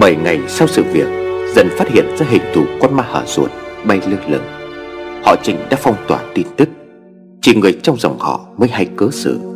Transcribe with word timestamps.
Bảy 0.00 0.16
ngày 0.16 0.40
sau 0.48 0.68
sự 0.68 0.82
việc 0.92 1.06
Dần 1.54 1.68
phát 1.78 1.88
hiện 1.88 2.04
ra 2.18 2.26
hình 2.30 2.42
thù 2.54 2.64
con 2.80 2.96
ma 2.96 3.02
hở 3.02 3.22
ruột 3.26 3.50
Bay 3.84 4.00
lơ 4.06 4.16
lửng. 4.28 4.42
Họ 5.24 5.36
Trình 5.42 5.56
đã 5.70 5.76
phong 5.80 5.96
tỏa 6.08 6.20
tin 6.34 6.46
tức. 6.56 6.68
Chỉ 7.42 7.54
người 7.54 7.78
trong 7.82 7.96
dòng 7.98 8.18
họ 8.18 8.40
mới 8.56 8.68
hay 8.68 8.86
cớ 8.96 9.08
xử. 9.10 9.51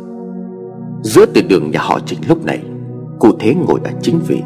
Giữa 1.01 1.25
từ 1.25 1.41
đường 1.41 1.71
nhà 1.71 1.79
họ 1.81 1.99
Trình 2.05 2.19
lúc 2.27 2.45
này, 2.45 2.63
Cụ 3.19 3.31
Thế 3.39 3.55
ngồi 3.67 3.79
ở 3.83 3.91
chính 4.01 4.19
vị, 4.27 4.41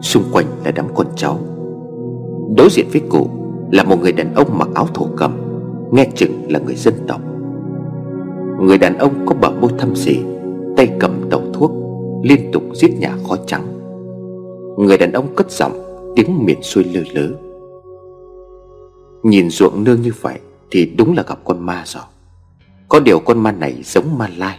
Xung 0.00 0.22
quanh 0.32 0.46
là 0.64 0.70
đám 0.70 0.86
con 0.94 1.06
cháu. 1.16 1.38
Đối 2.56 2.68
diện 2.70 2.86
với 2.92 3.02
cụ 3.08 3.30
Là 3.72 3.84
một 3.84 3.96
người 4.00 4.12
đàn 4.12 4.34
ông 4.34 4.58
mặc 4.58 4.68
áo 4.74 4.88
thổ 4.94 5.06
cầm, 5.16 5.32
Nghe 5.92 6.06
chừng 6.14 6.52
là 6.52 6.58
người 6.58 6.74
dân 6.74 6.94
tộc. 7.08 7.20
Người 8.60 8.78
đàn 8.78 8.98
ông 8.98 9.26
có 9.26 9.34
bờ 9.34 9.50
môi 9.50 9.70
thâm 9.78 9.96
sỉ, 9.96 10.18
Tay 10.76 10.88
cầm 11.00 11.30
tàu 11.30 11.40
thuốc, 11.52 11.72
Liên 12.22 12.52
tục 12.52 12.62
giết 12.74 12.98
nhà 12.98 13.16
khó 13.28 13.36
trắng. 13.46 13.66
Người 14.78 14.98
đàn 14.98 15.12
ông 15.12 15.34
cất 15.36 15.50
giọng, 15.50 15.72
Tiếng 16.16 16.44
miền 16.44 16.62
xuôi 16.62 16.84
lơ 16.84 17.00
lớ. 17.12 17.28
Nhìn 19.22 19.50
ruộng 19.50 19.84
nương 19.84 20.02
như 20.02 20.12
vậy 20.20 20.38
Thì 20.70 20.92
đúng 20.98 21.16
là 21.16 21.22
gặp 21.28 21.38
con 21.44 21.66
ma 21.66 21.82
rồi. 21.86 22.02
Có 22.88 23.00
điều 23.00 23.18
con 23.18 23.38
ma 23.38 23.52
này 23.52 23.82
giống 23.84 24.18
ma 24.18 24.28
lai. 24.36 24.58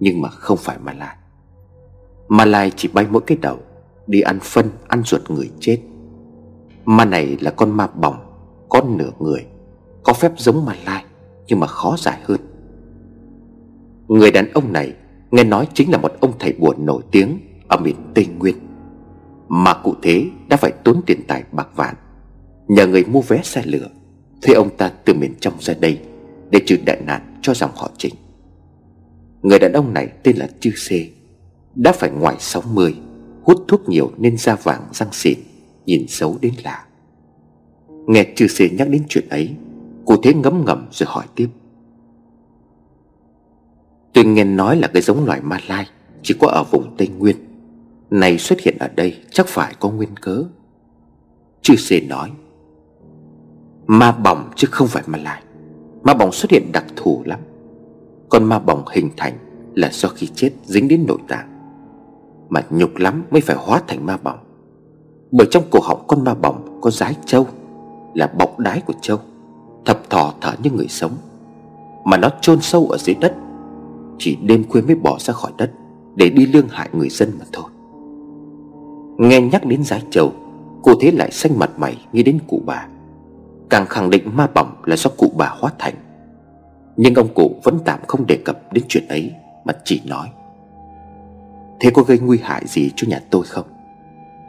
Nhưng 0.00 0.20
mà 0.20 0.28
không 0.28 0.58
phải 0.58 0.78
ma 0.78 0.92
lai. 0.92 1.16
Ma 2.28 2.44
lai 2.44 2.72
chỉ 2.76 2.88
bay 2.92 3.06
mỗi 3.10 3.22
cái 3.26 3.38
đầu 3.40 3.58
Đi 4.06 4.20
ăn 4.20 4.38
phân, 4.42 4.70
ăn 4.88 5.02
ruột 5.04 5.30
người 5.30 5.50
chết. 5.60 5.78
Ma 6.84 7.04
này 7.04 7.36
là 7.40 7.50
con 7.50 7.70
ma 7.70 7.86
bỏng 7.86 8.28
con 8.68 8.96
nửa 8.96 9.10
người 9.18 9.46
Có 10.02 10.12
phép 10.12 10.32
giống 10.36 10.64
ma 10.64 10.74
lai 10.86 11.04
Nhưng 11.46 11.60
mà 11.60 11.66
khó 11.66 11.96
giải 11.98 12.18
hơn. 12.24 12.40
Người 14.08 14.30
đàn 14.30 14.52
ông 14.52 14.72
này 14.72 14.94
Nghe 15.30 15.44
nói 15.44 15.68
chính 15.74 15.90
là 15.90 15.98
một 15.98 16.12
ông 16.20 16.32
thầy 16.38 16.52
bùa 16.52 16.74
nổi 16.78 17.02
tiếng 17.10 17.38
Ở 17.68 17.76
miền 17.76 17.96
Tây 18.14 18.26
Nguyên. 18.38 18.56
Mà 19.48 19.74
cụ 19.74 19.94
thế 20.02 20.26
đã 20.48 20.56
phải 20.56 20.72
tốn 20.84 21.02
tiền 21.06 21.20
tài 21.28 21.44
bạc 21.52 21.68
vạn 21.76 21.94
Nhờ 22.68 22.86
người 22.86 23.04
mua 23.04 23.20
vé 23.20 23.40
xe 23.42 23.62
lửa 23.64 23.88
Thuê 24.42 24.54
ông 24.54 24.76
ta 24.76 24.92
từ 25.04 25.14
miền 25.14 25.34
trong 25.40 25.54
ra 25.60 25.74
đây 25.80 26.00
Để 26.50 26.60
trừ 26.66 26.76
đại 26.86 27.00
nạn 27.06 27.38
cho 27.42 27.54
dòng 27.54 27.70
họ 27.74 27.90
chính. 27.98 28.14
Người 29.42 29.58
đàn 29.58 29.72
ông 29.72 29.94
này 29.94 30.08
tên 30.22 30.36
là 30.36 30.48
Chư 30.60 30.70
Sê 30.76 31.08
Đã 31.74 31.92
phải 31.92 32.10
ngoài 32.10 32.36
60 32.38 32.94
Hút 33.42 33.64
thuốc 33.68 33.88
nhiều 33.88 34.10
nên 34.18 34.36
da 34.36 34.54
vàng 34.54 34.82
răng 34.92 35.12
xịn, 35.12 35.38
Nhìn 35.86 36.08
xấu 36.08 36.38
đến 36.40 36.54
lạ. 36.64 36.84
Nghe 38.06 38.26
Chư 38.36 38.46
Sê 38.46 38.68
nhắc 38.68 38.88
đến 38.88 39.02
chuyện 39.08 39.28
ấy, 39.28 39.54
cô 40.04 40.16
thế 40.22 40.34
ngấm 40.34 40.64
ngầm 40.64 40.88
rồi 40.90 41.06
hỏi 41.10 41.24
tiếp. 41.34 41.48
Tôi 44.12 44.24
nghe 44.24 44.44
nói 44.44 44.76
là 44.76 44.88
cái 44.88 45.02
giống 45.02 45.24
loài 45.24 45.40
ma 45.40 45.60
lai, 45.68 45.86
Chỉ 46.22 46.34
có 46.40 46.48
ở 46.48 46.64
vùng 46.70 46.96
Tây 46.96 47.08
Nguyên, 47.08 47.36
Này 48.10 48.38
xuất 48.38 48.60
hiện 48.60 48.76
ở 48.78 48.88
đây 48.96 49.22
chắc 49.30 49.46
phải 49.46 49.74
có 49.80 49.90
nguyên 49.90 50.16
cớ. 50.16 50.44
Chư 51.62 51.76
Sê 51.76 52.00
nói, 52.00 52.30
Ma 53.86 54.12
bỏng 54.12 54.50
chứ 54.56 54.68
không 54.70 54.88
phải 54.88 55.02
ma 55.06 55.18
lai, 55.18 55.42
Ma 56.02 56.14
bỏng 56.14 56.32
xuất 56.32 56.50
hiện 56.50 56.72
đặc 56.72 56.84
thù 56.96 57.22
lắm 57.26 57.40
con 58.28 58.44
ma 58.44 58.58
bỏng 58.58 58.84
hình 58.92 59.10
thành 59.16 59.32
Là 59.74 59.90
do 59.92 60.08
khi 60.08 60.28
chết 60.34 60.50
dính 60.64 60.88
đến 60.88 61.04
nội 61.08 61.18
tạng, 61.28 61.48
Mà 62.48 62.62
nhục 62.70 62.96
lắm 62.96 63.24
mới 63.30 63.40
phải 63.40 63.56
hóa 63.60 63.82
thành 63.86 64.06
ma 64.06 64.16
bỏng. 64.16 64.38
Bởi 65.30 65.46
trong 65.50 65.62
cổ 65.70 65.80
họng 65.82 66.04
con 66.06 66.24
ma 66.24 66.34
bỏng 66.34 66.78
Có 66.80 66.90
dái 66.90 67.16
trâu, 67.26 67.46
Là 68.14 68.26
bọng 68.38 68.54
đái 68.58 68.80
của 68.80 68.94
trâu, 69.00 69.18
Thập 69.84 70.10
thò 70.10 70.34
thở 70.40 70.52
như 70.62 70.70
người 70.70 70.88
sống. 70.88 71.12
Mà 72.04 72.16
nó 72.16 72.28
chôn 72.40 72.60
sâu 72.60 72.86
ở 72.86 72.98
dưới 72.98 73.14
đất 73.20 73.34
Chỉ 74.18 74.36
đêm 74.36 74.64
khuya 74.68 74.80
mới 74.80 74.94
bỏ 74.94 75.16
ra 75.20 75.34
khỏi 75.34 75.52
đất 75.58 75.72
Để 76.14 76.30
đi 76.30 76.46
lương 76.46 76.68
hại 76.68 76.88
người 76.92 77.08
dân 77.08 77.32
mà 77.38 77.44
thôi. 77.52 77.64
Nghe 79.18 79.40
nhắc 79.40 79.66
đến 79.66 79.84
dái 79.84 80.02
trâu, 80.10 80.32
Cô 80.82 80.92
thế 81.00 81.10
lại 81.10 81.30
xanh 81.30 81.58
mặt 81.58 81.70
mày 81.78 82.06
nghĩ 82.12 82.22
đến 82.22 82.38
cụ 82.46 82.62
bà. 82.66 82.86
Càng 83.70 83.86
khẳng 83.86 84.10
định 84.10 84.36
ma 84.36 84.48
bỏng 84.54 84.76
là 84.84 84.96
do 84.96 85.10
cụ 85.16 85.32
bà 85.36 85.48
hóa 85.60 85.72
thành. 85.78 85.94
Nhưng 86.98 87.14
ông 87.14 87.28
cụ 87.34 87.54
vẫn 87.62 87.78
tạm 87.84 88.00
không 88.08 88.26
đề 88.26 88.38
cập 88.44 88.72
đến 88.72 88.84
chuyện 88.88 89.08
ấy, 89.08 89.34
Mà 89.64 89.72
chỉ 89.84 90.02
nói. 90.04 90.28
Thế 91.80 91.90
có 91.90 92.02
gây 92.02 92.18
nguy 92.18 92.38
hại 92.42 92.62
gì 92.66 92.90
cho 92.96 93.08
nhà 93.08 93.20
tôi 93.30 93.42
không? 93.44 93.66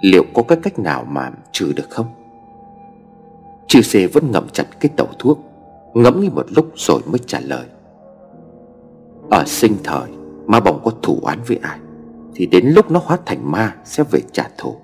Liệu 0.01 0.23
có 0.33 0.43
cái 0.43 0.57
cách 0.63 0.79
nào 0.79 1.05
mà 1.09 1.31
trừ 1.51 1.73
được 1.75 1.89
không? 1.89 2.05
Chư 3.67 3.81
xê 3.81 4.07
vẫn 4.07 4.31
ngậm 4.31 4.47
chặt 4.53 4.65
cái 4.79 4.91
tẩu 4.95 5.07
thuốc, 5.19 5.39
Ngẫm 5.93 6.21
nghĩ 6.21 6.29
một 6.29 6.45
lúc 6.49 6.71
rồi 6.75 7.01
mới 7.05 7.19
trả 7.27 7.39
lời. 7.39 7.65
Ở 9.31 9.43
sinh 9.47 9.75
thời, 9.83 10.09
Ma 10.45 10.59
bồng 10.59 10.81
có 10.83 10.91
thủ 11.01 11.19
oán 11.21 11.39
với 11.47 11.59
ai, 11.61 11.79
Thì 12.35 12.45
đến 12.45 12.65
lúc 12.65 12.91
nó 12.91 13.01
hóa 13.03 13.17
thành 13.25 13.51
ma 13.51 13.75
Sẽ 13.85 14.03
về 14.11 14.19
trả 14.31 14.49
thù. 14.57 14.75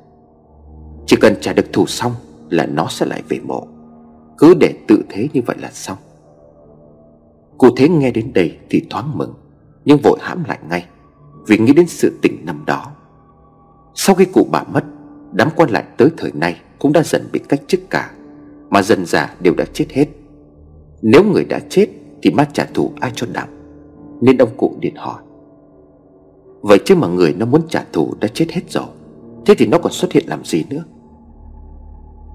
Chỉ 1.05 1.17
cần 1.21 1.33
trả 1.41 1.53
được 1.53 1.73
thù 1.73 1.85
xong 1.85 2.11
Là 2.49 2.65
nó 2.65 2.87
sẽ 2.89 3.05
lại 3.05 3.23
về 3.29 3.39
mộ. 3.39 3.67
Cứ 4.37 4.53
để 4.53 4.73
tự 4.87 5.03
thế 5.09 5.27
như 5.33 5.41
vậy 5.45 5.55
là 5.59 5.69
xong. 5.71 5.97
Cô 7.57 7.69
Thế 7.77 7.89
nghe 7.89 8.11
đến 8.11 8.33
đây 8.33 8.57
thì 8.69 8.85
thoáng 8.89 9.17
mừng, 9.17 9.33
Nhưng 9.85 9.97
vội 10.03 10.17
hãm 10.21 10.43
lại 10.47 10.59
ngay, 10.69 10.85
Vì 11.47 11.57
nghĩ 11.57 11.73
đến 11.73 11.87
sự 11.87 12.19
tình 12.21 12.45
năm 12.45 12.63
đó. 12.65 12.91
Sau 13.95 14.15
khi 14.15 14.25
cụ 14.25 14.47
bà 14.51 14.63
mất, 14.63 14.83
Đám 15.31 15.49
quan 15.55 15.69
lại 15.69 15.83
tới 15.97 16.09
thời 16.17 16.31
nay 16.33 16.61
Cũng 16.79 16.93
đã 16.93 17.03
dần 17.03 17.29
bị 17.31 17.39
cách 17.49 17.61
chức 17.67 17.89
cả, 17.89 18.11
Mà 18.69 18.81
dần 18.81 19.05
già 19.05 19.35
đều 19.39 19.53
đã 19.53 19.65
chết 19.73 19.85
hết. 19.89 20.05
Nếu 21.01 21.23
người 21.23 21.45
đã 21.45 21.59
chết 21.69 21.87
Thì 22.21 22.31
má 22.31 22.45
trả 22.53 22.65
thù 22.73 22.91
ai 22.99 23.11
cho 23.15 23.27
đặng 23.33 23.49
Nên 24.21 24.37
ông 24.37 24.57
cụ 24.57 24.75
điện 24.79 24.95
hỏi. 24.95 25.21
Vậy 26.61 26.79
chứ 26.85 26.95
mà 26.95 27.07
người 27.07 27.33
nó 27.37 27.45
muốn 27.45 27.61
trả 27.69 27.85
thù 27.93 28.13
đã 28.19 28.27
chết 28.27 28.45
hết 28.51 28.61
rồi, 28.69 28.87
Thế 29.45 29.55
thì 29.57 29.67
nó 29.67 29.77
còn 29.77 29.91
xuất 29.91 30.11
hiện 30.11 30.23
làm 30.27 30.45
gì 30.45 30.65
nữa? 30.69 30.83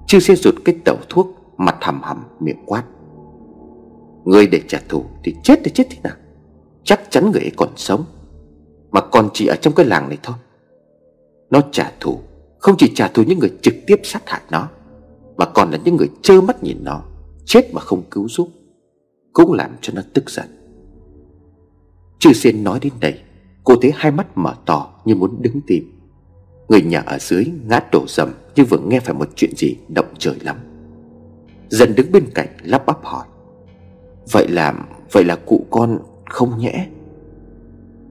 Chưa 0.07 0.19
xe 0.19 0.35
rụt 0.35 0.55
cái 0.65 0.75
tẩu 0.85 0.97
thuốc, 1.09 1.27
Mặt 1.57 1.75
hầm 1.81 2.01
hầm 2.01 2.23
miệng 2.39 2.65
quát. 2.65 2.83
Người 4.25 4.47
để 4.47 4.61
trả 4.67 4.81
thù 4.89 5.05
thì 5.23 5.35
chết 5.43 5.59
thì 5.63 5.71
chết 5.71 5.87
thế 5.89 5.97
nào? 6.03 6.15
Chắc 6.83 7.01
chắn 7.09 7.31
người 7.31 7.41
ấy 7.41 7.51
còn 7.57 7.69
sống, 7.75 8.05
Mà 8.91 9.01
còn 9.01 9.29
chỉ 9.33 9.47
ở 9.47 9.55
trong 9.55 9.73
cái 9.73 9.85
làng 9.85 10.09
này 10.09 10.17
thôi. 10.23 10.35
Nó 11.49 11.61
trả 11.71 11.91
thù, 11.99 12.19
Không 12.59 12.75
chỉ 12.77 12.91
trả 12.95 13.07
thù 13.07 13.23
những 13.23 13.39
người 13.39 13.51
trực 13.61 13.73
tiếp 13.87 13.95
sát 14.03 14.21
hại 14.25 14.41
nó, 14.51 14.69
Mà 15.37 15.45
còn 15.45 15.71
là 15.71 15.79
những 15.83 15.95
người 15.95 16.09
trơ 16.21 16.41
mắt 16.41 16.63
nhìn 16.63 16.77
nó, 16.83 17.03
Chết 17.45 17.73
mà 17.73 17.81
không 17.81 18.03
cứu 18.11 18.29
giúp, 18.29 18.49
Cũng 19.33 19.53
làm 19.53 19.71
cho 19.81 19.93
nó 19.95 20.01
tức 20.13 20.29
giận. 20.29 20.45
Chư 22.19 22.33
Xên 22.33 22.63
nói 22.63 22.79
đến 22.81 22.93
đây, 22.99 23.19
Cô 23.63 23.75
thấy 23.81 23.91
hai 23.95 24.11
mắt 24.11 24.37
mở 24.37 24.55
to 24.65 25.01
như 25.05 25.15
muốn 25.15 25.41
đứng 25.41 25.61
tìm. 25.67 25.97
Người 26.69 26.81
nhà 26.81 26.99
ở 26.99 27.17
dưới 27.19 27.45
ngã 27.67 27.79
đổ 27.91 28.05
dầm 28.07 28.29
Như 28.55 28.65
vừa 28.65 28.79
nghe 28.79 28.99
phải 28.99 29.13
một 29.13 29.29
chuyện 29.35 29.51
gì 29.57 29.75
động 29.87 30.13
trời 30.17 30.35
lắm. 30.41 30.57
Dần 31.69 31.95
đứng 31.95 32.11
bên 32.11 32.25
cạnh 32.35 32.47
lắp 32.63 32.85
bắp 32.85 33.03
hỏi. 33.03 33.25
Vậy 34.31 34.47
là 34.47 34.73
Vậy 35.11 35.23
là 35.23 35.35
cụ 35.35 35.65
con 35.69 35.99
không 36.25 36.57
nhẽ? 36.57 36.87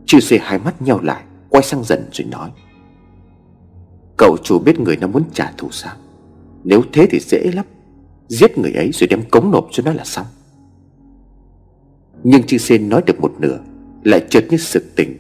Chư 0.07 0.21
xê 0.21 0.39
hai 0.39 0.59
mắt 0.59 0.83
nhau 0.83 1.01
lại, 1.03 1.25
Quay 1.49 1.63
sang 1.63 1.85
dần 1.85 2.09
rồi 2.13 2.27
nói. 2.31 2.51
Cậu 4.17 4.37
chủ 4.43 4.59
biết 4.59 4.81
người 4.81 4.97
nó 4.97 5.07
muốn 5.07 5.23
trả 5.33 5.53
thù 5.59 5.69
sao? 5.71 5.97
Nếu 6.65 6.83
thế 6.93 7.07
thì 7.11 7.19
dễ 7.21 7.51
lắm. 7.55 7.67
Giết 8.29 8.59
người 8.59 8.73
ấy 8.73 8.91
rồi 8.93 9.09
đem 9.09 9.23
cống 9.31 9.51
nộp 9.51 9.69
cho 9.71 9.83
nó 9.87 9.93
là 9.93 10.05
xong. 10.05 10.27
Nhưng 12.25 12.43
chư 12.43 12.59
xê 12.59 12.79
nói 12.79 13.03
được 13.07 13.21
một 13.21 13.33
nửa, 13.39 13.59
Lại 14.05 14.27
chợt 14.31 14.45
như 14.51 14.57
sực 14.57 14.83
tỉnh 14.97 15.17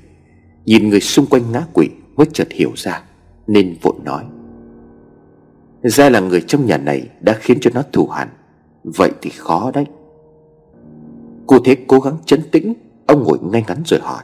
Nhìn 0.65 0.89
người 0.89 1.01
xung 1.01 1.27
quanh 1.27 1.53
ngã 1.53 1.67
quỷ 1.73 1.89
Mới 2.17 2.27
chợt 2.33 2.49
hiểu 2.51 2.73
ra, 2.77 3.03
Nên 3.47 3.77
vội 3.83 3.95
nói. 4.05 4.25
Ra 5.83 6.11
là 6.11 6.21
người 6.21 6.41
trong 6.41 6.67
nhà 6.67 6.77
này 6.77 7.09
đã 7.21 7.39
khiến 7.41 7.59
cho 7.61 7.71
nó 7.75 7.83
thù 7.93 8.07
hẳn, 8.07 8.29
Vậy 8.85 9.11
thì 9.23 9.31
khó 9.31 9.71
đấy. 9.75 9.87
Cô 11.51 11.59
thế 11.65 11.77
cố 11.87 12.01
gắng 12.01 12.17
chấn 12.27 12.43
tĩnh, 12.51 12.75
Ông 13.07 13.25
ngồi 13.25 13.39
ngay 13.43 13.65
ngắn 13.69 13.83
rồi 13.85 14.01
hỏi. 14.01 14.23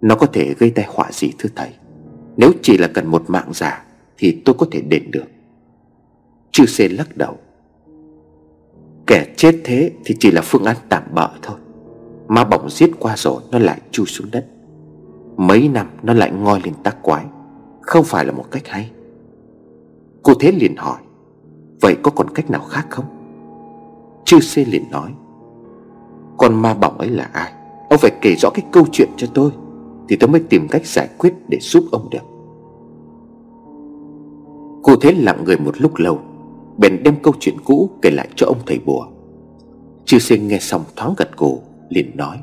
Nó 0.00 0.14
có 0.14 0.26
thể 0.26 0.54
gây 0.58 0.70
tai 0.70 0.86
họa 0.88 1.12
gì 1.12 1.32
thưa 1.38 1.48
thầy? 1.56 1.70
Nếu 2.36 2.52
chỉ 2.62 2.78
là 2.78 2.88
cần 2.94 3.06
một 3.06 3.24
mạng 3.28 3.50
giả, 3.54 3.84
Thì 4.18 4.42
tôi 4.44 4.54
có 4.58 4.66
thể 4.70 4.80
đền 4.80 5.10
được. 5.10 5.24
Chư 6.52 6.66
Sê 6.66 6.88
lắc 6.88 7.16
đầu. 7.16 7.36
Kẻ 9.06 9.26
chết 9.36 9.60
thế 9.64 9.92
thì 10.04 10.14
chỉ 10.18 10.30
là 10.30 10.42
phương 10.44 10.64
án 10.64 10.76
tạm 10.88 11.02
bợ 11.14 11.30
thôi. 11.42 11.56
Ma 12.28 12.44
bỏng 12.44 12.70
giết 12.70 12.90
qua 12.98 13.16
rồi, 13.16 13.42
Nó 13.50 13.58
lại 13.58 13.80
chui 13.90 14.06
xuống 14.06 14.30
đất. 14.30 14.46
Mấy 15.36 15.68
năm, 15.68 15.90
nó 16.02 16.12
lại 16.12 16.30
ngoi 16.30 16.60
lên 16.64 16.74
tác 16.82 17.02
quái. 17.02 17.24
Không 17.80 18.04
phải 18.04 18.24
là 18.24 18.32
một 18.32 18.44
cách 18.50 18.68
hay. 18.68 18.90
Cô 20.22 20.34
Thế 20.40 20.52
liền 20.52 20.76
hỏi. 20.76 21.00
Vậy 21.80 21.96
có 22.02 22.10
còn 22.10 22.30
cách 22.34 22.50
nào 22.50 22.64
khác 22.64 22.86
không? 22.90 23.04
Chư 24.24 24.40
Sê 24.40 24.64
liền 24.64 24.90
nói. 24.90 25.12
Con 26.38 26.54
ma 26.62 26.74
bỏng 26.74 26.98
ấy 26.98 27.08
là 27.08 27.30
ai? 27.32 27.52
Ông 27.90 27.98
phải 27.98 28.10
kể 28.20 28.34
rõ 28.34 28.50
cái 28.54 28.64
câu 28.72 28.86
chuyện 28.92 29.08
cho 29.16 29.26
tôi, 29.34 29.50
Thì 30.08 30.16
tôi 30.16 30.30
mới 30.30 30.40
tìm 30.40 30.68
cách 30.68 30.86
giải 30.86 31.08
quyết 31.18 31.34
để 31.48 31.58
giúp 31.60 31.84
ông 31.92 32.10
được. 32.10 32.22
Cô 34.82 34.96
thế 35.00 35.12
lặng 35.12 35.44
người 35.44 35.56
một 35.56 35.80
lúc 35.80 35.92
lâu, 35.96 36.18
Bèn 36.78 37.02
đem 37.02 37.16
câu 37.22 37.34
chuyện 37.40 37.56
cũ 37.64 37.90
kể 38.02 38.10
lại 38.10 38.28
cho 38.34 38.46
ông 38.46 38.58
thầy 38.66 38.78
bùa. 38.86 39.06
Chư 40.04 40.18
sinh 40.18 40.48
nghe 40.48 40.58
xong 40.58 40.84
thoáng 40.96 41.14
gật 41.16 41.36
cổ 41.36 41.58
liền 41.88 42.16
nói, 42.16 42.36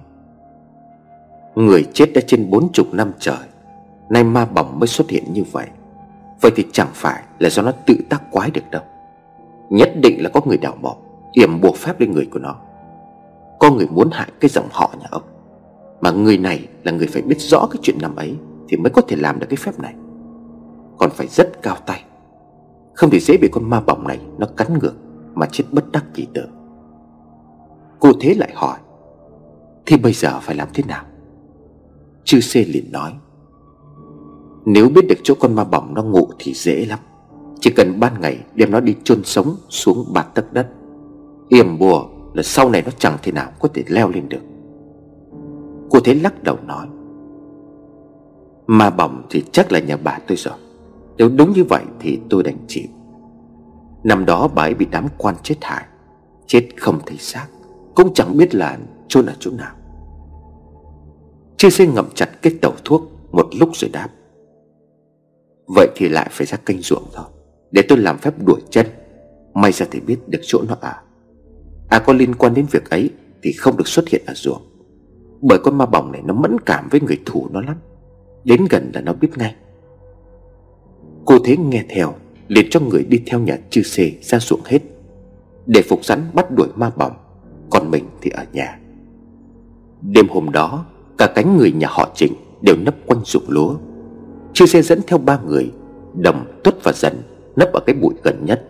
Người 1.55 1.85
chết 1.93 2.13
đã 2.13 2.21
trên 2.27 2.49
bốn 2.49 2.71
chục 2.71 2.87
năm 2.93 3.11
trời, 3.19 3.47
Nay 4.09 4.23
ma 4.23 4.45
bỏng 4.45 4.79
mới 4.79 4.87
xuất 4.87 5.09
hiện 5.09 5.23
như 5.33 5.43
vậy. 5.51 5.67
Vậy 6.41 6.51
thì 6.55 6.65
chẳng 6.71 6.89
phải 6.93 7.23
là 7.39 7.49
do 7.49 7.61
nó 7.61 7.71
tự 7.71 7.95
tác 8.09 8.31
quái 8.31 8.51
được 8.51 8.71
đâu. 8.71 8.81
Nhất 9.69 9.91
định 10.01 10.23
là 10.23 10.29
có 10.29 10.41
người 10.45 10.57
đào 10.57 10.77
mỏ 10.81 10.95
Yểm 11.31 11.61
buộc 11.61 11.77
phép 11.77 11.99
lên 11.99 12.11
người 12.11 12.27
của 12.33 12.39
nó. 12.39 12.55
Có 13.59 13.71
người 13.71 13.87
muốn 13.87 14.09
hại 14.11 14.31
cái 14.39 14.49
dòng 14.49 14.67
họ 14.71 14.93
nhà 14.99 15.07
ông. 15.11 15.21
Mà 16.01 16.11
người 16.11 16.37
này 16.37 16.67
là 16.83 16.91
người 16.91 17.07
phải 17.07 17.21
biết 17.21 17.39
rõ 17.39 17.67
cái 17.71 17.79
chuyện 17.81 17.97
năm 18.01 18.15
ấy 18.15 18.35
Thì 18.67 18.77
mới 18.77 18.89
có 18.89 19.01
thể 19.01 19.15
làm 19.15 19.39
được 19.39 19.47
cái 19.49 19.57
phép 19.57 19.79
này. 19.79 19.93
Còn 20.97 21.09
phải 21.09 21.27
rất 21.27 21.61
cao 21.61 21.77
tay. 21.85 22.03
Không 22.93 23.09
thì 23.09 23.19
dễ 23.19 23.37
bị 23.37 23.49
con 23.51 23.69
ma 23.69 23.81
bỏng 23.81 24.07
này 24.07 24.19
Nó 24.37 24.47
cắn 24.57 24.79
ngược 24.79 24.93
Mà 25.33 25.47
chết 25.51 25.63
bất 25.71 25.91
đắc 25.91 26.05
kỳ 26.13 26.27
tử. 26.33 26.45
Cô 27.99 28.11
thế 28.19 28.33
lại 28.33 28.51
hỏi, 28.55 28.77
Thì 29.85 29.97
bây 29.97 30.13
giờ 30.13 30.39
phải 30.41 30.55
làm 30.55 30.67
thế 30.73 30.83
nào? 30.87 31.03
Chư 32.23 32.39
xê 32.39 32.63
liền 32.63 32.91
nói, 32.91 33.13
Nếu 34.65 34.89
biết 34.89 35.05
được 35.09 35.19
chỗ 35.23 35.33
con 35.39 35.55
ma 35.55 35.63
bỏng 35.63 35.93
nó 35.93 36.03
ngủ 36.03 36.27
thì 36.39 36.53
dễ 36.53 36.85
lắm. 36.85 36.99
Chỉ 37.59 37.69
cần 37.69 37.99
ban 37.99 38.21
ngày 38.21 38.39
đem 38.55 38.71
nó 38.71 38.79
đi 38.79 38.95
chôn 39.03 39.23
sống 39.23 39.55
xuống 39.69 40.05
bạt 40.13 40.27
tấc 40.33 40.53
đất. 40.53 40.67
Yểm 41.49 41.79
bùa 41.79 42.05
là 42.33 42.43
sau 42.43 42.69
này 42.69 42.81
nó 42.85 42.91
chẳng 42.97 43.17
thể 43.23 43.31
nào 43.31 43.51
có 43.59 43.69
thể 43.73 43.83
leo 43.87 44.09
lên 44.09 44.29
được. 44.29 44.41
Cô 45.89 45.99
thế 45.99 46.13
lắc 46.13 46.43
đầu 46.43 46.57
nói 46.67 46.87
Ma 48.67 48.89
bỏng 48.89 49.23
thì 49.29 49.43
chắc 49.51 49.71
là 49.71 49.79
nhà 49.79 49.97
bà 50.03 50.19
tôi 50.27 50.37
rồi. 50.37 50.53
Nếu 51.17 51.29
đúng 51.29 51.53
như 51.53 51.63
vậy 51.63 51.83
thì 51.99 52.19
tôi 52.29 52.43
đành 52.43 52.57
chịu. 52.67 52.87
Năm 54.03 54.25
đó 54.25 54.47
bà 54.55 54.63
ấy 54.63 54.73
bị 54.73 54.85
đám 54.91 55.07
quan 55.17 55.35
chết 55.43 55.55
hại, 55.61 55.85
Chết 56.47 56.69
không 56.77 56.99
thấy 57.05 57.17
xác, 57.17 57.47
Cũng 57.95 58.13
chẳng 58.13 58.37
biết 58.37 58.55
là 58.55 58.77
chôn 59.07 59.25
ở 59.25 59.33
chỗ 59.39 59.51
nào. 59.51 59.75
Chưa 61.57 61.69
xe 61.69 61.87
ngậm 61.87 62.09
chặt 62.15 62.29
cái 62.41 62.53
tàu 62.61 62.71
thuốc 62.85 63.01
Một 63.31 63.49
lúc 63.59 63.69
rồi 63.73 63.89
đáp, 63.93 64.09
Vậy 65.75 65.87
thì 65.95 66.09
lại 66.09 66.27
phải 66.31 66.47
ra 66.47 66.57
kênh 66.57 66.81
ruộng 66.81 67.03
thôi, 67.13 67.25
Để 67.71 67.81
tôi 67.89 67.97
làm 67.97 68.17
phép 68.17 68.33
đuổi 68.45 68.61
chân. 68.69 68.85
May 69.53 69.71
ra 69.71 69.85
thì 69.91 69.99
biết 69.99 70.17
được 70.27 70.39
chỗ 70.43 70.61
nó 70.67 70.75
ở. 70.81 70.89
À 70.89 71.03
À, 71.93 71.99
có 71.99 72.13
liên 72.13 72.35
quan 72.35 72.53
đến 72.53 72.65
việc 72.71 72.89
ấy 72.89 73.09
Thì 73.43 73.51
không 73.51 73.77
được 73.77 73.87
xuất 73.87 74.07
hiện 74.07 74.23
ở 74.25 74.33
ruộng. 74.33 74.61
Bởi 75.41 75.59
con 75.63 75.77
ma 75.77 75.85
bỏng 75.85 76.11
này 76.11 76.21
nó 76.25 76.33
mẫn 76.33 76.57
cảm 76.65 76.87
với 76.91 77.01
người 77.01 77.19
thù 77.25 77.47
nó 77.51 77.61
lắm. 77.61 77.75
Đến 78.43 78.65
gần 78.69 78.91
là 78.93 79.01
nó 79.01 79.13
biết 79.13 79.37
ngay. 79.37 79.55
Cô 81.25 81.37
thế 81.45 81.57
nghe 81.57 81.85
theo 81.89 82.13
liền 82.47 82.67
cho 82.69 82.79
người 82.79 83.03
đi 83.03 83.21
theo 83.25 83.39
nhà 83.39 83.57
chư 83.69 83.81
xê 83.81 84.11
ra 84.21 84.39
ruộng 84.39 84.59
hết. 84.65 84.79
Để 85.65 85.81
phục 85.81 86.05
rắn 86.05 86.19
bắt 86.33 86.51
đuổi 86.51 86.67
ma 86.75 86.91
bỏng 86.95 87.13
Còn 87.69 87.91
mình 87.91 88.05
thì 88.21 88.31
ở 88.31 88.45
nhà. 88.53 88.79
Đêm 90.01 90.27
hôm 90.29 90.51
đó 90.51 90.85
Cả 91.17 91.31
cánh 91.35 91.57
người 91.57 91.71
nhà 91.71 91.87
họ 91.89 92.11
Trịnh 92.15 92.33
Đều 92.61 92.75
nấp 92.75 92.95
quanh 93.05 93.21
ruộng 93.25 93.45
lúa. 93.47 93.75
Chư 94.53 94.65
xe 94.65 94.81
dẫn 94.81 94.99
theo 95.07 95.17
ba 95.17 95.39
người 95.47 95.71
Đầm, 96.13 96.45
tuất 96.63 96.83
và 96.83 96.91
dần 96.95 97.13
Nấp 97.55 97.73
ở 97.73 97.79
cái 97.85 97.95
bụi 97.95 98.13
gần 98.23 98.45
nhất. 98.45 98.67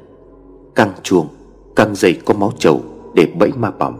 Căng 0.76 0.92
chuông, 1.04 1.28
căng 1.76 1.96
dây 1.96 2.20
có 2.26 2.34
máu 2.34 2.52
trầu. 2.60 2.82
Để 3.14 3.28
bẫy 3.40 3.52
ma 3.52 3.72
bỏng. 3.72 4.00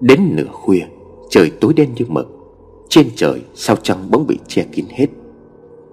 Đến 0.00 0.36
nửa 0.36 0.46
khuya, 0.52 0.82
Trời 1.30 1.50
tối 1.60 1.72
đen 1.74 1.90
như 1.96 2.04
mực. 2.08 2.26
Trên 2.88 3.10
trời, 3.16 3.42
sao 3.54 3.76
trăng 3.76 4.10
bỗng 4.10 4.26
bị 4.26 4.38
che 4.48 4.64
kín 4.72 4.84
hết. 4.90 5.06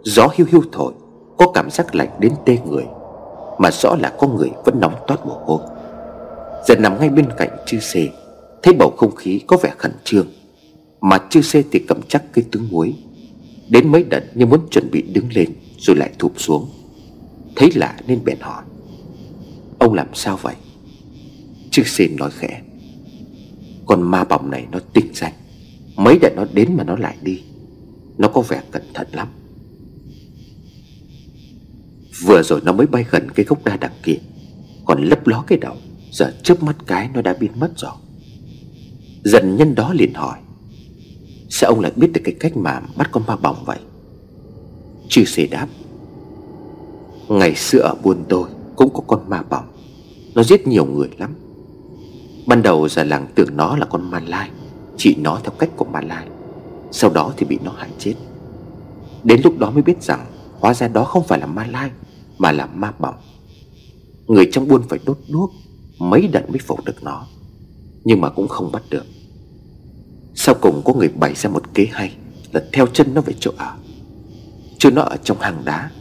Gió 0.04 0.28
hiu 0.34 0.48
hiu 0.50 0.62
thổi, 0.72 0.94
Có 1.38 1.52
cảm 1.54 1.70
giác 1.70 1.96
lạnh 1.96 2.10
đến 2.20 2.34
tê 2.46 2.58
người, 2.68 2.86
Mà 3.60 3.72
rõ 3.72 3.96
là 3.96 4.14
có 4.20 4.28
người 4.28 4.52
vẫn 4.66 4.80
nóng 4.80 4.94
toát 5.08 5.26
mồ 5.26 5.34
hôi. 5.46 5.60
Dần 6.68 6.82
nằm 6.82 7.00
ngay 7.00 7.10
bên 7.10 7.26
cạnh 7.38 7.50
chư 7.66 7.80
xê, 7.80 8.10
Thấy 8.64 8.74
bầu 8.74 8.94
không 8.98 9.16
khí 9.16 9.42
có 9.48 9.58
vẻ 9.58 9.74
khẩn 9.78 9.92
trương, 10.04 10.28
Mà 11.02 11.18
chư 11.30 11.42
xê 11.42 11.64
thì 11.72 11.80
cầm 11.80 11.98
chắc 12.08 12.24
cái 12.34 12.46
tướng 12.52 12.68
muối. 12.72 12.96
Đến 13.70 13.92
mấy 13.92 14.04
đợt 14.04 14.24
như 14.34 14.46
muốn 14.46 14.60
chuẩn 14.72 14.92
bị 14.92 15.02
đứng 15.02 15.26
lên, 15.34 15.50
Rồi 15.78 15.96
lại 15.96 16.10
thụp 16.20 16.32
xuống. 16.36 16.70
Thấy 17.56 17.72
lạ 17.76 17.96
nên 18.08 18.20
bèn 18.26 18.38
hỏi, 18.40 18.64
Ông 19.80 19.94
làm 19.94 20.08
sao 20.14 20.38
vậy? 20.42 20.56
Chư 21.74 21.84
xin 21.84 22.16
nói 22.16 22.32
khẽ, 22.32 22.62
Con 23.86 24.02
ma 24.02 24.24
bọng 24.24 24.52
này 24.52 24.68
nó 24.72 24.80
tinh 24.94 25.08
danh. 25.14 25.34
Mấy 25.96 26.20
đợt 26.22 26.30
nó 26.36 26.46
đến 26.54 26.78
mà 26.78 26.84
nó 26.84 26.96
lại 26.96 27.18
đi, 27.22 27.42
Nó 28.18 28.28
có 28.28 28.42
vẻ 28.42 28.62
cẩn 28.72 28.84
thận 28.94 29.08
lắm. 29.12 29.28
Vừa 32.26 32.44
rồi 32.44 32.62
nó 32.64 32.72
mới 32.72 32.88
bay 32.88 33.06
gần 33.12 33.28
cái 33.36 33.46
gốc 33.46 33.66
đa 33.66 33.78
đằng 33.78 33.94
kia, 34.04 34.18
Còn 34.86 35.04
lấp 35.04 35.28
ló 35.28 35.44
cái 35.48 35.58
đầu, 35.58 35.76
Giờ 36.12 36.34
chớp 36.44 36.64
mắt 36.64 36.76
cái 36.88 37.10
nó 37.14 37.22
đã 37.22 37.34
biến 37.40 37.52
mất 37.60 37.72
rồi. 37.78 37.94
Dần 39.24 39.56
nhân 39.56 39.76
đó 39.76 39.94
liền 39.94 40.14
hỏi, 40.14 40.40
Sao 41.50 41.70
ông 41.70 41.80
lại 41.80 41.92
biết 41.96 42.12
được 42.14 42.22
cái 42.24 42.36
cách 42.40 42.58
mà 42.58 42.82
bắt 42.98 43.10
con 43.12 43.24
ma 43.28 43.36
bỏng 43.36 43.64
vậy? 43.66 43.80
Chư 45.10 45.26
xê 45.26 45.48
đáp, 45.48 45.68
Ngày 47.28 47.56
xưa 47.56 47.80
ở 47.80 47.96
buôn 48.04 48.26
tôi 48.30 48.50
Cũng 48.76 48.94
có 48.94 49.04
con 49.08 49.30
ma 49.30 49.44
bỏng, 49.50 49.68
Nó 50.36 50.44
giết 50.44 50.68
nhiều 50.68 50.86
người 50.86 51.10
lắm. 51.18 51.36
Ban 52.48 52.64
đầu 52.64 52.90
già 52.90 53.04
làng 53.04 53.28
tưởng 53.36 53.58
nó 53.58 53.78
là 53.78 53.86
con 53.86 54.12
ma 54.12 54.22
lai, 54.28 54.50
Chỉ 54.98 55.16
nó 55.16 55.40
theo 55.44 55.52
cách 55.60 55.70
của 55.76 55.86
ma 55.86 56.02
lai, 56.02 56.28
Sau 56.92 57.10
đó 57.10 57.34
thì 57.38 57.46
bị 57.46 57.60
nó 57.64 57.72
hại 57.72 57.90
chết. 58.00 58.14
Đến 59.24 59.42
lúc 59.44 59.60
đó 59.60 59.72
mới 59.72 59.82
biết 59.82 60.04
rằng 60.04 60.26
Hóa 60.60 60.74
ra 60.74 60.88
đó 60.88 61.04
không 61.04 61.28
phải 61.28 61.40
là 61.40 61.46
ma 61.46 61.68
lai, 61.68 61.92
Mà 62.38 62.52
là 62.52 62.66
ma 62.66 62.92
bỏng 63.00 63.16
Người 64.28 64.50
trong 64.52 64.68
buôn 64.68 64.84
phải 64.90 65.00
đốt 65.06 65.18
đuốc, 65.30 65.52
Mấy 66.00 66.28
đợt 66.28 66.50
mới 66.50 66.60
phục 66.60 66.86
được 66.86 67.04
nó, 67.04 67.26
Nhưng 68.04 68.22
mà 68.22 68.30
cũng 68.30 68.48
không 68.48 68.72
bắt 68.72 68.84
được. 68.90 69.06
Sau 70.36 70.56
cùng 70.62 70.82
có 70.86 70.94
người 70.94 71.10
bày 71.10 71.34
ra 71.36 71.50
một 71.50 71.74
kế 71.74 71.88
hay 71.92 72.16
Là 72.52 72.64
theo 72.74 72.88
chân 72.88 73.14
nó 73.14 73.22
về 73.22 73.34
chỗ 73.40 73.52
ở. 73.58 73.74
Chứ 74.78 74.92
nó 74.92 75.02
ở 75.02 75.18
trong 75.24 75.38
hang 75.40 75.66
đá, 75.66 75.92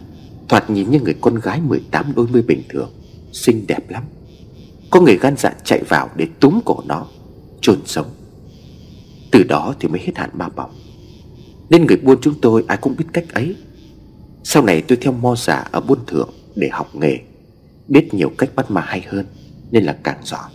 Thoạt 0.49 0.71
nhìn 0.71 0.91
như 0.91 1.00
người 1.00 1.15
con 1.21 1.35
gái 1.35 1.61
18 1.61 2.12
đôi 2.17 2.27
mươi 2.27 2.43
bình 2.43 2.62
thường, 2.69 2.91
Xinh 3.33 3.65
đẹp 3.67 3.91
lắm. 3.91 4.05
Có 4.93 5.00
người 5.00 5.19
gan 5.21 5.35
dạ 5.37 5.53
chạy 5.65 5.83
vào 5.89 6.11
để 6.17 6.27
túm 6.41 6.61
cổ 6.65 6.83
nó, 6.87 7.06
chôn 7.61 7.79
sống. 7.85 8.06
Từ 9.31 9.43
đó 9.43 9.75
thì 9.81 9.89
mới 9.89 10.00
hết 10.00 10.12
hạn 10.15 10.31
ma 10.33 10.49
bỏng 10.49 10.71
Nên 11.71 11.87
người 11.87 11.97
buôn 11.97 12.19
chúng 12.23 12.35
tôi 12.43 12.65
ai 12.69 12.77
cũng 12.77 12.97
biết 12.99 13.05
cách 13.12 13.35
ấy. 13.35 13.56
Sau 14.44 14.64
này 14.64 14.83
tôi 14.83 14.99
theo 15.00 15.12
mo 15.12 15.35
giả 15.37 15.69
ở 15.71 15.81
buôn 15.81 15.99
thượng 16.07 16.31
Để 16.57 16.69
học 16.73 16.95
nghề, 16.95 17.19
Biết 17.88 18.14
nhiều 18.14 18.31
cách 18.38 18.50
bắt 18.57 18.71
ma 18.71 18.81
hay 18.81 19.02
hơn 19.07 19.26
Nên 19.71 19.85
là 19.85 19.99
càng 20.02 20.19
giỏi. 20.25 20.50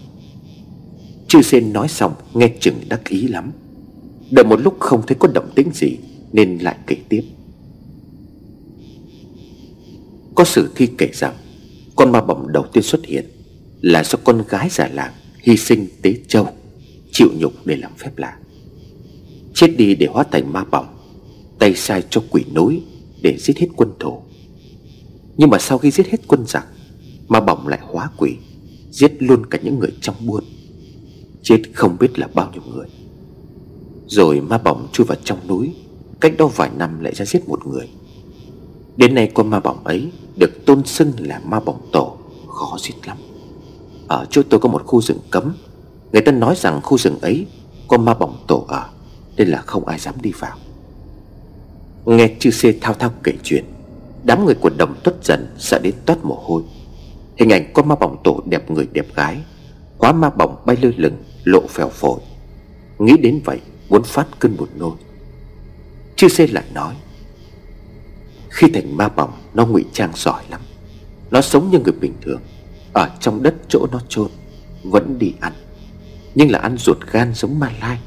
Chư 1.28 1.42
Sên 1.42 1.74
nói 1.74 1.88
xong, 1.88 2.14
nghe 2.34 2.50
chừng 2.60 2.76
đắc 2.90 3.10
ý 3.10 3.28
lắm. 3.28 3.52
Đợi 4.32 4.46
một 4.46 4.62
lúc 4.62 4.80
không 4.80 5.02
thấy 5.08 5.18
có 5.20 5.28
động 5.34 5.50
tĩnh 5.56 5.72
gì, 5.74 5.98
Nên 6.32 6.58
lại 6.58 6.76
kể 6.88 6.98
tiếp. 7.10 7.24
Có 10.36 10.44
sử 10.44 10.72
thi 10.76 10.90
kể 10.98 11.10
rằng, 11.14 11.34
Con 11.96 12.12
ma 12.12 12.22
bỏng 12.22 12.52
đầu 12.52 12.66
tiên 12.74 12.84
xuất 12.84 13.06
hiện. 13.06 13.26
Là 13.82 14.04
do 14.04 14.20
con 14.24 14.44
gái 14.50 14.70
già 14.72 14.88
làng 14.88 15.14
Hy 15.42 15.58
sinh 15.58 15.88
tế 16.02 16.16
châu, 16.28 16.48
Chịu 17.12 17.30
nhục 17.38 17.54
để 17.66 17.76
làm 17.76 17.92
phép 17.98 18.18
lạ. 18.18 18.38
Chết 19.54 19.68
đi 19.78 19.96
để 19.96 20.08
hóa 20.08 20.24
thành 20.32 20.54
ma 20.54 20.64
bỏng 20.64 20.88
Tay 21.60 21.76
sai 21.76 22.04
cho 22.10 22.24
quỷ 22.30 22.44
núi 22.56 22.82
Để 23.22 23.38
giết 23.40 23.58
hết 23.58 23.68
quân 23.76 23.90
thổ. 24.00 24.22
Nhưng 25.38 25.50
mà 25.50 25.60
sau 25.60 25.78
khi 25.78 25.92
giết 25.92 26.08
hết 26.08 26.18
quân 26.28 26.46
giặc, 26.48 26.66
Ma 27.28 27.40
bỏng 27.40 27.68
lại 27.68 27.80
hóa 27.82 28.10
quỷ, 28.18 28.36
Giết 28.92 29.14
luôn 29.20 29.46
cả 29.46 29.60
những 29.64 29.80
người 29.80 29.92
trong 30.02 30.16
buôn. 30.26 30.44
Chết 31.44 31.62
không 31.74 31.98
biết 32.00 32.20
là 32.20 32.28
bao 32.34 32.52
nhiêu 32.54 32.62
người. 32.74 32.88
Rồi 34.08 34.42
ma 34.42 34.58
bỏng 34.58 34.88
chui 34.92 35.06
vào 35.06 35.18
trong 35.24 35.48
núi, 35.48 35.74
Cách 36.20 36.34
đó 36.38 36.48
vài 36.48 36.70
năm 36.78 37.00
lại 37.00 37.16
ra 37.16 37.26
giết 37.26 37.50
một 37.50 37.68
người. 37.68 37.88
Đến 38.98 39.16
nay 39.16 39.32
con 39.34 39.50
ma 39.50 39.60
bỏng 39.60 39.84
ấy 39.84 40.12
Được 40.36 40.66
tôn 40.66 40.86
xưng 40.86 41.12
là 41.18 41.40
ma 41.40 41.60
bỏng 41.60 41.90
tổ, 41.92 42.18
Khó 42.48 42.78
giết 42.82 43.08
lắm. 43.08 43.18
Ờ, 44.08 44.18
ở 44.18 44.26
chỗ 44.30 44.42
tôi 44.50 44.60
có 44.60 44.70
một 44.70 44.84
khu 44.86 45.02
rừng 45.02 45.20
cấm. 45.32 45.54
Người 46.12 46.22
ta 46.22 46.32
nói 46.32 46.56
rằng 46.58 46.82
khu 46.84 46.98
rừng 46.98 47.20
ấy 47.22 47.46
Có 47.88 47.98
ma 47.98 48.14
bỏng 48.14 48.44
tổ 48.48 48.66
ở, 48.68 48.90
Nên 49.38 49.48
là 49.48 49.62
không 49.62 49.86
ai 49.86 50.00
dám 50.00 50.16
đi 50.22 50.32
vào. 50.40 50.58
Nghe 52.06 52.30
chư 52.40 52.50
xê 52.52 52.74
thao 52.82 52.94
thao 52.94 53.12
kể 53.24 53.34
chuyện, 53.44 53.66
Đám 54.24 54.46
người 54.46 54.56
của 54.56 54.70
đồng 54.78 54.96
tuất 55.04 55.16
dần 55.24 55.48
Sợ 55.58 55.80
đến 55.80 55.94
toát 56.06 56.26
mồ 56.26 56.36
hôi. 56.36 56.64
Hình 57.38 57.50
ảnh 57.50 57.72
con 57.74 57.88
ma 57.88 57.96
bỏng 57.96 58.18
tổ 58.24 58.42
đẹp 58.46 58.72
người 58.72 58.88
đẹp 58.92 59.16
gái 59.16 59.38
Quá 59.98 60.12
ma 60.12 60.30
bỏng 60.30 60.56
bay 60.66 60.78
lơ 60.82 60.92
lửng, 60.98 61.16
Lộ 61.44 61.68
phèo 61.70 61.90
phổi. 61.90 62.20
Nghĩ 63.00 63.18
đến 63.18 63.42
vậy, 63.46 63.60
muốn 63.90 64.04
phát 64.04 64.28
cơn 64.40 64.58
buồn 64.58 64.70
nôn. 64.76 64.94
Chư 66.16 66.28
xê 66.28 66.48
lại 66.48 66.64
nói, 66.74 66.96
Khi 68.50 68.68
thành 68.74 68.98
ma 68.98 69.10
bỏng, 69.10 69.32
Nó 69.54 69.66
ngụy 69.66 69.86
trang 69.94 70.12
giỏi 70.16 70.44
lắm. 70.50 70.62
Nó 71.32 71.42
sống 71.42 71.72
như 71.72 71.80
người 71.80 71.94
bình 72.02 72.14
thường. 72.22 72.42
Ở 72.98 73.10
trong 73.20 73.44
đất 73.44 73.56
chỗ 73.70 73.88
nó 73.92 74.00
chôn, 74.10 74.28
Vẫn 74.84 75.20
đi 75.20 75.34
ăn. 75.40 75.54
Nhưng 76.36 76.52
là 76.52 76.60
ăn 76.60 76.78
ruột 76.78 76.98
gan 77.12 77.34
giống 77.34 77.60
ma 77.60 77.72
lai, 77.82 78.00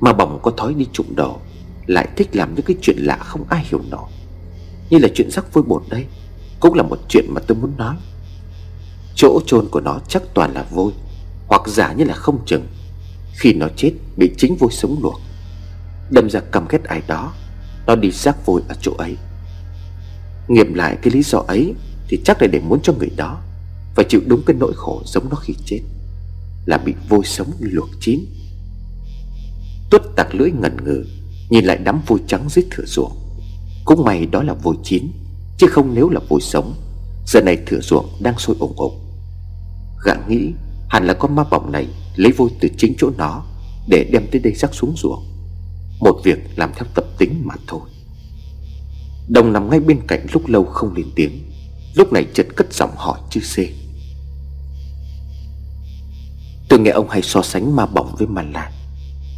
mà 0.00 0.12
bỏng 0.12 0.38
có 0.42 0.50
thói 0.50 0.74
đi 0.74 0.86
trụng 0.92 1.16
đồ 1.16 1.36
Lại 1.86 2.08
thích 2.16 2.36
làm 2.36 2.54
những 2.54 2.64
cái 2.64 2.76
chuyện 2.82 2.96
lạ 2.98 3.16
không 3.16 3.44
ai 3.48 3.64
hiểu 3.68 3.80
nổi. 3.90 4.10
Như 4.90 4.98
là 4.98 5.08
chuyện 5.14 5.30
rắc 5.30 5.52
vôi 5.52 5.64
bột 5.64 5.82
đây 5.88 6.06
Cũng 6.60 6.74
là 6.74 6.82
một 6.82 6.98
chuyện 7.08 7.24
mà 7.28 7.40
tôi 7.46 7.58
muốn 7.58 7.76
nói. 7.76 7.96
Chỗ 9.14 9.40
chôn 9.46 9.68
của 9.70 9.80
nó 9.80 9.98
chắc 10.08 10.22
toàn 10.34 10.54
là 10.54 10.66
vôi, 10.70 10.92
Hoặc 11.46 11.62
giả 11.66 11.92
như 11.92 12.04
là 12.04 12.14
không 12.14 12.38
chừng. 12.46 12.66
Khi 13.36 13.52
nó 13.52 13.66
chết, 13.76 13.92
bị 14.16 14.30
chính 14.38 14.56
vôi 14.56 14.70
sống 14.72 14.98
luộc, 15.02 15.20
Đâm 16.10 16.30
ra 16.30 16.40
căm 16.40 16.66
ghét 16.68 16.84
ai 16.84 17.02
đó, 17.06 17.32
Nó 17.86 17.96
đi 17.96 18.10
rác 18.10 18.46
vôi 18.46 18.62
ở 18.68 18.74
chỗ 18.80 18.92
ấy. 18.98 19.16
Nghiệm 20.48 20.74
lại 20.74 20.96
cái 21.02 21.12
lý 21.12 21.22
do 21.22 21.38
ấy 21.38 21.74
Thì 22.08 22.20
chắc 22.24 22.42
là 22.42 22.48
để 22.52 22.60
muốn 22.60 22.80
cho 22.82 22.92
người 22.92 23.10
đó 23.16 23.42
phải 23.96 24.04
chịu 24.08 24.20
đúng 24.26 24.42
cái 24.46 24.56
nỗi 24.60 24.72
khổ 24.76 25.02
giống 25.04 25.28
nó 25.30 25.36
khi 25.36 25.54
chết, 25.64 25.80
Là 26.66 26.78
bị 26.78 26.94
vôi 27.08 27.20
sống 27.24 27.52
luộc 27.60 27.88
chín. 28.00 28.20
Tuất 29.90 30.02
tặc 30.16 30.34
lưỡi 30.34 30.50
ngần 30.50 30.76
ngừ, 30.84 31.04
Nhìn 31.50 31.64
lại 31.64 31.78
đám 31.84 32.00
vôi 32.06 32.18
trắng 32.26 32.48
dưới 32.48 32.64
thửa 32.70 32.84
ruộng. 32.86 33.12
Cũng 33.84 34.04
may 34.04 34.26
đó 34.26 34.42
là 34.42 34.54
vôi 34.54 34.76
chín, 34.84 35.12
Chứ 35.58 35.66
không 35.70 35.94
nếu 35.94 36.08
là 36.08 36.20
vôi 36.28 36.40
sống. 36.40 36.74
Giờ 37.26 37.40
này 37.40 37.58
thửa 37.66 37.80
ruộng 37.80 38.06
đang 38.20 38.38
sôi 38.38 38.56
ủng 38.58 38.76
ủng 38.76 39.00
Gã 40.04 40.14
nghĩ 40.28 40.52
hẳn 40.88 41.06
là 41.06 41.14
con 41.14 41.34
ma 41.34 41.42
vọng 41.50 41.72
này 41.72 41.86
Lấy 42.16 42.32
vôi 42.32 42.50
từ 42.60 42.68
chính 42.78 42.94
chỗ 42.98 43.10
nó 43.18 43.44
Để 43.88 44.08
đem 44.12 44.26
tới 44.32 44.40
đây 44.40 44.52
rắc 44.52 44.74
xuống 44.74 44.94
ruộng. 44.96 45.24
Một 46.00 46.20
việc 46.24 46.38
làm 46.56 46.72
theo 46.74 46.84
tập 46.94 47.04
tính 47.18 47.42
mà 47.44 47.54
thôi. 47.66 47.80
Đồng 49.28 49.52
nằm 49.52 49.70
ngay 49.70 49.80
bên 49.80 50.00
cạnh 50.06 50.26
lúc 50.32 50.46
lâu 50.46 50.64
không 50.64 50.94
lên 50.94 51.06
tiếng, 51.14 51.42
Lúc 51.94 52.12
này 52.12 52.26
chợt 52.34 52.46
cất 52.56 52.72
giọng 52.72 52.90
hỏi 52.96 53.18
chư 53.30 53.40
xê. 53.40 53.68
Tôi 56.76 56.84
nghe 56.84 56.90
ông 56.90 57.10
hay 57.10 57.22
so 57.22 57.42
sánh 57.42 57.76
ma 57.76 57.86
bỏng 57.86 58.14
với 58.18 58.26
ma 58.26 58.42
lai. 58.42 58.72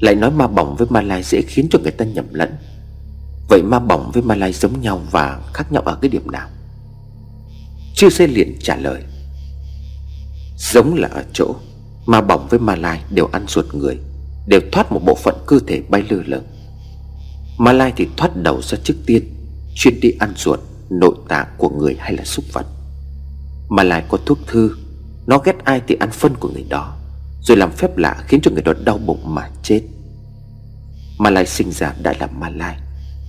Lại 0.00 0.14
nói 0.14 0.30
ma 0.30 0.46
bỏng 0.46 0.76
với 0.76 0.86
ma 0.90 1.00
lai 1.00 1.22
dễ 1.22 1.42
khiến 1.42 1.68
cho 1.70 1.78
người 1.78 1.92
ta 1.92 2.04
nhầm 2.04 2.24
lẫn. 2.30 2.56
Vậy 3.48 3.62
ma 3.62 3.78
bỏng 3.78 4.10
với 4.14 4.22
ma 4.22 4.34
lai 4.34 4.52
giống 4.52 4.80
nhau 4.80 5.02
và 5.10 5.40
khác 5.54 5.72
nhau 5.72 5.82
ở 5.82 5.98
cái 6.02 6.08
điểm 6.08 6.30
nào? 6.30 6.48
Chư 7.94 8.10
Sê 8.10 8.26
liền 8.26 8.56
trả 8.62 8.76
lời, 8.76 9.02
Giống 10.56 10.94
là 10.94 11.08
ở 11.08 11.24
chỗ, 11.32 11.54
Ma 12.06 12.20
bỏng 12.20 12.46
với 12.50 12.60
ma 12.60 12.76
lai 12.76 13.02
đều 13.10 13.28
ăn 13.32 13.44
ruột 13.48 13.74
người, 13.74 13.98
Đều 14.46 14.60
thoát 14.72 14.92
một 14.92 15.00
bộ 15.04 15.14
phận 15.14 15.34
cơ 15.46 15.58
thể 15.66 15.82
bay 15.88 16.02
lơ 16.08 16.22
lửng. 16.26 16.44
Ma 17.58 17.72
lai 17.72 17.92
thì 17.96 18.08
thoát 18.16 18.36
đầu 18.36 18.62
ra 18.62 18.78
trước 18.84 18.96
tiên, 19.06 19.22
Chuyên 19.74 20.00
đi 20.00 20.10
ăn 20.18 20.32
ruột, 20.36 20.60
Nội 20.90 21.14
tạng 21.28 21.46
của 21.58 21.68
người 21.68 21.96
hay 21.98 22.12
là 22.12 22.24
súc 22.24 22.44
vật. 22.52 22.66
Ma 23.68 23.82
lai 23.82 24.04
có 24.08 24.18
thuốc 24.26 24.38
thư, 24.46 24.70
Nó 25.26 25.38
ghét 25.38 25.64
ai 25.64 25.82
thì 25.88 25.94
ăn 26.00 26.10
phân 26.10 26.34
của 26.34 26.48
người 26.48 26.64
đó. 26.68 26.97
Rồi 27.40 27.56
làm 27.56 27.72
phép 27.72 27.96
lạ 27.96 28.24
khiến 28.28 28.40
cho 28.42 28.50
người 28.50 28.62
đó 28.62 28.72
đau 28.84 28.98
bụng 28.98 29.34
mà 29.34 29.50
chết. 29.62 29.80
Ma 31.18 31.30
lai 31.30 31.46
sinh 31.46 31.72
ra 31.72 31.94
đã 32.02 32.14
là 32.20 32.26
ma 32.26 32.48
lai, 32.48 32.76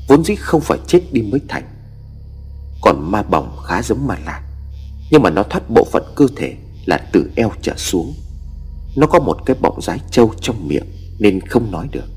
Vốn 0.08 0.24
dĩ 0.24 0.36
không 0.36 0.62
phải 0.62 0.78
chết 0.88 1.01
đi 1.12 1.22
mới 1.22 1.39
thành. 1.48 1.63
Còn 2.82 3.12
ma 3.12 3.24
bỏng 3.24 3.58
khá 3.66 3.82
giống 3.82 4.08
ma 4.08 4.16
lai, 4.25 4.42
Nhưng 5.12 5.22
mà 5.22 5.30
nó 5.30 5.44
thoát 5.44 5.70
bộ 5.70 5.88
phận 5.92 6.04
cơ 6.16 6.25
thể 6.38 6.56
là 6.86 6.98
từ 7.12 7.32
eo 7.36 7.51
trở 7.62 7.74
xuống. 7.78 8.13
Nó 8.96 9.08
có 9.08 9.20
một 9.20 9.38
cái 9.46 9.56
bọng 9.62 9.82
rái 9.82 10.00
trâu 10.12 10.34
trong 10.42 10.68
miệng 10.68 10.86
Nên 11.20 11.39
không 11.39 11.72
nói 11.72 11.88
được. 11.92 12.08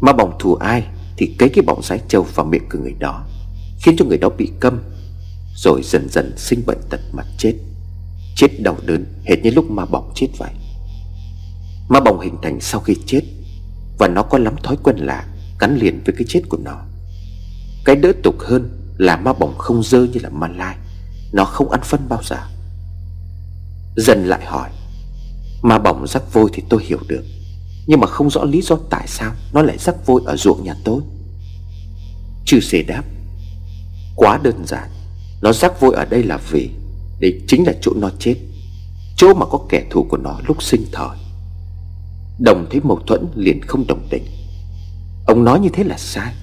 Ma 0.00 0.12
bỏng 0.12 0.36
thù 0.38 0.54
ai 0.54 0.84
Thì 1.16 1.34
cấy 1.38 1.48
cái 1.48 1.62
bọng 1.62 1.82
rái 1.82 2.00
trâu 2.08 2.22
vào 2.34 2.46
miệng 2.46 2.68
của 2.72 2.78
người 2.78 2.94
đó, 2.98 3.26
Khiến 3.82 3.96
cho 3.98 4.04
người 4.04 4.18
đó 4.18 4.28
bị 4.28 4.50
câm, 4.60 4.82
Rồi 5.56 5.80
dần 5.84 6.08
dần 6.10 6.34
sinh 6.36 6.62
bệnh 6.66 6.78
tật 6.90 7.00
mà 7.12 7.22
chết. 7.38 7.54
Chết 8.36 8.48
đau 8.62 8.76
đớn 8.86 9.06
hệt 9.24 9.38
như 9.42 9.50
lúc 9.50 9.70
ma 9.70 9.84
bỏng 9.84 10.12
chết 10.14 10.26
vậy. 10.38 10.50
Ma 11.90 12.00
bỏng 12.00 12.20
hình 12.20 12.36
thành 12.42 12.60
sau 12.60 12.80
khi 12.80 12.94
chết, 13.06 13.20
Và 13.98 14.08
nó 14.08 14.22
có 14.22 14.38
lắm 14.38 14.56
thói 14.62 14.76
quen 14.82 14.96
lạ 14.96 15.24
Gắn 15.60 15.76
liền 15.76 16.02
với 16.06 16.14
cái 16.18 16.26
chết 16.28 16.40
của 16.48 16.58
nó. 16.64 16.82
Cái 17.84 17.96
đỡ 17.96 18.12
tục 18.22 18.34
hơn 18.38 18.94
là 18.98 19.16
ma 19.16 19.32
bỏng 19.32 19.58
không 19.58 19.82
dơ 19.82 20.04
như 20.04 20.20
là 20.22 20.28
ma 20.28 20.48
lai, 20.48 20.76
Nó 21.32 21.44
không 21.44 21.70
ăn 21.70 21.80
phân 21.84 22.00
bao 22.08 22.20
giờ. 22.22 22.36
Dần 23.96 24.24
lại 24.24 24.44
hỏi 24.44 24.70
Ma 25.62 25.78
bỏng 25.78 26.06
rắc 26.08 26.32
vôi 26.32 26.50
thì 26.52 26.62
tôi 26.68 26.84
hiểu 26.84 26.98
được, 27.08 27.24
Nhưng 27.86 28.00
mà 28.00 28.06
không 28.06 28.30
rõ 28.30 28.44
lý 28.44 28.62
do 28.62 28.76
tại 28.90 29.06
sao 29.08 29.32
Nó 29.52 29.62
lại 29.62 29.78
rắc 29.78 30.06
vôi 30.06 30.22
ở 30.26 30.36
ruộng 30.36 30.64
nhà 30.64 30.74
tôi. 30.84 31.00
Chư 32.44 32.60
xề 32.60 32.82
đáp, 32.82 33.02
Quá 34.16 34.40
đơn 34.42 34.66
giản, 34.66 34.88
Nó 35.42 35.52
rắc 35.52 35.80
vôi 35.80 35.94
ở 35.94 36.04
đây 36.04 36.22
là 36.22 36.36
vì 36.50 36.70
Đây 37.20 37.40
chính 37.48 37.66
là 37.66 37.72
chỗ 37.80 37.92
nó 37.96 38.10
chết, 38.18 38.36
Chỗ 39.16 39.34
mà 39.34 39.46
có 39.46 39.60
kẻ 39.68 39.84
thù 39.90 40.06
của 40.10 40.16
nó 40.16 40.40
lúc 40.46 40.62
sinh 40.62 40.84
thời. 40.92 41.19
Đồng 42.40 42.66
thấy 42.70 42.80
mâu 42.80 43.00
thuẫn 43.06 43.26
liền 43.34 43.60
không 43.62 43.86
đồng 43.86 44.06
tình. 44.10 44.22
Ông 45.26 45.44
nói 45.44 45.60
như 45.60 45.68
thế 45.72 45.84
là 45.84 45.98
sai. 45.98 46.34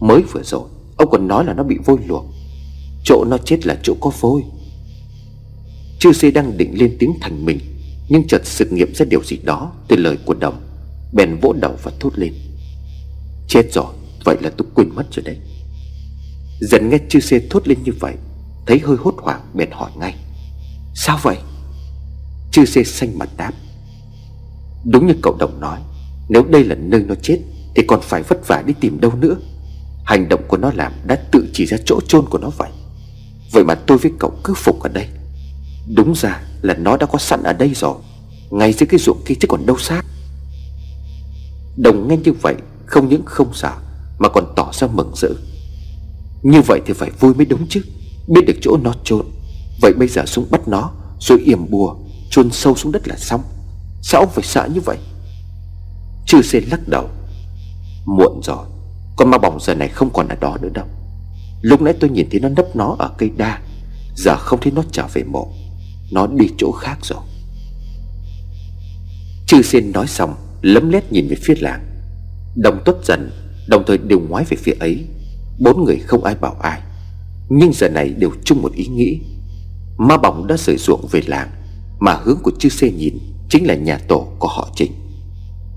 Mới 0.00 0.22
vừa 0.32 0.42
rồi, 0.42 0.68
Ông 0.96 1.10
còn 1.10 1.28
nói 1.28 1.44
là 1.44 1.54
nó 1.54 1.62
bị 1.62 1.76
vôi 1.84 1.98
luộc. 2.06 2.24
Chỗ 3.04 3.24
nó 3.24 3.38
chết 3.38 3.66
là 3.66 3.78
chỗ 3.82 3.94
có 4.00 4.10
vôi. 4.20 4.42
Chư 5.98 6.12
Sê 6.12 6.30
đang 6.30 6.58
định 6.58 6.78
lên 6.78 6.96
tiếng 6.98 7.12
thành 7.20 7.44
mình, 7.44 7.58
Nhưng 8.08 8.26
chợt 8.26 8.40
sự 8.44 8.68
nghiệm 8.70 8.94
ra 8.94 9.04
điều 9.04 9.24
gì 9.24 9.36
đó 9.44 9.72
Từ 9.88 9.96
lời 9.96 10.16
của 10.26 10.34
đồng 10.34 10.60
Bèn 11.12 11.38
vỗ 11.40 11.52
đầu 11.52 11.76
và 11.82 11.92
thốt 12.00 12.10
lên. 12.16 12.34
Chết 13.48 13.72
rồi, 13.72 13.94
Vậy 14.24 14.36
là 14.40 14.50
tôi 14.56 14.68
quên 14.74 14.88
mất 14.94 15.06
rồi 15.12 15.24
đấy. 15.24 15.36
Dần 16.60 16.88
nghe 16.88 16.98
chư 17.08 17.20
Sê 17.20 17.40
thốt 17.50 17.68
lên 17.68 17.78
như 17.84 17.92
vậy, 18.00 18.14
Thấy 18.66 18.78
hơi 18.78 18.96
hốt 19.00 19.14
hoảng 19.18 19.40
bèn 19.54 19.70
hỏi 19.70 19.90
ngay, 19.96 20.14
Sao 20.94 21.18
vậy? 21.22 21.36
Chư 22.52 22.64
Sê 22.64 22.84
xanh 22.84 23.18
mặt 23.18 23.28
đáp 23.36 23.52
Đúng 24.84 25.06
như 25.06 25.14
cậu 25.22 25.36
đồng 25.38 25.60
nói, 25.60 25.80
Nếu 26.28 26.44
đây 26.44 26.64
là 26.64 26.74
nơi 26.74 27.02
nó 27.02 27.14
chết, 27.22 27.38
Thì 27.74 27.82
còn 27.88 28.00
phải 28.02 28.22
vất 28.22 28.48
vả 28.48 28.62
đi 28.66 28.74
tìm 28.80 29.00
đâu 29.00 29.12
nữa. 29.14 29.36
Hành 30.04 30.28
động 30.28 30.40
của 30.48 30.56
nó 30.56 30.72
làm 30.74 30.92
đã 31.04 31.16
tự 31.16 31.46
chỉ 31.52 31.66
ra 31.66 31.76
chỗ 31.84 32.00
chôn 32.08 32.24
của 32.30 32.38
nó 32.38 32.50
vậy. 32.50 32.70
Vậy 33.52 33.64
mà 33.64 33.74
tôi 33.74 33.98
với 33.98 34.12
cậu 34.18 34.32
cứ 34.44 34.54
phục 34.54 34.80
ở 34.80 34.88
đây. 34.88 35.08
Đúng 35.94 36.14
ra 36.14 36.42
là 36.62 36.74
nó 36.74 36.96
đã 36.96 37.06
có 37.06 37.18
sẵn 37.18 37.42
ở 37.42 37.52
đây 37.52 37.72
rồi, 37.74 37.94
Ngay 38.50 38.72
dưới 38.72 38.86
cái 38.86 39.00
ruộng 39.00 39.22
kia 39.26 39.34
chứ 39.40 39.48
còn 39.48 39.66
đâu 39.66 39.78
xác. 39.78 40.02
Đồng 41.76 42.08
nghe 42.08 42.16
như 42.16 42.32
vậy, 42.32 42.54
Không 42.86 43.08
những 43.08 43.22
không 43.24 43.54
sợ, 43.54 43.72
Mà 44.18 44.28
còn 44.28 44.52
tỏ 44.56 44.70
ra 44.72 44.86
mừng 44.86 45.12
rỡ. 45.16 45.30
Như 46.42 46.60
vậy 46.66 46.80
thì 46.86 46.92
phải 46.92 47.10
vui 47.20 47.34
mới 47.34 47.46
đúng 47.46 47.66
chứ, 47.68 47.82
Biết 48.28 48.40
được 48.46 48.56
chỗ 48.60 48.76
nó 48.76 48.94
chôn. 49.04 49.26
Vậy 49.82 49.92
bây 49.92 50.08
giờ 50.08 50.26
xuống 50.26 50.46
bắt 50.50 50.68
nó, 50.68 50.90
Rồi 51.20 51.38
yểm 51.44 51.70
bùa, 51.70 51.96
chôn 52.30 52.50
sâu 52.50 52.74
xuống 52.74 52.92
đất 52.92 53.08
là 53.08 53.16
xong. 53.16 53.40
Sao 54.06 54.20
ông 54.20 54.30
phải 54.30 54.44
sợ 54.44 54.68
như 54.74 54.80
vậy? 54.80 54.98
Chư 56.26 56.42
xê 56.42 56.60
lắc 56.60 56.88
đầu. 56.88 57.08
Muộn 58.06 58.40
rồi, 58.42 58.66
Con 59.16 59.30
ma 59.30 59.38
bỏng 59.38 59.58
giờ 59.60 59.74
này 59.74 59.88
không 59.88 60.10
còn 60.12 60.28
ở 60.28 60.36
đó 60.40 60.56
nữa 60.62 60.68
đâu. 60.74 60.86
Lúc 61.62 61.82
nãy 61.82 61.94
tôi 62.00 62.10
nhìn 62.10 62.28
thấy 62.30 62.40
nó 62.40 62.48
nấp 62.48 62.76
nó 62.76 62.96
ở 62.98 63.10
cây 63.18 63.30
đa, 63.36 63.60
Giờ 64.16 64.36
không 64.36 64.60
thấy 64.62 64.72
nó 64.72 64.82
trở 64.92 65.06
về 65.14 65.22
mộ. 65.22 65.52
Nó 66.12 66.26
đi 66.26 66.46
chỗ 66.58 66.72
khác 66.72 66.98
rồi. 67.02 67.18
Chư 69.46 69.62
xin 69.62 69.92
nói 69.92 70.06
xong, 70.06 70.34
Lấm 70.62 70.90
lét 70.90 71.12
nhìn 71.12 71.28
về 71.28 71.36
phía 71.42 71.54
làng. 71.60 71.84
Đồng 72.56 72.82
tuất 72.84 72.96
dần, 73.04 73.30
Đồng 73.68 73.84
thời 73.86 73.98
đều 73.98 74.20
ngoái 74.20 74.44
về 74.44 74.56
phía 74.60 74.74
ấy. 74.80 75.04
Bốn 75.58 75.84
người 75.84 75.98
không 75.98 76.24
ai 76.24 76.34
bảo 76.34 76.56
ai. 76.60 76.80
Nhưng 77.48 77.72
giờ 77.72 77.88
này 77.88 78.08
đều 78.08 78.30
chung 78.44 78.62
một 78.62 78.72
ý 78.72 78.86
nghĩ. 78.86 79.20
Ma 79.98 80.16
bỏng 80.16 80.46
đã 80.46 80.56
rời 80.58 80.76
ruộng 80.78 81.06
về 81.10 81.22
làng, 81.26 81.50
Mà 81.98 82.20
hướng 82.24 82.38
của 82.42 82.52
chư 82.58 82.68
xê 82.68 82.90
nhìn. 82.90 83.33
Chính 83.54 83.66
là 83.66 83.74
nhà 83.74 83.98
tổ 84.08 84.26
của 84.38 84.48
họ 84.48 84.68
Trịnh. 84.74 84.92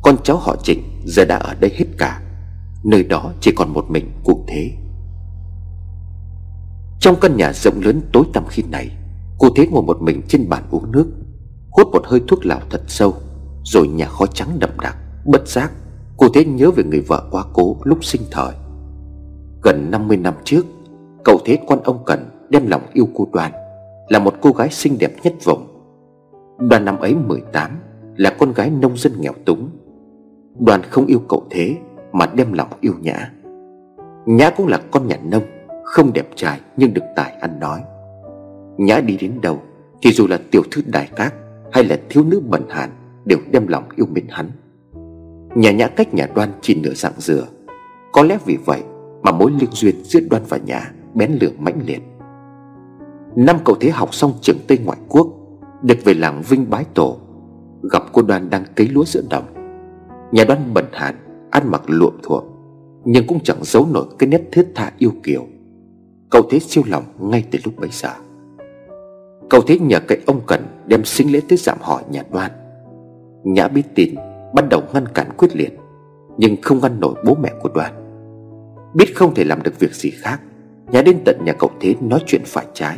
Con 0.02 0.16
cháu 0.24 0.38
họ 0.38 0.56
Trịnh 0.64 0.84
giờ 1.06 1.26
đã 1.26 1.38
ở 1.38 1.56
đây 1.60 1.72
hết 1.76 1.86
cả, 1.98 2.22
Nơi 2.84 3.04
đó 3.04 3.34
chỉ 3.42 3.52
còn 3.56 3.74
một 3.74 3.86
mình 3.90 4.12
cụ 4.24 4.46
thế 4.48 4.72
Trong 7.00 7.16
căn 7.22 7.38
nhà 7.38 7.54
rộng 7.54 7.82
lớn 7.82 8.02
tối 8.14 8.24
tăm 8.34 8.44
khi 8.50 8.64
này 8.72 8.92
Cô 9.40 9.50
Thế 9.56 9.68
ngồi 9.68 9.84
một 9.84 10.02
mình 10.02 10.22
trên 10.28 10.50
bàn 10.50 10.64
uống 10.72 10.92
nước, 10.92 11.08
Hút 11.72 11.88
một 11.92 12.02
hơi 12.06 12.22
thuốc 12.28 12.46
lào 12.46 12.62
thật 12.70 12.82
sâu, 12.88 13.14
Rồi 13.64 13.88
nhà 13.88 14.06
khói 14.06 14.28
trắng 14.34 14.60
đậm 14.60 14.80
đặc, 14.82 14.98
Bất 15.26 15.48
giác 15.48 15.72
Cô 16.18 16.28
Thế 16.34 16.46
nhớ 16.46 16.72
về 16.72 16.84
người 16.84 17.02
vợ 17.02 17.28
quá 17.32 17.44
cố 17.54 17.78
lúc 17.84 18.06
sinh 18.06 18.22
thời. 18.32 18.54
Gần 19.62 19.92
50 19.92 20.18
năm 20.18 20.34
trước, 20.44 20.66
Cậu 21.24 21.40
Thế 21.46 21.58
quan 21.68 21.84
ông 21.84 22.06
Cần 22.06 22.30
đem 22.50 22.68
lòng 22.68 22.82
yêu 22.94 23.08
cô 23.16 23.28
Đoàn 23.34 23.52
Là 24.10 24.20
một 24.20 24.34
cô 24.42 24.52
gái 24.52 24.70
xinh 24.72 24.98
đẹp 24.98 25.12
nhất 25.24 25.34
vùng 25.44 25.77
Đoàn 26.60 26.86
năm 26.86 27.00
ấy 27.00 27.16
18 27.16 27.72
Là 28.16 28.36
con 28.40 28.54
gái 28.54 28.70
nông 28.70 28.98
dân 28.98 29.14
nghèo 29.20 29.34
túng. 29.46 29.70
Đoàn 30.60 30.82
không 30.84 31.06
yêu 31.06 31.20
cậu 31.30 31.44
Thế, 31.50 31.76
Mà 32.12 32.26
đem 32.36 32.54
lòng 32.54 32.70
yêu 32.82 32.94
Nhã. 33.02 33.32
Nhã 34.26 34.50
cũng 34.50 34.68
là 34.68 34.80
con 34.92 35.08
nhà 35.08 35.18
nông, 35.24 35.44
Không 35.84 36.14
đẹp 36.14 36.28
trai 36.36 36.60
nhưng 36.78 36.94
được 36.94 37.04
tài 37.16 37.32
ăn 37.32 37.60
nói. 37.60 37.82
Nhã 38.78 39.00
đi 39.00 39.18
đến 39.18 39.42
đâu, 39.42 39.62
Thì 40.02 40.12
dù 40.12 40.28
là 40.28 40.40
tiểu 40.52 40.62
thư 40.72 40.82
đại 40.86 41.10
cát 41.16 41.34
Hay 41.72 41.84
là 41.84 41.98
thiếu 42.10 42.24
nữ 42.24 42.42
bẩn 42.50 42.64
hàn 42.70 42.90
Đều 43.26 43.40
đem 43.52 43.68
lòng 43.68 43.84
yêu 43.96 44.06
mến 44.12 44.26
hắn. 44.30 44.52
Nhà 45.56 45.72
nhã 45.72 45.88
cách 45.88 46.14
nhà 46.14 46.28
đoan 46.36 46.50
chỉ 46.62 46.82
nửa 46.84 46.94
dạng 46.94 47.14
dừa. 47.18 47.46
Có 48.12 48.24
lẽ 48.24 48.38
vì 48.46 48.58
vậy 48.66 48.82
Mà 49.22 49.32
mối 49.32 49.52
liên 49.52 49.70
duyên 49.72 49.96
giữa 50.04 50.20
đoan 50.30 50.44
và 50.50 50.58
nhã 50.58 50.92
Bén 51.14 51.32
lửa 51.42 51.52
mãnh 51.60 51.80
liệt. 51.86 52.02
Năm 53.36 53.58
cậu 53.66 53.76
thế 53.80 53.90
học 53.90 54.14
xong 54.14 54.34
trường 54.42 54.58
Tây 54.68 54.80
ngoại 54.86 54.98
quốc 55.10 55.37
được 55.82 55.98
về 56.04 56.14
làng 56.14 56.42
Vinh 56.50 56.70
Bái 56.70 56.86
Tổ, 56.94 57.18
Gặp 57.92 58.04
cô 58.14 58.22
đoan 58.22 58.50
đang 58.50 58.64
cấy 58.76 58.88
lúa 58.88 59.06
giữa 59.06 59.22
đồng. 59.30 59.44
Nhà 60.32 60.44
đoan 60.48 60.74
bẩn 60.74 60.86
hạn 60.92 61.16
Ăn 61.52 61.72
mặc 61.72 61.82
luộm 61.88 62.14
thuộm, 62.24 62.44
Nhưng 63.06 63.28
cũng 63.28 63.40
chẳng 63.44 63.58
giấu 63.62 63.88
nổi 63.92 64.06
cái 64.20 64.30
nét 64.30 64.42
thiết 64.52 64.68
tha 64.76 64.92
yêu 64.98 65.12
kiều. 65.24 65.46
Cậu 66.30 66.42
thế 66.50 66.60
siêu 66.60 66.84
lòng 66.88 67.04
ngay 67.20 67.44
từ 67.52 67.60
lúc 67.66 67.74
bấy 67.80 67.90
giờ. 67.92 68.10
Cậu 69.50 69.62
thế 69.68 69.80
nhờ 69.80 70.00
cậy 70.00 70.18
ông 70.26 70.42
Cần 70.48 70.62
đem 70.88 71.06
sinh 71.06 71.32
lễ 71.32 71.40
tới 71.50 71.58
giảm 71.58 71.78
hỏi 71.82 72.04
nhà 72.12 72.24
đoan. 72.32 72.52
Nhã 73.44 73.68
biết 73.68 73.84
tin 73.96 74.16
Bắt 74.56 74.66
đầu 74.70 74.82
ngăn 74.94 75.06
cản 75.08 75.28
quyết 75.38 75.56
liệt, 75.56 75.80
Nhưng 76.38 76.56
không 76.62 76.80
ngăn 76.82 77.00
nổi 77.00 77.16
bố 77.26 77.36
mẹ 77.42 77.52
của 77.62 77.70
đoan. 77.76 77.94
Biết 78.94 79.16
không 79.16 79.34
thể 79.34 79.44
làm 79.44 79.64
được 79.64 79.80
việc 79.80 79.94
gì 79.94 80.10
khác, 80.10 80.42
Nhã 80.92 81.02
đến 81.02 81.18
tận 81.26 81.38
nhà 81.46 81.54
cậu 81.54 81.72
thế 81.80 81.96
nói 82.02 82.20
chuyện 82.26 82.42
phải 82.46 82.66
trái. 82.74 82.98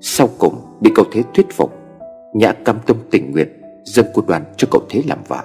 Sau 0.00 0.28
cùng 0.38 0.54
bị 0.80 0.90
cậu 0.94 1.04
thế 1.12 1.22
thuyết 1.34 1.46
phục 1.50 1.77
Nhã 2.34 2.52
cam 2.52 2.78
tâm 2.86 2.96
tình 3.10 3.30
nguyện, 3.32 3.48
Dâng 3.84 4.06
cô 4.14 4.22
đoàn 4.28 4.44
cho 4.56 4.68
cậu 4.70 4.82
thế 4.88 5.02
làm 5.06 5.18
vợ. 5.28 5.42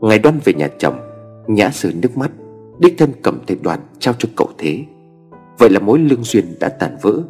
Ngày 0.00 0.18
đoan 0.18 0.38
về 0.44 0.52
nhà 0.52 0.68
chồng, 0.78 0.98
Nhã 1.46 1.70
rơi 1.72 1.92
nước 1.94 2.16
mắt, 2.16 2.30
Đích 2.78 2.94
thân 2.98 3.12
cầm 3.22 3.40
tay 3.46 3.56
đoàn 3.62 3.80
trao 3.98 4.14
cho 4.18 4.28
cậu 4.36 4.48
thế. 4.58 4.84
Vậy 5.58 5.70
là 5.70 5.80
mối 5.80 5.98
lương 5.98 6.22
duyên 6.22 6.44
đã 6.60 6.68
tàn 6.68 6.96
vỡ, 7.02 7.22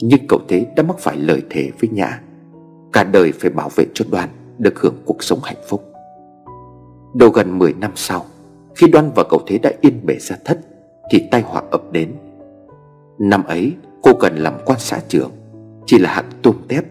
Nhưng 0.00 0.26
cậu 0.28 0.40
thế 0.48 0.66
đã 0.76 0.82
mắc 0.82 0.98
phải 0.98 1.16
lời 1.16 1.42
thề 1.50 1.70
với 1.80 1.90
Nhã. 1.90 2.20
Cả 2.92 3.04
đời 3.04 3.32
phải 3.32 3.50
bảo 3.50 3.68
vệ 3.76 3.86
cho 3.94 4.04
đoàn 4.10 4.28
Được 4.58 4.78
hưởng 4.80 4.94
cuộc 5.04 5.22
sống 5.22 5.38
hạnh 5.42 5.62
phúc. 5.68 5.84
Đầu 7.14 7.30
gần 7.30 7.58
10 7.58 7.74
năm 7.74 7.90
sau, 7.94 8.24
Khi 8.74 8.86
đoan 8.88 9.10
và 9.14 9.24
cậu 9.30 9.40
thế 9.46 9.58
đã 9.58 9.72
yên 9.80 10.06
bề 10.06 10.16
ra 10.18 10.36
thất, 10.44 10.60
Thì 11.10 11.28
tai 11.30 11.42
họa 11.42 11.62
ập 11.70 11.92
đến. 11.92 12.12
Năm 13.18 13.44
ấy, 13.44 13.72
cô 14.02 14.12
cần 14.20 14.36
làm 14.36 14.54
quan 14.64 14.78
xã 14.78 15.00
trưởng, 15.08 15.30
Chỉ 15.86 15.98
là 15.98 16.12
hạng 16.12 16.30
tôm 16.42 16.54
tép. 16.68 16.84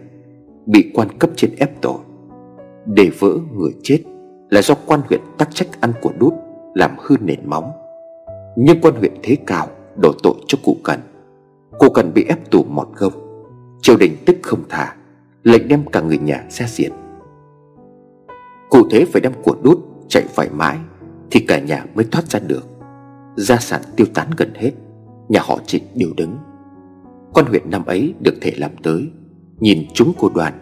Bị 0.66 0.90
quan 0.94 1.08
cấp 1.18 1.30
trên 1.36 1.50
ép 1.58 1.80
tội. 1.80 1.98
Để 2.86 3.10
vỡ 3.18 3.28
người 3.54 3.72
chết 3.82 3.98
Là 4.50 4.62
do 4.62 4.74
quan 4.86 5.00
huyện 5.08 5.20
tắc 5.38 5.54
trách 5.54 5.80
ăn 5.80 5.92
của 6.02 6.12
đút, 6.18 6.34
Làm 6.74 6.90
hư 6.98 7.16
nền 7.20 7.40
móng. 7.44 7.70
Nhưng 8.56 8.80
quan 8.82 8.94
huyện 8.94 9.12
thế 9.22 9.36
cao 9.46 9.68
Đổ 10.02 10.12
tội 10.22 10.34
cho 10.46 10.58
cụ 10.64 10.76
cần. 10.84 11.00
Cụ 11.78 11.88
cần 11.94 12.12
bị 12.14 12.24
ép 12.28 12.50
tù 12.50 12.64
một 12.64 12.86
gông 12.96 13.12
Triều 13.82 13.96
đình 13.96 14.16
tức 14.26 14.36
không 14.42 14.62
thả 14.68 14.94
Lệnh 15.42 15.68
đem 15.68 15.84
cả 15.92 16.00
người 16.00 16.18
nhà 16.18 16.44
ra 16.50 16.66
diện 16.68 16.92
Cụ 18.70 18.78
thế 18.90 19.04
phải 19.04 19.20
đem 19.20 19.32
của 19.42 19.56
đút 19.62 19.78
Chạy 20.08 20.24
vải 20.34 20.48
mãi 20.50 20.78
Thì 21.30 21.40
cả 21.48 21.60
nhà 21.60 21.84
mới 21.94 22.04
thoát 22.04 22.24
ra 22.26 22.40
được. 22.46 22.64
Gia 23.36 23.56
sản 23.56 23.80
tiêu 23.96 24.06
tán 24.14 24.30
gần 24.36 24.54
hết, 24.54 24.70
Nhà 25.28 25.40
họ 25.42 25.58
trịnh 25.66 25.82
đều 25.94 26.08
đứng. 26.16 26.36
Con 27.34 27.46
huyện 27.46 27.70
năm 27.70 27.84
ấy 27.84 28.14
được 28.20 28.34
thể 28.40 28.52
làm 28.56 28.70
tới 28.82 29.10
Nhìn 29.60 29.86
chúng 29.94 30.12
của 30.18 30.30
đoàn, 30.34 30.52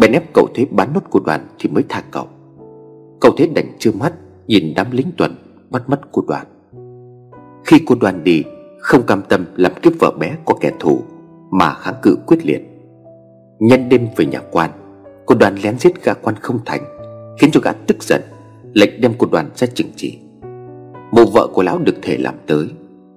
Bèn 0.00 0.12
ép 0.12 0.34
cậu 0.34 0.48
thế 0.54 0.66
bán 0.70 0.92
nốt 0.94 1.10
của 1.10 1.20
đoàn 1.20 1.46
Thì 1.58 1.70
mới 1.70 1.84
tha 1.88 2.02
cậu. 2.10 2.26
Cậu 3.20 3.32
thế 3.36 3.46
đành 3.54 3.72
chưa 3.78 3.92
mắt, 3.92 4.12
Nhìn 4.46 4.72
đám 4.76 4.90
lính 4.90 5.06
tuần 5.16 5.34
bắt 5.70 5.88
mắt 5.88 6.00
của 6.12 6.22
đoàn. 6.28 6.46
Khi 7.64 7.80
cô 7.86 7.94
đoàn 8.00 8.24
đi, 8.24 8.44
Không 8.80 9.02
cam 9.02 9.22
tâm 9.28 9.44
làm 9.56 9.72
kiếp 9.82 9.92
vợ 10.00 10.10
bé 10.20 10.36
của 10.44 10.54
kẻ 10.60 10.72
thù 10.78 11.00
Mà 11.50 11.74
kháng 11.74 11.94
cự 12.02 12.16
quyết 12.26 12.46
liệt. 12.46 12.60
Nhân 13.58 13.88
đêm 13.88 14.08
về 14.16 14.26
nhà 14.26 14.40
quan, 14.50 14.70
Cô 15.26 15.34
đoàn 15.34 15.56
lén 15.62 15.78
giết 15.78 16.04
gã 16.04 16.14
quan 16.14 16.34
không 16.40 16.58
thành, 16.66 16.82
Khiến 17.40 17.50
cho 17.52 17.60
gã 17.64 17.72
tức 17.72 18.02
giận, 18.02 18.20
Lệnh 18.72 19.00
đem 19.00 19.12
cô 19.18 19.26
đoàn 19.32 19.50
ra 19.54 19.66
trừng 19.74 19.90
trị. 19.96 20.18
Mộ 21.12 21.24
vợ 21.24 21.48
của 21.52 21.62
lão 21.62 21.78
được 21.78 21.96
thể 22.02 22.16
làm 22.16 22.34
tới, 22.46 22.68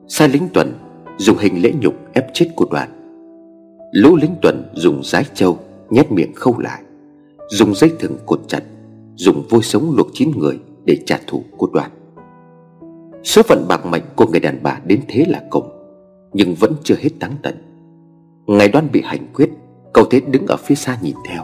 Sai 0.08 0.30
lính 0.30 0.48
tuần 0.54 0.74
Dùng 1.18 1.38
hình 1.38 1.62
lễ 1.62 1.74
nhục 1.82 1.94
ép 2.14 2.26
chết 2.34 2.50
cô 2.56 2.66
đoàn. 2.72 3.03
Lũ 3.94 4.16
lính 4.16 4.36
tuần 4.42 4.64
dùng 4.74 5.04
rái 5.04 5.26
trâu 5.34 5.58
Nhét 5.90 6.12
miệng 6.12 6.34
khâu 6.36 6.60
lại. 6.60 6.82
Dùng 7.50 7.76
dây 7.76 7.92
thừng 8.00 8.18
cột 8.26 8.40
chặt 8.48 8.64
Dùng 9.16 9.44
vôi 9.50 9.64
sống 9.64 9.94
luộc 9.96 10.08
chín 10.14 10.32
người 10.38 10.60
Để 10.86 10.98
trả 11.06 11.20
thù 11.28 11.44
cô 11.58 11.70
đoàn 11.74 11.92
Số 13.24 13.42
phận 13.44 13.66
bạc 13.68 13.86
mệnh 13.86 14.02
của 14.16 14.26
người 14.28 14.40
đàn 14.40 14.60
bà 14.64 14.80
đến 14.86 15.02
thế 15.08 15.26
là 15.28 15.44
cùng 15.50 15.70
Nhưng 16.34 16.56
vẫn 16.56 16.74
chưa 16.84 16.96
hết 16.96 17.10
đáng 17.20 17.34
tận. 17.44 17.56
Ngày 18.48 18.68
đoan 18.68 18.92
bị 18.92 19.02
hành 19.06 19.28
quyết 19.34 19.50
Cậu 19.94 20.06
thế 20.06 20.22
đứng 20.28 20.48
ở 20.48 20.58
phía 20.58 20.76
xa 20.76 20.98
nhìn 21.02 21.16
theo. 21.30 21.44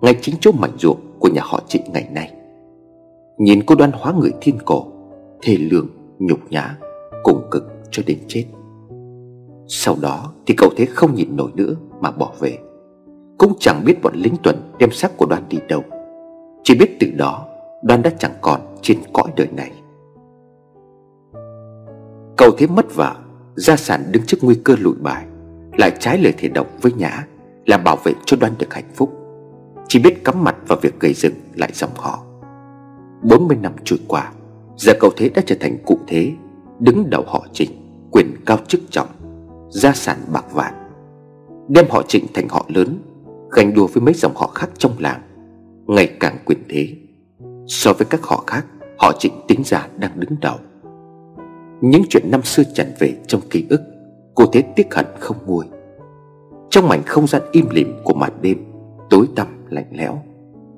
Ngay 0.00 0.18
chính 0.20 0.34
chỗ 0.40 0.52
mảnh 0.52 0.72
ruộng 0.78 1.00
của 1.18 1.28
nhà 1.28 1.42
họ 1.44 1.62
trịnh 1.68 1.82
ngày 1.92 2.08
nay. 2.12 2.32
Nhìn 3.38 3.62
cô 3.66 3.74
đoan 3.74 3.90
hóa 3.94 4.12
người 4.12 4.32
thiên 4.40 4.58
cổ 4.64 4.86
Thề 5.42 5.56
lương, 5.56 5.88
nhục 6.18 6.38
nhã 6.50 6.76
Cùng 7.22 7.42
cực 7.50 7.64
cho 7.90 8.02
đến 8.06 8.18
chết. 8.28 8.44
Sau 9.68 9.96
đó 10.00 10.32
thì 10.46 10.54
cậu 10.58 10.70
thế 10.76 10.86
không 10.86 11.14
nhìn 11.14 11.36
nổi 11.36 11.50
nữa 11.54 11.74
Mà 12.00 12.10
bỏ 12.10 12.32
về. 12.40 12.58
Cũng 13.38 13.52
chẳng 13.60 13.82
biết 13.84 14.02
bọn 14.02 14.14
lính 14.16 14.34
tuần 14.42 14.56
đem 14.78 14.90
xác 14.90 15.16
của 15.16 15.26
đoan 15.26 15.42
đi 15.48 15.58
đâu. 15.68 15.82
Chỉ 16.64 16.74
biết 16.78 16.96
từ 17.00 17.10
đó 17.16 17.46
Đoan 17.82 18.02
đã 18.02 18.10
chẳng 18.18 18.34
còn 18.40 18.60
trên 18.82 18.98
cõi 19.12 19.32
đời 19.36 19.48
này. 19.56 19.72
Cậu 22.36 22.50
thế 22.58 22.66
mất 22.66 22.94
vợ 22.94 23.14
Gia 23.56 23.76
sản 23.76 24.04
đứng 24.10 24.22
trước 24.26 24.38
nguy 24.42 24.54
cơ 24.64 24.74
lụi 24.78 24.94
bại 25.00 25.24
Lại 25.78 25.92
trái 26.00 26.18
lời 26.18 26.34
thề 26.38 26.48
độc 26.48 26.66
với 26.82 26.92
Nhã 26.92 27.26
Là 27.66 27.78
bảo 27.78 27.96
vệ 28.04 28.12
cho 28.24 28.36
đoan 28.40 28.52
được 28.58 28.74
hạnh 28.74 28.90
phúc. 28.94 29.12
Chỉ 29.88 29.98
biết 29.98 30.24
cắm 30.24 30.44
mặt 30.44 30.56
vào 30.68 30.78
việc 30.82 31.00
gây 31.00 31.12
dựng 31.14 31.34
lại 31.54 31.70
dòng 31.74 31.90
họ. 31.96 32.22
40 33.22 33.56
năm 33.62 33.72
trôi 33.84 33.98
qua, 34.08 34.32
Giờ 34.76 34.92
cậu 35.00 35.10
thế 35.16 35.28
đã 35.28 35.42
trở 35.46 35.56
thành 35.60 35.76
cụ 35.86 35.98
thế, 36.06 36.32
Đứng 36.78 37.10
đầu 37.10 37.24
họ 37.26 37.46
trình 37.52 37.70
Quyền 38.10 38.34
cao 38.46 38.58
chức 38.68 38.80
trọng 38.90 39.08
Gia 39.82 39.92
sản 39.92 40.18
bạc 40.32 40.44
vạn, 40.52 40.74
Đem 41.68 41.84
họ 41.90 42.02
trịnh 42.08 42.26
thành 42.34 42.48
họ 42.48 42.66
lớn 42.68 42.98
Gành 43.50 43.74
đua 43.74 43.86
với 43.86 44.00
mấy 44.00 44.14
dòng 44.14 44.32
họ 44.36 44.46
khác 44.46 44.70
trong 44.78 44.92
làng, 44.98 45.20
Ngày 45.86 46.16
càng 46.20 46.36
quyền 46.44 46.58
thế. 46.68 46.88
So 47.66 47.92
với 47.92 48.06
các 48.10 48.22
họ 48.22 48.44
khác, 48.46 48.66
Họ 48.98 49.12
trịnh 49.18 49.32
tính 49.48 49.62
ra 49.64 49.88
đang 49.98 50.20
đứng 50.20 50.30
đầu. 50.40 50.56
Những 51.80 52.02
chuyện 52.10 52.22
năm 52.30 52.42
xưa 52.42 52.62
tràn 52.74 52.86
về 52.98 53.14
trong 53.26 53.40
ký 53.50 53.66
ức, 53.70 53.80
Cô 54.34 54.44
thế 54.52 54.62
tiếc 54.76 54.94
hận 54.94 55.06
không 55.20 55.36
nguôi. 55.46 55.64
Trong 56.70 56.88
mảnh 56.88 57.02
không 57.06 57.26
gian 57.26 57.42
im 57.52 57.66
lìm 57.70 57.92
của 58.04 58.14
màn 58.14 58.32
đêm, 58.42 58.64
Tối 59.10 59.26
tăm, 59.36 59.46
lạnh 59.68 59.90
lẽo, 59.92 60.18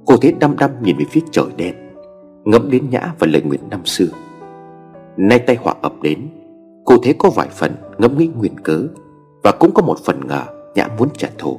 Cô 0.07 0.17
thế 0.17 0.35
đăm 0.41 0.57
đăm 0.57 0.71
nhìn 0.83 0.97
về 0.99 1.05
phía 1.11 1.21
trời 1.31 1.47
đen, 1.57 1.75
Ngẫm 2.45 2.71
đến 2.71 2.91
nhã 2.91 3.15
và 3.19 3.27
lời 3.31 3.43
nguyện 3.43 3.61
năm 3.71 3.87
xưa. 3.87 4.09
Nay 5.17 5.39
tay 5.39 5.57
họa 5.57 5.75
ập 5.83 5.93
đến 6.03 6.29
Cô 6.89 6.97
thế 7.03 7.15
có 7.19 7.31
vài 7.31 7.49
phần 7.51 7.77
ngẫm 7.99 8.19
nghĩ 8.19 8.27
nguyên 8.27 8.61
cớ 8.61 8.83
Và 9.43 9.53
cũng 9.61 9.71
có 9.75 9.83
một 9.83 9.99
phần 10.05 10.27
ngờ 10.27 10.45
Nhã 10.75 10.89
muốn 10.99 11.09
trả 11.19 11.29
thù, 11.39 11.59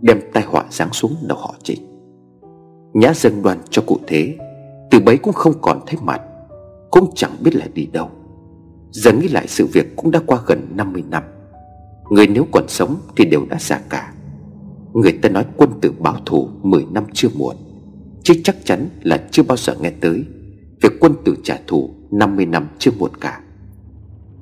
Đem 0.00 0.20
tai 0.32 0.42
họa 0.42 0.64
giáng 0.70 0.92
xuống 0.92 1.14
đầu 1.22 1.38
họ 1.38 1.54
trịnh. 1.62 1.80
Nhã 2.94 3.12
dâng 3.14 3.42
đoàn 3.42 3.58
cho 3.70 3.82
cụ 3.86 3.98
thế, 4.06 4.36
Từ 4.90 5.00
bấy 5.00 5.18
cũng 5.18 5.32
không 5.32 5.52
còn 5.60 5.80
thấy 5.86 5.98
mặt, 6.02 6.20
Cũng 6.90 7.10
chẳng 7.14 7.30
biết 7.44 7.54
là 7.54 7.66
đi 7.74 7.86
đâu. 7.86 8.10
Giờ 8.90 9.12
nghĩ 9.12 9.28
lại 9.28 9.46
sự 9.48 9.66
việc 9.72 9.96
cũng 9.96 10.10
đã 10.10 10.20
qua 10.26 10.38
gần 10.46 10.68
50 10.76 11.04
năm, 11.10 11.22
Người 12.10 12.26
nếu 12.26 12.46
còn 12.52 12.68
sống 12.68 12.96
thì 13.16 13.24
đều 13.24 13.46
đã 13.50 13.56
già 13.60 13.80
cả. 13.88 14.12
Người 14.92 15.12
ta 15.12 15.28
nói 15.28 15.46
quân 15.56 15.70
tử 15.80 15.92
báo 15.98 16.16
thù 16.26 16.48
10 16.62 16.86
năm 16.90 17.04
chưa 17.12 17.28
muộn, 17.34 17.56
Chứ 18.22 18.34
chắc 18.44 18.56
chắn 18.64 18.88
là 19.02 19.28
chưa 19.30 19.42
bao 19.42 19.56
giờ 19.56 19.74
nghe 19.80 19.90
tới 20.00 20.24
Việc 20.82 20.92
quân 21.00 21.12
tử 21.24 21.36
trả 21.44 21.58
thù 21.66 21.90
50 22.10 22.46
năm 22.46 22.68
chưa 22.78 22.90
muộn 22.98 23.10
cả. 23.20 23.40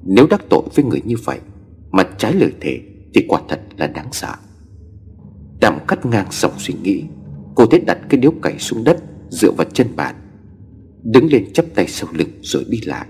Nếu 0.02 0.26
đắc 0.30 0.44
tội 0.48 0.62
với 0.74 0.84
người 0.84 1.00
như 1.04 1.16
vậy, 1.24 1.38
Mà 1.90 2.02
trái 2.18 2.32
lời 2.32 2.52
thề 2.60 2.80
Thì 3.14 3.24
quả 3.28 3.40
thật 3.48 3.60
là 3.76 3.86
đáng 3.86 4.08
sợ. 4.12 4.34
Đàm 5.60 5.78
cắt 5.88 6.06
ngang 6.06 6.26
dòng 6.30 6.58
suy 6.58 6.74
nghĩ, 6.82 7.04
Cô 7.54 7.66
thế 7.66 7.78
đặt 7.78 7.98
cái 8.08 8.20
điếu 8.20 8.30
cày 8.42 8.58
xuống 8.58 8.84
đất, 8.84 9.02
Dựa 9.30 9.50
vào 9.50 9.66
chân 9.72 9.86
bàn, 9.96 10.14
Đứng 11.02 11.26
lên 11.32 11.52
chắp 11.52 11.64
tay 11.74 11.86
sau 11.88 12.10
lưng 12.12 12.28
rồi 12.42 12.64
đi 12.68 12.80
lại. 12.84 13.06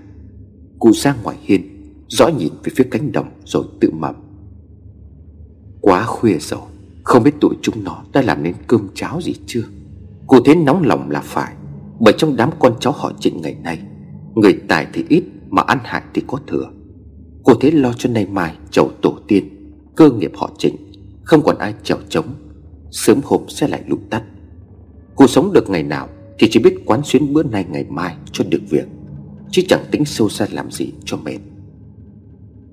Cụ 0.79 0.91
ra 0.91 1.15
ngoài 1.23 1.37
hiên 1.41 1.61
rõ 2.09 2.27
nhìn 2.27 2.53
về 2.63 2.71
phía 2.75 2.87
cánh 2.91 3.11
đồng 3.11 3.29
rồi 3.45 3.63
tự 3.79 3.91
mầm 3.91 4.15
Quá 5.81 6.03
khuya 6.03 6.37
rồi, 6.39 6.59
Không 7.03 7.23
biết 7.23 7.31
tụi 7.41 7.55
chúng 7.61 7.83
nó 7.83 8.03
đã 8.13 8.21
làm 8.21 8.43
nên 8.43 8.53
cơm 8.67 8.87
cháo 8.93 9.21
gì 9.21 9.33
chưa? 9.45 9.63
Cô 10.27 10.39
thế 10.45 10.55
nóng 10.55 10.83
lòng 10.83 11.09
là 11.09 11.21
phải, 11.21 11.53
Bởi 11.99 12.13
trong 12.17 12.35
đám 12.35 12.49
con 12.59 12.75
cháu 12.79 12.93
họ 12.93 13.11
trịnh 13.19 13.41
ngày 13.41 13.55
nay, 13.63 13.79
Người 14.35 14.53
tài 14.67 14.87
thì 14.93 15.05
ít 15.09 15.23
Mà 15.49 15.61
ăn 15.61 15.79
hại 15.83 16.01
thì 16.13 16.23
có 16.27 16.39
thừa. 16.47 16.71
Cô 17.43 17.53
thế 17.61 17.71
lo 17.71 17.93
cho 17.93 18.09
nay 18.09 18.25
mai, 18.25 18.55
chầu 18.71 18.91
tổ 19.01 19.17
tiên. 19.27 19.49
Cơ 19.95 20.11
nghiệp 20.11 20.31
họ 20.35 20.51
trịnh 20.57 20.75
Không 21.23 21.41
còn 21.43 21.57
ai 21.57 21.73
chèo 21.83 21.97
trống 22.09 22.25
Sớm 22.91 23.19
hôm 23.23 23.41
sẽ 23.49 23.67
lại 23.67 23.83
lụt 23.87 23.99
tắt. 24.09 24.23
Cô 25.15 25.27
sống 25.27 25.53
được 25.53 25.69
ngày 25.69 25.83
nào 25.83 26.09
Thì 26.39 26.47
chỉ 26.51 26.59
biết 26.59 26.77
quán 26.85 27.01
xuyến 27.03 27.33
bữa 27.33 27.43
nay 27.43 27.65
ngày 27.71 27.85
mai 27.89 28.15
cho 28.31 28.43
được 28.49 28.61
việc, 28.69 28.87
Chứ 29.51 29.61
chẳng 29.67 29.85
tính 29.91 30.05
sâu 30.05 30.29
xa 30.29 30.47
làm 30.51 30.71
gì 30.71 30.91
cho 31.05 31.17
mệt. 31.17 31.39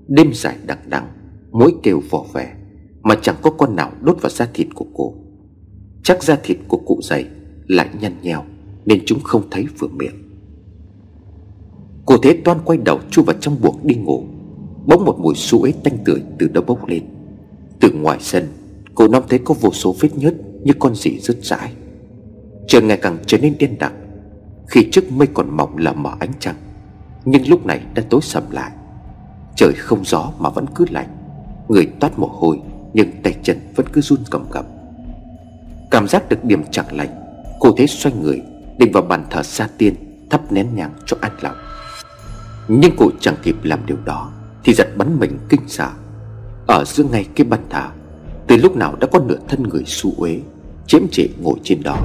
Đêm 0.08 0.30
dài 0.34 0.56
đằng 0.66 0.78
đằng 0.88 1.08
Mỗi 1.50 1.74
kêu 1.82 2.02
vỏ 2.10 2.24
vẻ 2.32 2.54
Mà 3.02 3.14
chẳng 3.22 3.36
có 3.42 3.50
con 3.50 3.76
nào 3.76 3.92
đốt 4.00 4.22
vào 4.22 4.30
da 4.30 4.48
thịt 4.54 4.66
của 4.74 4.86
cô. 4.94 5.14
Chắc 6.02 6.22
da 6.22 6.36
thịt 6.42 6.58
của 6.68 6.78
cụ 6.86 7.00
dày 7.02 7.26
Lại 7.66 7.88
nhăn 8.00 8.12
nheo, 8.22 8.44
Nên 8.84 9.02
chúng 9.06 9.20
không 9.20 9.42
thấy 9.50 9.66
vừa 9.78 9.88
miệng. 9.88 10.14
Cô 12.06 12.16
thế 12.22 12.40
toan 12.44 12.58
quay 12.64 12.78
đầu 12.84 13.00
chui 13.10 13.24
vào 13.24 13.36
trong 13.40 13.56
buồng 13.62 13.80
đi 13.82 13.94
ngủ. 13.94 14.24
Bỗng 14.88 15.04
một 15.04 15.18
mùi 15.18 15.34
suối 15.34 15.74
tanh 15.84 15.98
tưởi 16.04 16.22
từ 16.38 16.48
đâu 16.48 16.64
bốc 16.66 16.88
lên. 16.88 17.02
Từ 17.80 17.92
ngoài 17.92 18.18
sân, 18.20 18.48
Cô 18.94 19.08
năm 19.08 19.22
thấy 19.28 19.38
có 19.38 19.54
vô 19.60 19.72
số 19.72 19.94
vết 20.00 20.08
nhớt 20.14 20.34
Như 20.62 20.72
con 20.78 20.94
gì 20.94 21.18
rứt 21.20 21.38
rãi 21.42 21.72
Trời 22.68 22.82
ngày 22.82 22.96
càng 22.96 23.18
trở 23.26 23.38
nên 23.38 23.58
đen 23.58 23.78
đặc, 23.78 23.92
Khi 24.66 24.88
trước 24.92 25.12
mây 25.12 25.28
còn 25.34 25.56
mỏng 25.56 25.76
là 25.76 25.92
mở 25.92 26.10
ánh 26.18 26.32
trăng. 26.40 26.54
Nhưng 27.24 27.48
lúc 27.48 27.66
này 27.66 27.80
đã 27.94 28.02
tối 28.10 28.20
sầm 28.22 28.42
lại. 28.50 28.70
Trời 29.56 29.72
không 29.76 30.04
gió 30.04 30.32
mà 30.38 30.50
vẫn 30.50 30.66
cứ 30.74 30.84
lạnh. 30.90 31.08
Người 31.68 31.86
toát 32.00 32.18
mồ 32.18 32.26
hôi, 32.26 32.60
Nhưng 32.94 33.22
tay 33.22 33.34
chân 33.42 33.58
vẫn 33.76 33.86
cứ 33.92 34.00
run 34.00 34.18
cầm 34.30 34.44
cập 34.50 34.66
Cảm 35.90 36.08
giác 36.08 36.28
được 36.28 36.44
điểm 36.44 36.62
chẳng 36.70 36.96
lành, 36.96 37.10
Cô 37.60 37.72
thế 37.76 37.86
xoay 37.86 38.14
người, 38.22 38.42
Định 38.78 38.92
vào 38.92 39.02
bàn 39.02 39.24
thờ 39.30 39.42
sa 39.42 39.68
tiên 39.78 39.94
Thắp 40.30 40.52
nén 40.52 40.66
nhang 40.74 40.92
cho 41.06 41.16
an 41.20 41.32
lòng. 41.40 41.56
Nhưng 42.68 42.92
cô 42.96 43.10
chẳng 43.20 43.36
kịp 43.42 43.56
làm 43.62 43.86
điều 43.86 43.96
đó. 44.04 44.32
Thì 44.68 44.74
giật 44.74 44.88
bắn 44.96 45.18
mình 45.18 45.38
kinh 45.48 45.60
sợ. 45.68 45.90
Ở 46.66 46.84
giữa 46.84 47.04
ngay 47.04 47.26
cái 47.34 47.44
bàn 47.44 47.60
thờ 47.70 47.88
Từ 48.46 48.56
lúc 48.56 48.76
nào 48.76 48.96
đã 49.00 49.06
có 49.12 49.18
nửa 49.18 49.38
thân 49.48 49.62
người 49.62 49.82
su 49.86 50.14
uế, 50.16 50.40
Chiếm 50.86 51.02
trệ 51.12 51.26
ngồi 51.40 51.54
trên 51.62 51.82
đó. 51.82 51.96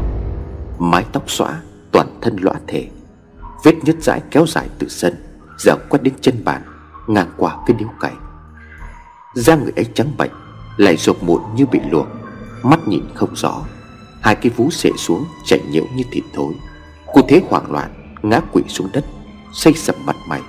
Mái 0.80 1.06
tóc 1.12 1.24
xõa, 1.28 1.62
Toàn 1.92 2.08
thân 2.22 2.38
lõa 2.42 2.54
thể 2.68 2.88
Vết 3.64 3.76
nhứt 3.84 4.04
dãi 4.04 4.22
kéo 4.32 4.46
dài 4.48 4.70
từ 4.80 4.88
sân, 4.90 5.14
Giờ 5.58 5.76
quét 5.90 6.00
đến 6.04 6.14
chân 6.22 6.36
bàn, 6.46 6.62
Ngang 7.08 7.32
qua 7.38 7.58
cái 7.66 7.78
điếu 7.80 7.90
cày. 8.00 8.14
Da 9.36 9.56
người 9.56 9.74
ấy 9.76 9.86
trắng 9.94 10.12
bệnh 10.18 10.32
Lại 10.78 10.98
rộp 10.98 11.24
mụn 11.24 11.42
như 11.56 11.66
bị 11.66 11.80
luộc, 11.92 12.08
Mắt 12.64 12.88
nhìn 12.88 13.04
không 13.14 13.36
rõ. 13.36 13.62
Hai 14.22 14.36
cái 14.36 14.52
vú 14.56 14.70
xệ 14.70 14.90
xuống, 14.98 15.26
chảy 15.46 15.60
nhiễu 15.70 15.84
như 15.96 16.04
thịt 16.12 16.24
thối. 16.34 16.54
Cô 17.14 17.22
thế 17.28 17.42
hoảng 17.50 17.72
loạn, 17.72 18.16
Ngã 18.22 18.40
quỵ 18.40 18.64
xuống 18.68 18.90
đất 18.94 19.06
Xây 19.54 19.74
sầm 19.74 19.96
mặt 20.06 20.16
mày, 20.28 20.42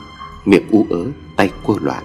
Miệng 0.44 0.70
ú 0.70 0.87
ớ 0.90 1.05
tay 1.37 1.51
quơ 1.64 1.75
loạn. 1.81 2.05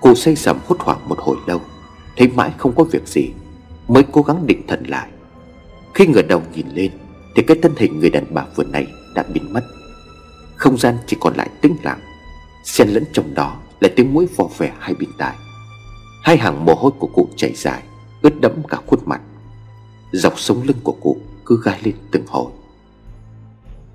Cô 0.00 0.14
xây 0.14 0.36
sầm 0.36 0.58
hốt 0.66 0.76
hoảng 0.80 1.08
một 1.08 1.18
hồi 1.18 1.36
lâu, 1.46 1.60
Thấy 2.16 2.28
mãi 2.28 2.52
không 2.58 2.74
có 2.74 2.84
việc 2.84 3.08
gì, 3.08 3.30
Mới 3.88 4.02
cố 4.12 4.22
gắng 4.22 4.46
định 4.46 4.66
thần 4.66 4.84
lại. 4.86 5.08
Khi 5.94 6.06
ngửa 6.06 6.22
đầu 6.22 6.42
nhìn 6.54 6.66
lên, 6.74 6.92
Thì 7.36 7.42
cái 7.42 7.56
thân 7.62 7.72
hình 7.76 8.00
người 8.00 8.10
đàn 8.10 8.24
bà 8.30 8.44
vừa 8.56 8.64
này 8.64 8.86
đã 9.14 9.24
biến 9.32 9.52
mất. 9.52 9.64
Không 10.56 10.78
gian 10.78 10.98
chỉ 11.06 11.16
còn 11.20 11.34
lại 11.34 11.50
tĩnh 11.60 11.76
lặng, 11.82 12.00
Xen 12.64 12.88
lẫn 12.88 13.04
trong 13.12 13.34
đó 13.34 13.56
là 13.80 13.88
tiếng 13.96 14.14
mũi 14.14 14.26
vò 14.36 14.44
vẻ 14.58 14.72
hai 14.78 14.94
bên 14.94 15.08
tai. 15.18 15.36
Hai 16.22 16.36
hàng 16.36 16.64
mồ 16.64 16.74
hôi 16.74 16.92
của 16.98 17.06
cụ 17.06 17.28
chảy 17.36 17.52
dài, 17.54 17.82
Ướt 18.22 18.40
đẫm 18.40 18.52
cả 18.68 18.78
khuôn 18.86 19.00
mặt. 19.06 19.20
Dọc 20.12 20.40
sống 20.40 20.62
lưng 20.62 20.76
của 20.82 20.96
cụ 21.00 21.16
cứ 21.46 21.60
gai 21.64 21.80
lên 21.82 21.94
từng 22.10 22.26
hồi. 22.26 22.52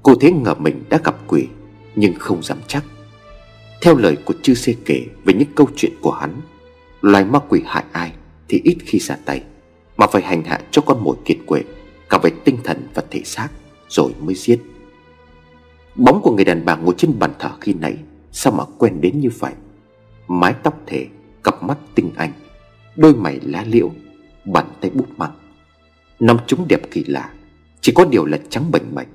Cô 0.03 0.15
thế 0.21 0.31
ngờ 0.31 0.53
mình 0.53 0.83
đã 0.89 0.99
gặp 1.03 1.15
quỷ, 1.27 1.47
Nhưng 1.95 2.13
không 2.19 2.43
dám 2.43 2.57
chắc. 2.67 2.83
Theo 3.83 3.97
lời 3.97 4.17
của 4.25 4.33
chư 4.41 4.53
xê 4.53 4.75
kể 4.85 5.05
Về 5.25 5.33
những 5.33 5.47
câu 5.55 5.67
chuyện 5.75 5.91
của 6.01 6.11
hắn, 6.11 6.41
Loài 7.01 7.25
ma 7.25 7.39
quỷ 7.49 7.61
hại 7.65 7.83
ai 7.91 8.13
Thì 8.47 8.61
ít 8.63 8.77
khi 8.85 8.99
ra 8.99 9.17
tay, 9.25 9.43
Mà 9.97 10.07
phải 10.07 10.21
hành 10.21 10.43
hạ 10.43 10.61
cho 10.71 10.81
con 10.81 11.03
mồi 11.03 11.15
kiệt 11.25 11.37
quệ, 11.45 11.63
Cả 12.09 12.17
về 12.23 12.31
tinh 12.43 12.57
thần 12.63 12.87
và 12.93 13.03
thể 13.11 13.21
xác 13.23 13.49
Rồi 13.89 14.11
mới 14.19 14.35
giết. 14.35 14.59
Bóng 15.95 16.21
của 16.21 16.31
người 16.35 16.45
đàn 16.45 16.65
bà 16.65 16.75
ngồi 16.75 16.95
trên 16.97 17.19
bàn 17.19 17.31
thờ 17.39 17.51
khi 17.61 17.73
nãy, 17.73 17.97
Sao 18.31 18.53
mà 18.53 18.63
quen 18.77 19.01
đến 19.01 19.19
như 19.19 19.29
vậy? 19.39 19.53
Mái 20.27 20.53
tóc 20.63 20.81
thể 20.85 21.07
Cặp 21.43 21.63
mắt 21.63 21.77
tinh 21.95 22.11
anh, 22.15 22.31
Đôi 22.95 23.15
mày 23.15 23.39
lá 23.43 23.65
liễu, 23.67 23.91
Bàn 24.45 24.65
tay 24.81 24.91
bút 24.93 25.07
mặn 25.17 25.31
Nắm 26.19 26.37
chúng 26.47 26.67
đẹp 26.67 26.81
kỳ 26.91 27.03
lạ, 27.03 27.29
Chỉ 27.81 27.91
có 27.95 28.05
điều 28.05 28.25
là 28.25 28.39
trắng 28.49 28.71
bệnh 28.71 28.95
mạch 28.95 29.07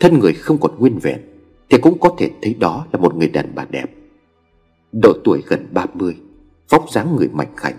Thân 0.00 0.18
người 0.18 0.32
không 0.32 0.58
còn 0.58 0.78
nguyên 0.78 0.98
vẹn. 0.98 1.20
Thì 1.70 1.78
cũng 1.78 1.98
có 1.98 2.14
thể 2.18 2.30
thấy 2.42 2.54
đó 2.54 2.86
là 2.92 2.98
một 2.98 3.16
người 3.16 3.28
đàn 3.28 3.54
bà 3.54 3.64
đẹp. 3.70 3.86
Độ 5.02 5.12
tuổi 5.24 5.42
gần 5.46 5.66
30 5.72 6.16
Vóc 6.70 6.90
dáng 6.92 7.16
người 7.16 7.28
mạnh 7.28 7.52
khảnh, 7.56 7.76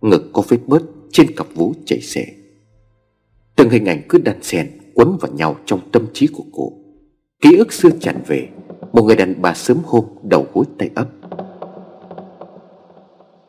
Ngực 0.00 0.30
có 0.32 0.42
vết 0.48 0.58
bớt 0.66 0.82
trên 1.10 1.26
cặp 1.36 1.46
vú 1.54 1.74
chảy 1.86 2.00
xệ 2.00 2.26
Từng 3.56 3.70
hình 3.70 3.84
ảnh 3.84 4.02
cứ 4.08 4.18
đan 4.18 4.42
xen, 4.42 4.70
Quấn 4.94 5.16
vào 5.20 5.32
nhau 5.32 5.56
trong 5.64 5.80
tâm 5.92 6.06
trí 6.12 6.26
của 6.26 6.44
cô. 6.52 6.72
Ký 7.42 7.56
ức 7.56 7.72
xưa 7.72 7.90
tràn 8.00 8.22
về, 8.26 8.48
Một 8.92 9.02
người 9.02 9.16
đàn 9.16 9.42
bà 9.42 9.54
sớm 9.54 9.78
hôm 9.84 10.04
đầu 10.22 10.46
gối 10.54 10.64
tay 10.78 10.90
ấp. 10.94 11.08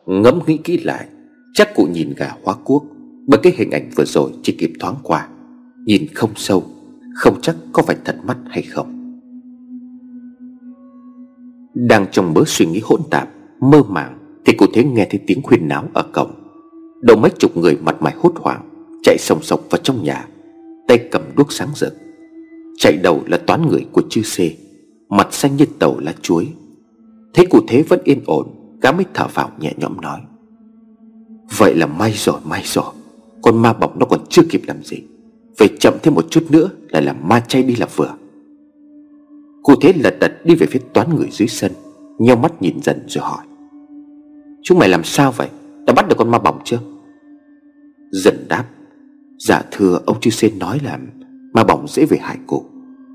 Ngẫm 0.06 0.40
nghĩ 0.46 0.56
kỹ 0.56 0.78
lại, 0.78 1.06
Chắc 1.54 1.74
cụ 1.74 1.88
nhìn 1.92 2.14
gà 2.16 2.32
hóa 2.42 2.54
cuốc, 2.64 2.84
Bởi 3.26 3.40
cái 3.42 3.52
hình 3.56 3.70
ảnh 3.70 3.90
vừa 3.96 4.04
rồi 4.04 4.30
chỉ 4.42 4.56
kịp 4.58 4.72
thoáng 4.80 4.96
qua. 5.02 5.28
Nhìn 5.86 6.06
không 6.14 6.30
sâu, 6.36 6.64
Không 7.14 7.40
chắc 7.42 7.56
có 7.72 7.82
phải 7.82 7.96
thật 8.04 8.16
mắt 8.24 8.36
hay 8.50 8.62
không. 8.62 8.97
Đang 11.86 12.06
trong 12.12 12.34
mớ 12.34 12.42
suy 12.46 12.66
nghĩ 12.66 12.80
hỗn 12.84 13.00
tạp, 13.10 13.28
Mơ 13.60 13.82
màng, 13.88 14.18
Thì 14.44 14.52
cụ 14.52 14.66
thế 14.74 14.84
nghe 14.84 15.06
thấy 15.10 15.20
tiếng 15.26 15.42
khuyên 15.42 15.68
náo 15.68 15.84
ở 15.92 16.02
cổng. 16.12 16.30
Đầu 17.02 17.16
mấy 17.16 17.30
chục 17.38 17.56
người 17.56 17.76
mặt 17.82 18.02
mày 18.02 18.14
hốt 18.16 18.32
hoảng, 18.36 18.68
Chạy 19.02 19.16
sòng 19.18 19.42
sọc 19.42 19.60
vào 19.70 19.80
trong 19.82 20.04
nhà, 20.04 20.28
Tay 20.88 20.98
cầm 21.10 21.22
đuốc 21.36 21.52
sáng 21.52 21.68
rực. 21.74 21.92
Chạy 22.78 22.96
đầu 23.02 23.22
là 23.26 23.36
toán 23.36 23.68
người 23.68 23.86
của 23.92 24.02
chư 24.10 24.22
xê, 24.22 24.50
Mặt 25.08 25.28
xanh 25.30 25.56
như 25.56 25.64
tàu 25.78 25.98
lá 25.98 26.14
chuối. 26.22 26.48
Thấy 27.34 27.46
cụ 27.46 27.60
thế 27.68 27.82
vẫn 27.82 28.00
yên 28.04 28.20
ổn, 28.26 28.46
Gã 28.82 28.92
mới 28.92 29.04
thở 29.14 29.26
vào 29.34 29.50
nhẹ 29.60 29.72
nhõm 29.76 30.00
nói. 30.00 30.20
Vậy 31.58 31.74
là 31.74 31.86
may 31.86 32.12
rồi 32.12 32.40
may 32.44 32.62
rồi. 32.64 32.92
Con 33.42 33.62
ma 33.62 33.72
bọc 33.72 33.96
nó 33.96 34.06
còn 34.06 34.20
chưa 34.28 34.42
kịp 34.50 34.62
làm 34.66 34.82
gì. 34.82 34.96
Về 35.58 35.66
chậm 35.80 35.94
thêm 36.02 36.14
một 36.14 36.30
chút 36.30 36.44
nữa 36.50 36.70
Là 36.88 37.00
làm 37.00 37.16
ma 37.28 37.40
chay 37.40 37.62
đi 37.62 37.76
là 37.76 37.86
vừa 37.96 38.14
cô 39.68 39.74
thế 39.80 39.92
lật 39.92 40.14
đật 40.20 40.32
đi 40.44 40.54
về 40.54 40.66
phía 40.66 40.80
toán 40.92 41.16
người 41.16 41.28
dưới 41.30 41.48
sân, 41.48 41.72
Nheo 42.18 42.36
mắt 42.36 42.62
nhìn 42.62 42.82
dần 42.82 42.96
rồi 43.08 43.24
hỏi. 43.24 43.46
Chúng 44.62 44.78
mày 44.78 44.88
làm 44.88 45.04
sao 45.04 45.32
vậy? 45.32 45.48
Đã 45.86 45.92
bắt 45.92 46.08
được 46.08 46.14
con 46.18 46.30
ma 46.30 46.38
bỏng 46.38 46.60
chưa? 46.64 46.78
Dần 48.10 48.34
đáp. 48.48 48.64
Dạ 49.38 49.62
thưa 49.70 49.98
ông 50.06 50.20
chư 50.20 50.30
sen 50.30 50.58
nói 50.58 50.80
là 50.84 50.98
Ma 51.54 51.64
bỏng 51.64 51.86
dễ 51.88 52.06
về 52.10 52.18
hại 52.20 52.38
cụ, 52.46 52.64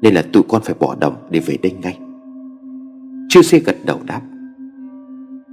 Nên 0.01 0.13
là 0.13 0.21
tụi 0.21 0.43
con 0.49 0.61
phải 0.65 0.75
bỏ 0.79 0.95
đồng 0.99 1.15
để 1.29 1.39
về 1.39 1.57
đây 1.61 1.71
ngay. 1.71 1.99
Chư 3.29 3.41
xê 3.41 3.59
gật 3.59 3.75
đầu 3.85 3.99
đáp. 4.05 4.21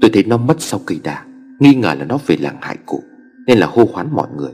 Tôi 0.00 0.10
thấy 0.14 0.24
nó 0.24 0.36
mất 0.36 0.56
sau 0.58 0.80
cây 0.86 1.00
đà 1.02 1.24
Nghi 1.60 1.74
ngờ 1.74 1.94
là 1.98 2.04
nó 2.04 2.18
về 2.26 2.36
làng 2.40 2.56
hại 2.60 2.76
cụ, 2.86 3.02
Nên 3.46 3.58
là 3.58 3.66
hô 3.66 3.84
hoán 3.92 4.08
mọi 4.12 4.28
người. 4.36 4.52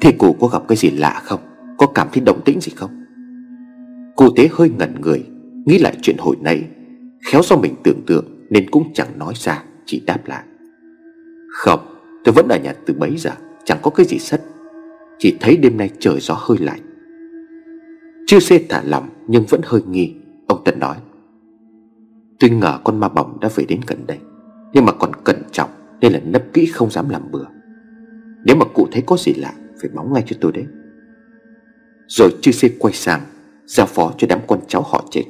Thế 0.00 0.12
cụ 0.18 0.36
có 0.40 0.46
gặp 0.46 0.62
cái 0.68 0.76
gì 0.76 0.90
lạ 0.90 1.20
không? 1.24 1.40
Có 1.78 1.86
cảm 1.86 2.08
thấy 2.12 2.22
động 2.26 2.40
tĩnh 2.44 2.60
gì 2.60 2.72
không? 2.76 2.90
Cô 4.16 4.28
tế 4.36 4.48
hơi 4.52 4.70
ngẩn 4.78 5.00
người 5.00 5.24
Nghĩ 5.66 5.78
lại 5.78 5.96
chuyện 6.02 6.16
hồi 6.18 6.36
nãy, 6.40 6.64
Khéo 7.26 7.42
do 7.44 7.56
mình 7.56 7.74
tưởng 7.84 8.00
tượng 8.06 8.24
Nên 8.50 8.70
cũng 8.70 8.92
chẳng 8.94 9.18
nói 9.18 9.34
ra, 9.36 9.64
Chỉ 9.86 10.02
đáp 10.06 10.18
lại. 10.26 10.44
Không, 11.48 11.80
tôi 12.24 12.32
vẫn 12.32 12.48
ở 12.48 12.58
nhà 12.58 12.74
từ 12.86 12.94
bấy 12.94 13.16
giờ, 13.16 13.30
Chẳng 13.64 13.78
có 13.82 13.90
cái 13.90 14.06
gì 14.06 14.18
sất. 14.18 14.42
Chỉ 15.18 15.36
thấy 15.40 15.56
đêm 15.56 15.76
nay 15.76 15.90
trời 15.98 16.20
gió 16.20 16.34
hơi 16.40 16.58
lạnh. 16.58 16.80
Chưa 18.26 18.38
xê 18.38 18.64
thả 18.68 18.82
lòng 18.84 19.08
Nhưng 19.28 19.44
vẫn 19.48 19.60
hơi 19.64 19.82
nghi, 19.90 20.14
Ông 20.46 20.64
Tân 20.64 20.78
nói. 20.78 20.96
Tôi 22.40 22.50
ngờ 22.50 22.78
con 22.84 23.00
ma 23.00 23.08
bỏng 23.08 23.38
đã 23.40 23.48
về 23.56 23.64
đến 23.68 23.80
gần 23.86 24.06
đây, 24.06 24.18
Nhưng 24.72 24.84
mà 24.84 24.92
còn 24.92 25.10
cẩn 25.24 25.36
trọng 25.52 25.70
Nên 26.00 26.12
là 26.12 26.20
nấp 26.24 26.42
kỹ 26.52 26.66
không 26.66 26.90
dám 26.90 27.08
làm 27.08 27.30
bừa. 27.30 27.46
Nếu 28.44 28.56
mà 28.56 28.64
cụ 28.64 28.88
thấy 28.92 29.02
có 29.06 29.16
gì 29.16 29.34
lạ, 29.34 29.52
Phải 29.80 29.90
báo 29.94 30.04
ngay 30.04 30.22
cho 30.26 30.36
tôi 30.40 30.52
đấy. 30.52 30.66
Rồi 32.08 32.30
chư 32.40 32.52
xê 32.52 32.68
quay 32.78 32.94
sang, 32.94 33.20
Giao 33.66 33.86
phó 33.86 34.12
cho 34.18 34.26
đám 34.30 34.40
con 34.46 34.60
cháu 34.68 34.82
họ 34.82 35.04
chết. 35.10 35.22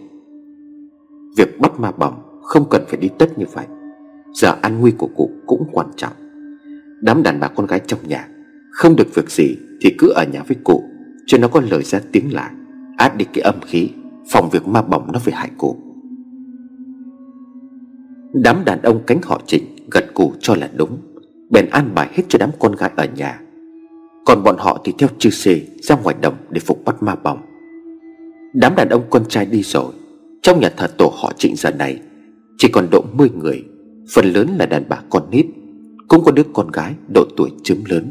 Việc 1.36 1.60
bắt 1.60 1.80
ma 1.80 1.92
bẩm 1.92 2.14
Không 2.42 2.64
cần 2.70 2.84
phải 2.88 2.96
đi 2.96 3.08
tất 3.18 3.38
như 3.38 3.44
vậy. 3.52 3.66
Giờ 4.34 4.56
an 4.62 4.80
nguy 4.80 4.90
của 4.90 5.08
cụ 5.16 5.30
cũng 5.46 5.68
quan 5.72 5.86
trọng. 5.96 6.12
Đám 7.00 7.22
đàn 7.22 7.40
bà 7.40 7.48
con 7.48 7.66
gái 7.66 7.80
trong 7.86 8.00
nhà, 8.08 8.28
Không 8.70 8.96
được 8.96 9.14
việc 9.14 9.30
gì 9.30 9.56
Thì 9.80 9.94
cứ 9.98 10.08
ở 10.08 10.24
nhà 10.32 10.42
với 10.48 10.56
cụ, 10.64 10.84
Cho 11.26 11.38
nó 11.38 11.48
có 11.48 11.60
lời 11.70 11.82
ra 11.82 12.00
tiếng 12.12 12.34
lại, 12.34 12.50
Át 12.96 13.16
đi 13.16 13.24
cái 13.32 13.42
âm 13.42 13.60
khí, 13.66 13.90
Phòng 14.32 14.48
việc 14.52 14.66
ma 14.68 14.82
bỏng 14.82 15.12
nó 15.12 15.18
phải 15.18 15.34
hại 15.34 15.50
cụ. 15.58 15.76
Đám 18.32 18.64
đàn 18.64 18.82
ông 18.82 19.02
cánh 19.06 19.18
họ 19.22 19.40
trịnh 19.46 19.64
Gật 19.90 20.14
cụ 20.14 20.32
cho 20.40 20.54
là 20.54 20.70
đúng, 20.76 20.98
Bèn 21.50 21.70
an 21.70 21.94
bài 21.94 22.08
hết 22.12 22.22
cho 22.28 22.38
đám 22.38 22.50
con 22.58 22.76
gái 22.76 22.90
ở 22.96 23.06
nhà. 23.16 23.40
Còn 24.24 24.42
bọn 24.42 24.56
họ 24.58 24.80
thì 24.84 24.92
theo 24.98 25.08
chư 25.18 25.30
xê 25.30 25.60
Ra 25.82 25.96
ngoài 25.96 26.16
đồng 26.20 26.34
để 26.50 26.60
phục 26.60 26.84
bắt 26.84 27.02
ma 27.02 27.14
bỏng 27.14 27.38
Đám 28.54 28.74
đàn 28.76 28.88
ông 28.88 29.02
con 29.10 29.22
trai 29.28 29.46
đi 29.46 29.62
rồi 29.62 29.92
trong 30.42 30.60
nhà 30.60 30.68
thờ 30.76 30.86
tổ 30.98 31.12
họ 31.16 31.32
trịnh 31.38 31.56
giờ 31.56 31.70
này, 31.70 32.00
Chỉ 32.58 32.68
còn 32.72 32.88
độ 32.90 33.04
10 33.12 33.30
người, 33.30 33.64
Phần 34.14 34.24
lớn 34.24 34.48
là 34.58 34.66
đàn 34.66 34.84
bà 34.88 35.02
con 35.10 35.22
nít, 35.30 35.46
Cũng 36.08 36.24
có 36.24 36.32
đứa 36.32 36.42
con 36.52 36.70
gái 36.70 36.94
độ 37.14 37.24
tuổi 37.36 37.50
chớm 37.62 37.78
lớn. 37.88 38.10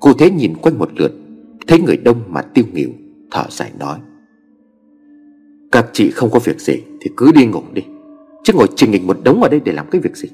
Cụ 0.00 0.12
thế 0.18 0.30
nhìn 0.30 0.54
quanh 0.54 0.78
một 0.78 0.90
lượt, 0.96 1.12
Thấy 1.66 1.80
người 1.80 1.96
đông 1.96 2.22
mà 2.28 2.42
tiêu 2.42 2.64
nghỉu, 2.72 2.90
Thở 3.30 3.44
dài 3.50 3.72
nói, 3.78 3.98
Các 5.72 5.86
chị 5.92 6.10
không 6.10 6.30
có 6.30 6.38
việc 6.38 6.60
gì 6.60 6.74
Thì 7.00 7.10
cứ 7.16 7.32
đi 7.32 7.46
ngủ 7.46 7.62
đi, 7.72 7.82
Chứ 8.44 8.52
ngồi 8.56 8.66
trình 8.76 8.92
hình 8.92 9.06
một 9.06 9.18
đống 9.24 9.42
ở 9.42 9.48
đây 9.48 9.60
để 9.64 9.72
làm 9.72 9.86
cái 9.90 10.00
việc 10.00 10.16
gì? 10.16 10.28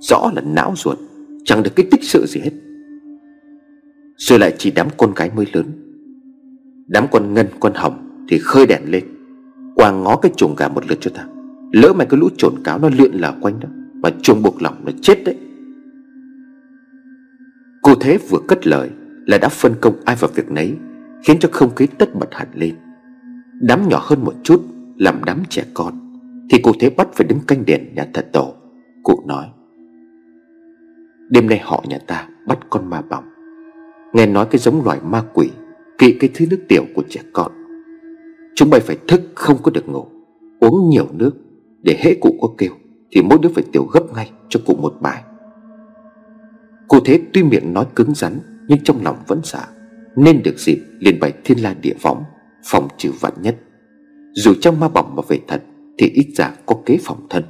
Rõ 0.00 0.30
là 0.34 0.42
não 0.42 0.74
ruột, 0.76 0.98
Chẳng 1.44 1.62
được 1.62 1.70
cái 1.76 1.86
tích 1.90 2.04
sự 2.04 2.26
gì 2.26 2.40
hết. 2.40 2.52
Rồi 4.16 4.38
lại 4.38 4.54
chỉ 4.58 4.70
đám 4.70 4.88
con 4.96 5.14
gái 5.14 5.30
mới 5.36 5.46
lớn. 5.52 5.66
Đám 6.86 7.06
con 7.10 7.34
ngân, 7.34 7.46
con 7.60 7.72
hồng 7.74 8.26
Thì 8.28 8.38
khơi 8.38 8.66
đèn 8.66 8.82
lên 8.90 9.15
quang 9.76 10.02
ngó 10.02 10.16
cái 10.16 10.32
chuồng 10.36 10.54
gà 10.56 10.68
một 10.68 10.86
lượt 10.88 10.98
cho 11.00 11.10
ta. 11.14 11.24
Lỡ 11.72 11.92
mày 11.92 12.06
cái 12.06 12.20
lũ 12.20 12.28
trồn 12.36 12.54
cáo 12.64 12.78
nó 12.78 12.88
luyện 12.98 13.12
là 13.12 13.34
quanh 13.40 13.60
đó, 13.60 13.68
Mà 13.94 14.10
chuồng 14.22 14.42
buộc 14.42 14.62
lòng 14.62 14.74
nó 14.84 14.92
chết 15.00 15.24
đấy. 15.24 15.36
Cô 17.82 17.94
thế 18.00 18.18
vừa 18.28 18.38
cất 18.48 18.66
lời 18.66 18.90
Là 19.26 19.38
đã 19.38 19.48
phân 19.48 19.72
công 19.80 19.94
ai 20.04 20.16
vào 20.16 20.30
việc 20.34 20.50
nấy, 20.50 20.74
Khiến 21.24 21.36
cho 21.40 21.48
không 21.52 21.74
khí 21.74 21.86
tất 21.86 22.14
bật 22.14 22.34
hẳn 22.34 22.48
lên. 22.54 22.74
Đám 23.60 23.88
nhỏ 23.88 24.00
hơn 24.02 24.24
một 24.24 24.34
chút, 24.42 24.62
Làm 24.96 25.24
đám 25.24 25.42
trẻ 25.48 25.64
con, 25.74 25.94
Thì 26.50 26.58
cụ 26.58 26.72
Thế 26.80 26.90
bắt 26.90 27.08
phải 27.12 27.26
đứng 27.26 27.40
canh 27.46 27.64
đèn 27.64 27.94
nhà 27.94 28.06
thờ 28.14 28.22
tổ, 28.32 28.54
Cụ 29.02 29.22
nói, 29.26 29.46
Đêm 31.30 31.48
nay 31.48 31.60
họ 31.62 31.84
nhà 31.88 31.98
ta 32.06 32.28
bắt 32.46 32.58
con 32.70 32.90
ma 32.90 33.02
bỏng. 33.10 33.24
Nghe 34.12 34.26
nói 34.26 34.46
cái 34.50 34.58
giống 34.58 34.84
loài 34.84 35.00
ma 35.04 35.22
quỷ, 35.34 35.50
Kỵ 35.98 36.16
cái 36.20 36.30
thứ 36.34 36.46
nước 36.50 36.58
tiểu 36.68 36.84
của 36.94 37.02
trẻ 37.08 37.20
con 37.32 37.55
Chúng 38.56 38.70
bay 38.70 38.80
phải 38.80 38.96
thức, 39.08 39.20
không 39.34 39.56
có 39.62 39.70
được 39.70 39.88
ngủ. 39.88 40.06
Uống 40.60 40.90
nhiều 40.90 41.06
nước, 41.12 41.32
Để 41.82 41.96
hễ 42.00 42.14
cụ 42.14 42.38
có 42.40 42.48
kêu, 42.58 42.70
Thì 43.10 43.22
mỗi 43.22 43.38
đứa 43.42 43.48
phải 43.48 43.64
tiểu 43.72 43.84
gấp 43.92 44.02
ngay 44.14 44.30
cho 44.48 44.60
cụ 44.66 44.74
một 44.74 44.94
bài. 45.00 45.22
Cụ 46.88 46.98
thế 47.04 47.20
tuy 47.32 47.42
miệng 47.42 47.72
nói 47.72 47.86
cứng 47.94 48.14
rắn, 48.14 48.38
Nhưng 48.68 48.78
trong 48.84 49.04
lòng 49.04 49.16
vẫn 49.26 49.40
sợ 49.44 49.62
Nên 50.16 50.42
được 50.42 50.58
dịp 50.58 50.78
liền 50.98 51.20
bày 51.20 51.32
thiên 51.44 51.58
la 51.58 51.74
địa 51.82 51.94
võng, 52.02 52.22
Phòng 52.64 52.88
trừ 52.98 53.10
vạn 53.20 53.32
nhất. 53.42 53.56
Dù 54.32 54.54
trong 54.60 54.80
ma 54.80 54.88
bỏng 54.88 55.16
mà 55.16 55.22
về 55.28 55.38
thật, 55.48 55.62
Thì 55.98 56.10
ít 56.14 56.26
ra 56.36 56.54
có 56.66 56.76
kế 56.86 56.98
phòng 57.02 57.26
thân. 57.30 57.44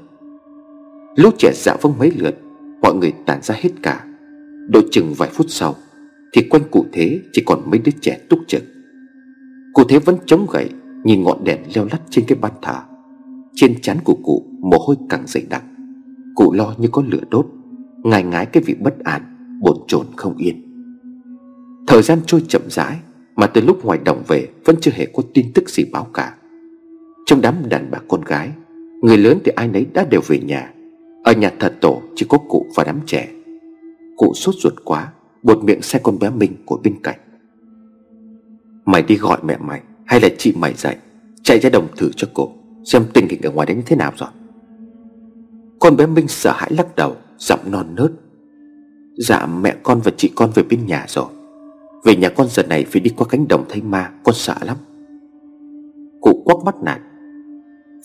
Lúc 1.17 1.35
trẻ 1.39 1.53
dạ 1.55 1.77
vâng 1.83 1.95
mấy 1.99 2.11
lượt, 2.17 2.35
Mọi 2.83 2.95
người 2.95 3.13
tản 3.27 3.43
ra 3.43 3.55
hết 3.59 3.71
cả. 3.83 4.05
Độ 4.69 4.81
chừng 4.91 5.15
vài 5.17 5.29
phút 5.33 5.47
sau, 5.49 5.75
Thì 6.33 6.43
quanh 6.51 6.63
cụ 6.71 6.87
thế 6.93 7.21
chỉ 7.33 7.43
còn 7.47 7.71
mấy 7.71 7.79
đứa 7.79 7.93
trẻ 8.01 8.19
túc 8.29 8.41
trực. 8.47 8.63
Cụ 9.75 9.85
thế 9.89 9.99
vẫn 9.99 10.17
chống 10.27 10.47
gậy 10.53 10.69
Nhìn 11.07 11.23
ngọn 11.23 11.45
đèn 11.45 11.59
leo 11.75 11.87
lắt 11.91 12.01
trên 12.11 12.25
cái 12.29 12.39
ban 12.41 12.53
thờ, 12.63 12.81
Trên 13.55 13.81
chán 13.81 13.99
của 14.05 14.15
cụ 14.25 14.43
mồ 14.61 14.79
hôi 14.87 14.97
càng 15.09 15.23
dày 15.27 15.47
đặc. 15.51 15.65
Cụ 16.35 16.53
lo 16.53 16.75
như 16.79 16.89
có 16.93 17.03
lửa 17.07 17.21
đốt, 17.31 17.47
Ngài 18.05 18.23
ngái 18.23 18.47
cái 18.47 18.63
vị 18.67 18.75
bất 18.81 18.99
an, 19.05 19.23
Bồn 19.63 19.77
chồn 19.87 20.07
không 20.17 20.37
yên. 20.37 20.63
Thời 21.87 22.03
gian 22.03 22.19
trôi 22.27 22.43
chậm 22.49 22.63
rãi, 22.69 22.97
Mà 23.37 23.47
từ 23.47 23.61
lúc 23.61 23.85
ngoài 23.85 23.99
đồng 24.05 24.23
về 24.29 24.49
Vẫn 24.65 24.77
chưa 24.81 24.91
hề 24.95 25.07
có 25.07 25.23
tin 25.35 25.53
tức 25.55 25.69
gì 25.71 25.85
báo 25.93 26.07
cả. 26.15 26.35
Trong 27.27 27.41
đám 27.41 27.55
đàn 27.69 27.91
bà 27.91 27.99
con 28.09 28.21
gái, 28.21 28.51
Người 29.03 29.17
lớn 29.17 29.39
thì 29.45 29.53
ai 29.57 29.69
nấy 29.69 29.87
đã 29.95 30.07
đều 30.11 30.21
về 30.27 30.39
nhà. 30.39 30.73
Ở 31.25 31.33
nhà 31.33 31.53
thờ 31.61 31.73
tổ 31.81 32.03
chỉ 32.15 32.27
có 32.29 32.39
cụ 32.39 32.67
và 32.77 32.85
đám 32.85 33.01
trẻ. 33.07 33.29
Cụ 34.17 34.33
sốt 34.35 34.55
ruột 34.59 34.75
quá 34.85 35.13
Bột 35.43 35.65
miệng 35.65 35.83
xe 35.83 36.01
con 36.03 36.19
bé 36.19 36.31
Minh 36.31 36.53
của 36.65 36.81
bên 36.85 36.95
cạnh. 37.03 37.19
Mày 38.85 39.03
đi 39.03 39.17
gọi 39.17 39.39
mẹ 39.45 39.57
mày 39.57 39.83
hay 40.07 40.21
là 40.21 40.29
chị 40.39 40.53
mày 40.57 40.75
dậy 40.75 40.97
Chạy 41.43 41.61
ra 41.61 41.71
đồng 41.71 41.89
thử 41.97 42.11
cho 42.17 42.29
cô, 42.35 42.53
Xem 42.85 43.05
tình 43.15 43.29
hình 43.29 43.41
ở 43.43 43.51
ngoài 43.51 43.67
đấy 43.67 43.77
như 43.77 43.83
thế 43.87 43.97
nào 43.97 44.13
rồi. 44.17 44.29
Con 45.81 45.97
bé 45.97 46.07
Minh 46.07 46.29
sợ 46.29 46.53
hãi 46.57 46.71
lắc 46.73 46.97
đầu, 46.97 47.17
Giọng 47.39 47.61
non 47.71 47.87
nớt. 47.97 48.13
Dạ 49.19 49.47
mẹ 49.47 49.75
con 49.83 50.01
và 50.05 50.13
chị 50.17 50.33
con 50.35 50.51
về 50.55 50.63
bên 50.63 50.87
nhà 50.87 51.05
rồi. 51.09 51.27
Về 52.05 52.17
nhà 52.17 52.29
con 52.29 52.47
giờ 52.51 52.63
này 52.63 52.85
phải 52.85 53.01
đi 53.01 53.11
qua 53.17 53.27
cánh 53.31 53.49
đồng 53.49 53.65
thấy 53.69 53.83
ma, 53.83 54.11
Con 54.25 54.35
sợ 54.35 54.55
lắm. 54.61 54.77
Cụ 56.21 56.43
quắc 56.45 56.59
mắt 56.65 56.75
nạt 56.83 57.01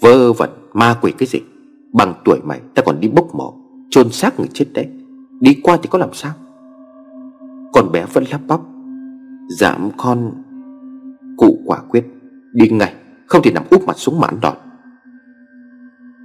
Vơ 0.01 0.33
vẩn, 0.33 0.49
ma 0.73 0.97
quỷ 1.01 1.11
cái 1.17 1.27
gì? 1.27 1.39
Bằng 1.93 2.13
tuổi 2.25 2.39
mày, 2.43 2.59
ta 2.75 2.81
còn 2.85 2.99
đi 2.99 3.07
bốc 3.07 3.35
mộ 3.35 3.61
chôn 3.91 4.09
xác 4.09 4.39
người 4.39 4.49
chết 4.53 4.65
đấy. 4.73 4.87
Đi 5.39 5.59
qua 5.63 5.77
thì 5.77 5.89
có 5.91 5.97
làm 5.97 6.09
sao? 6.13 6.33
Con 7.73 7.91
bé 7.91 8.05
vẫn 8.13 8.23
lắp 8.31 8.41
bắp. 8.47 8.59
Dạ 9.59 9.77
con 9.97 10.31
Cụ 11.41 11.60
quả 11.65 11.77
quyết, 11.89 12.04
Đi 12.54 12.69
ngay, 12.69 12.93
Không 13.27 13.41
thể 13.43 13.51
nằm 13.51 13.63
úp 13.69 13.84
mặt 13.88 13.97
xuống 13.97 14.19
mãn 14.19 14.39
đòn 14.41 14.58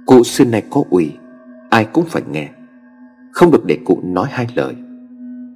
Cụ 0.05 0.23
xưa 0.23 0.45
nay 0.45 0.63
có 0.69 0.83
ủy, 0.89 1.11
Ai 1.69 1.85
cũng 1.93 2.05
phải 2.05 2.21
nghe, 2.31 2.49
Không 3.31 3.51
được 3.51 3.65
để 3.65 3.79
cụ 3.85 4.01
nói 4.03 4.27
hai 4.31 4.47
lời. 4.55 4.75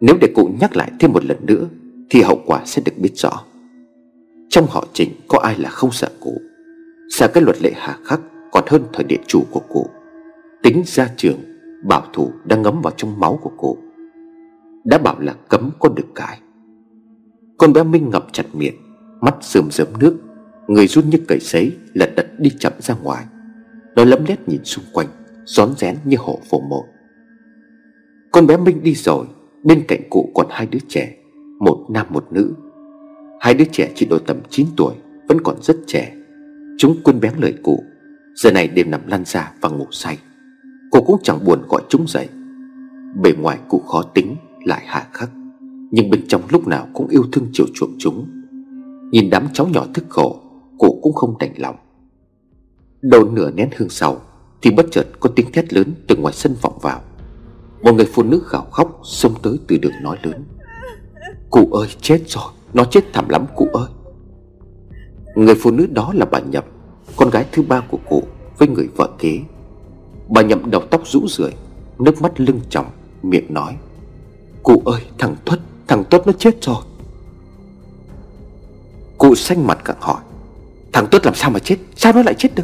Nếu 0.02 0.16
để 0.22 0.32
cụ 0.36 0.50
nhắc 0.60 0.76
lại 0.76 0.92
thêm 1.00 1.14
một 1.14 1.26
lần 1.26 1.38
nữa, 1.46 1.68
Thì 2.10 2.22
hậu 2.22 2.42
quả 2.46 2.62
sẽ 2.66 2.82
được 2.86 2.92
biết 2.98 3.12
rõ. 3.16 3.44
Trong 4.50 4.66
họ 4.70 4.88
trình 4.94 5.10
có 5.28 5.40
ai 5.40 5.56
là 5.58 5.70
không 5.70 5.92
sợ 5.92 6.10
cụ? 6.20 6.42
Sợ 7.10 7.28
cái 7.28 7.44
luật 7.44 7.62
lệ 7.62 7.72
hà 7.76 7.98
khắc 8.06 8.22
Còn 8.52 8.64
hơn 8.68 8.84
thời 8.94 9.04
địa 9.04 9.22
chủ 9.28 9.44
của 9.52 9.62
cụ. 9.70 9.88
Tính 10.64 10.84
gia 10.86 11.08
trường, 11.18 11.40
Bảo 11.84 12.04
thủ 12.14 12.32
đang 12.46 12.62
ngấm 12.62 12.82
vào 12.82 12.94
trong 12.98 13.20
máu 13.20 13.40
của 13.42 13.52
cụ. 13.58 13.78
Đã 14.86 14.98
bảo 14.98 15.20
là 15.20 15.34
cấm 15.50 15.70
có 15.80 15.90
được 15.90 16.08
cãi 16.16 16.40
Con 17.58 17.74
bé 17.74 17.84
Minh 17.84 18.10
ngậm 18.10 18.24
chặt 18.32 18.46
miệng 18.54 18.76
Mắt 19.22 19.36
sườm 19.42 19.72
rớm 19.72 19.88
nước, 20.00 20.18
Người 20.68 20.88
run 20.88 21.10
như 21.10 21.18
cầy 21.28 21.40
sấy 21.40 21.78
lật 21.94 22.10
đật 22.16 22.40
đi 22.40 22.50
chậm 22.60 22.74
ra 22.80 22.96
ngoài. 23.04 23.26
Nó 23.96 24.06
lấm 24.06 24.26
lét 24.26 24.50
nhìn 24.50 24.64
xung 24.64 24.86
quanh, 24.94 25.08
Rón 25.46 25.70
rén 25.78 25.98
như 26.06 26.18
hổ 26.20 26.40
phổ 26.50 26.60
mộ. 26.60 26.86
Con 28.32 28.48
bé 28.48 28.58
Minh 28.58 28.84
đi 28.84 28.96
rồi, 28.96 29.26
Bên 29.64 29.84
cạnh 29.88 30.02
cụ 30.10 30.32
còn 30.36 30.48
hai 30.50 30.66
đứa 30.66 30.80
trẻ, 30.88 31.16
Một 31.60 31.86
nam 31.90 32.08
một 32.10 32.28
nữ. 32.32 32.54
Hai 33.40 33.54
đứa 33.54 33.66
trẻ 33.72 33.92
chỉ 33.96 34.06
độ 34.06 34.20
tầm 34.20 34.38
9 34.50 34.68
tuổi, 34.78 34.94
Vẫn 35.28 35.42
còn 35.42 35.56
rất 35.62 35.78
trẻ. 35.88 36.16
Chúng 36.78 36.96
quên 37.04 37.20
bén 37.20 37.34
lời 37.38 37.54
cụ, 37.64 37.84
Giờ 38.36 38.52
này 38.52 38.68
đêm 38.68 38.92
nằm 38.92 39.08
lăn 39.08 39.24
ra 39.26 39.54
và 39.62 39.70
ngủ 39.70 39.88
say. 39.92 40.18
Cô 40.92 41.02
cũng 41.02 41.20
chẳng 41.24 41.46
buồn 41.46 41.62
gọi 41.70 41.82
chúng 41.90 42.08
dậy. 42.08 42.28
Bề 43.24 43.32
ngoài 43.32 43.58
cụ 43.68 43.80
khó 43.80 44.04
tính, 44.14 44.36
Lại 44.66 44.84
hạ 44.86 45.08
khắc. 45.14 45.30
Nhưng 45.92 46.10
bên 46.10 46.28
trong 46.28 46.42
lúc 46.50 46.68
nào 46.68 46.88
cũng 46.94 47.08
yêu 47.08 47.24
thương 47.32 47.48
chiều 47.54 47.66
chuộng 47.74 47.96
chúng. 48.00 48.41
Nhìn 49.12 49.30
đám 49.30 49.48
cháu 49.54 49.68
nhỏ 49.68 49.86
thức 49.94 50.06
khổ 50.10 50.40
Cụ 50.78 51.00
cũng 51.02 51.14
không 51.14 51.38
đành 51.38 51.54
lòng. 51.58 51.76
Đầu 53.02 53.30
nửa 53.30 53.52
nén 53.52 53.70
hương 53.78 53.90
sau, 53.90 54.18
Thì 54.62 54.72
bất 54.72 54.86
chợt 54.92 55.08
có 55.20 55.30
tiếng 55.36 55.52
thét 55.52 55.74
lớn 55.74 55.94
từ 56.08 56.16
ngoài 56.16 56.34
sân 56.34 56.56
vọng 56.62 56.80
vào. 56.82 57.02
Một 57.82 57.92
người 57.92 58.06
phụ 58.14 58.24
nữ 58.24 58.44
gào 58.52 58.66
khóc 58.72 59.00
Xông 59.04 59.34
tới 59.42 59.60
từ 59.68 59.78
đường 59.78 59.92
nói 60.02 60.18
lớn. 60.24 60.44
Cụ 61.50 61.70
ơi, 61.72 61.88
chết 62.02 62.22
rồi, 62.28 62.44
Nó 62.74 62.86
chết 62.86 63.14
thảm 63.14 63.30
lắm, 63.30 63.46
cụ 63.56 63.68
ơi. 63.74 63.88
Người 65.36 65.56
phụ 65.56 65.72
nữ 65.72 65.88
đó 65.92 66.12
là 66.14 66.26
bà 66.26 66.40
Nhậm, 66.40 66.64
Con 67.16 67.30
gái 67.30 67.46
thứ 67.52 67.64
ba 67.64 67.80
của 67.80 68.00
cụ 68.10 68.24
Với 68.58 68.68
người 68.68 68.88
vợ 68.96 69.10
kế. 69.20 69.40
Bà 70.30 70.42
Nhậm 70.42 70.72
đầu 70.72 70.82
tóc 70.90 71.08
rũ 71.08 71.28
rượi, 71.28 71.52
Nước 72.00 72.22
mắt 72.22 72.40
lưng 72.40 72.60
tròng, 72.70 72.86
Miệng 73.24 73.54
nói, 73.54 73.78
Cụ 74.64 74.82
ơi, 74.86 75.02
thằng 75.18 75.36
Tuất 75.46 75.60
Thằng 75.88 76.04
Tuất 76.10 76.28
nó 76.28 76.34
chết 76.34 76.64
rồi. 76.64 76.84
Cụ 79.22 79.36
xanh 79.36 79.68
mặt 79.68 79.80
càng 79.86 79.98
hỏi, 80.00 80.22
Thằng 80.94 81.08
Tuất 81.12 81.26
làm 81.26 81.36
sao 81.36 81.50
mà 81.50 81.60
chết? 81.60 81.78
Sao 81.96 82.14
nó 82.14 82.24
lại 82.24 82.34
chết 82.38 82.50
được? 82.56 82.64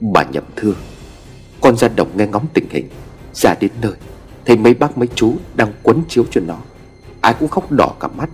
Bà 0.00 0.24
nhậm 0.24 0.44
thưa 0.56 0.72
Con 1.60 1.76
ra 1.76 1.88
đồng 1.88 2.08
nghe 2.16 2.26
ngóng 2.26 2.46
tình 2.54 2.64
hình, 2.70 2.88
Ra 3.34 3.54
đến 3.60 3.70
nơi, 3.82 3.92
Thấy 4.46 4.56
mấy 4.56 4.74
bác 4.74 4.98
mấy 4.98 5.08
chú 5.14 5.34
đang 5.54 5.72
quấn 5.82 6.02
chiếu 6.08 6.24
cho 6.30 6.40
nó. 6.40 6.56
Ai 7.20 7.34
cũng 7.40 7.48
khóc 7.48 7.72
đỏ 7.72 7.94
cả 8.00 8.08
mắt. 8.08 8.30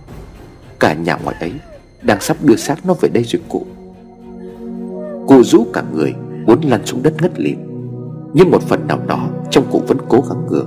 Cả 0.79 0.93
nhà 0.93 1.17
ngoài 1.23 1.35
ấy 1.39 1.51
Đang 2.01 2.21
sắp 2.21 2.37
đưa 2.41 2.55
xác 2.55 2.85
nó 2.85 2.93
về 2.93 3.09
đây 3.09 3.23
rồi 3.23 3.41
cụ. 3.49 3.65
Cụ 5.27 5.43
rũ 5.43 5.65
cả 5.73 5.83
người, 5.93 6.13
Muốn 6.45 6.61
lăn 6.61 6.85
xuống 6.85 7.03
đất 7.03 7.21
ngất 7.21 7.39
lịm. 7.39 7.57
Nhưng 8.33 8.51
một 8.51 8.63
phần 8.63 8.87
nào 8.87 8.99
đó, 9.07 9.29
Trong 9.51 9.71
cụ 9.71 9.81
vẫn 9.87 9.97
cố 10.09 10.23
gắng 10.29 10.45
ngừa 10.49 10.65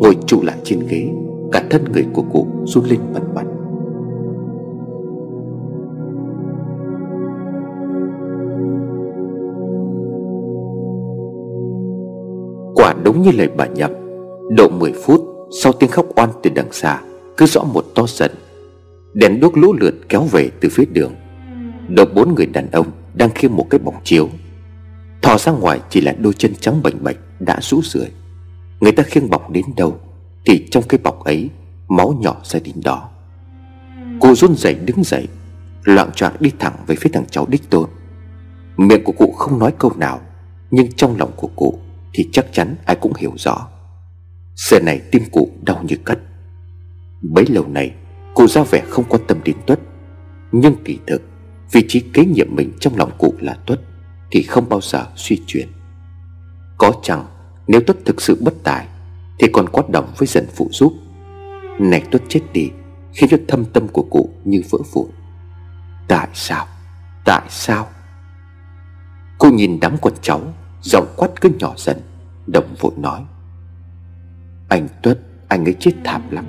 Ngồi 0.00 0.16
trụ 0.26 0.42
lại 0.42 0.56
trên 0.64 0.86
ghế, 0.88 1.08
Cả 1.52 1.62
thân 1.70 1.92
người 1.92 2.06
của 2.12 2.24
cụ 2.32 2.46
run 2.64 2.84
lên 2.84 3.00
bần 3.14 3.34
bật 3.34 3.47
như 13.28 13.38
lời 13.38 13.48
bà 13.56 13.66
nhậm. 13.66 13.90
Độ 14.56 14.68
10 14.68 14.92
phút 15.04 15.20
Sau 15.62 15.72
tiếng 15.72 15.90
khóc 15.90 16.06
oan 16.16 16.30
từ 16.42 16.50
đằng 16.54 16.72
xa, 16.72 17.00
Cứ 17.36 17.46
rõ 17.46 17.64
một 17.64 17.84
to 17.94 18.06
dần 18.06 18.30
Đèn 19.14 19.40
đuốc 19.40 19.56
lũ 19.56 19.72
lượt 19.80 19.94
kéo 20.08 20.22
về 20.22 20.50
từ 20.60 20.68
phía 20.68 20.84
đường. 20.92 21.14
Độ 21.88 22.04
bốn 22.14 22.34
người 22.34 22.46
đàn 22.46 22.70
ông 22.70 22.86
Đang 23.14 23.30
khiêng 23.30 23.56
một 23.56 23.66
cái 23.70 23.78
bọc 23.78 23.94
chiếu. 24.04 24.28
Thò 25.22 25.38
ra 25.38 25.52
ngoài 25.52 25.80
chỉ 25.90 26.00
là 26.00 26.12
đôi 26.18 26.32
chân 26.32 26.54
trắng 26.60 26.82
bệnh 26.82 27.04
bạch 27.04 27.16
Đã 27.40 27.58
rũ 27.60 27.80
rượi. 27.84 28.06
Người 28.80 28.92
ta 28.92 29.02
khiêng 29.02 29.30
bọc 29.30 29.50
đến 29.50 29.64
đâu 29.76 30.00
Thì 30.44 30.66
trong 30.70 30.84
cái 30.88 31.00
bọc 31.02 31.24
ấy 31.24 31.50
Máu 31.88 32.18
nhỏ 32.20 32.36
ra 32.44 32.60
đến 32.64 32.74
đó. 32.84 33.08
Cô 34.20 34.34
run 34.34 34.54
rẩy 34.56 34.74
đứng 34.74 35.04
dậy, 35.04 35.28
Loạn 35.84 36.12
choạng 36.12 36.36
đi 36.40 36.50
thẳng 36.58 36.74
về 36.86 36.96
phía 37.00 37.10
thằng 37.12 37.24
cháu 37.30 37.46
đích 37.48 37.70
tôn. 37.70 37.88
Miệng 38.76 39.04
của 39.04 39.12
cụ 39.12 39.32
không 39.32 39.58
nói 39.58 39.72
câu 39.78 39.92
nào, 39.96 40.20
Nhưng 40.70 40.92
trong 40.92 41.16
lòng 41.18 41.30
của 41.36 41.48
cụ 41.56 41.78
thì 42.12 42.28
chắc 42.32 42.46
chắn 42.52 42.76
ai 42.84 42.96
cũng 43.00 43.12
hiểu 43.14 43.32
rõ. 43.36 43.68
Giờ 44.54 44.80
này 44.80 45.00
tim 45.10 45.22
cụ 45.32 45.48
đau 45.62 45.82
như 45.82 45.96
cắt. 46.04 46.18
Bấy 47.22 47.46
lâu 47.46 47.66
này 47.68 47.94
Cụ 48.34 48.46
ra 48.46 48.62
vẻ 48.62 48.82
không 48.88 49.04
quan 49.08 49.22
tâm 49.26 49.38
đến 49.44 49.56
Tuất. 49.66 49.80
Nhưng 50.52 50.74
kỳ 50.84 50.98
thực, 51.06 51.22
Vị 51.72 51.84
trí 51.88 52.00
kế 52.00 52.24
nhiệm 52.24 52.46
mình 52.50 52.72
trong 52.80 52.96
lòng 52.96 53.10
cụ 53.18 53.34
là 53.40 53.56
Tuất 53.66 53.80
Thì 54.30 54.42
không 54.42 54.68
bao 54.68 54.80
giờ 54.80 55.06
suy 55.16 55.42
chuyển. 55.46 55.68
Có 56.78 56.92
chăng 57.02 57.26
Nếu 57.66 57.80
Tuất 57.80 57.96
thực 58.04 58.20
sự 58.20 58.38
bất 58.40 58.54
tài, 58.62 58.86
Thì 59.38 59.48
còn 59.52 59.68
quát 59.68 59.90
đồng 59.90 60.12
với 60.18 60.28
dần 60.28 60.46
phụ 60.56 60.68
giúp? 60.72 60.92
Này 61.80 62.02
Tuất 62.10 62.22
chết 62.28 62.40
đi, 62.52 62.70
Khiến 63.14 63.30
cho 63.30 63.36
thâm 63.48 63.64
tâm 63.64 63.88
của 63.88 64.02
cụ 64.02 64.30
như 64.44 64.62
vỡ 64.70 64.78
vụn. 64.92 65.10
Tại 66.08 66.28
sao? 66.34 66.66
Tại 67.24 67.42
sao? 67.48 67.88
Cô 69.38 69.50
nhìn 69.50 69.80
đám 69.80 69.96
con 70.02 70.12
cháu 70.22 70.40
Giọng 70.92 71.14
quát 71.16 71.28
cứ 71.40 71.50
nhỏ 71.58 71.74
dần, 71.76 71.96
Đồng 72.46 72.74
vội 72.80 72.92
nói. 72.96 73.24
Anh 74.68 74.88
Tuất, 75.02 75.18
Anh 75.48 75.64
ấy 75.64 75.74
chết 75.80 75.92
thảm 76.04 76.22
lắm. 76.30 76.44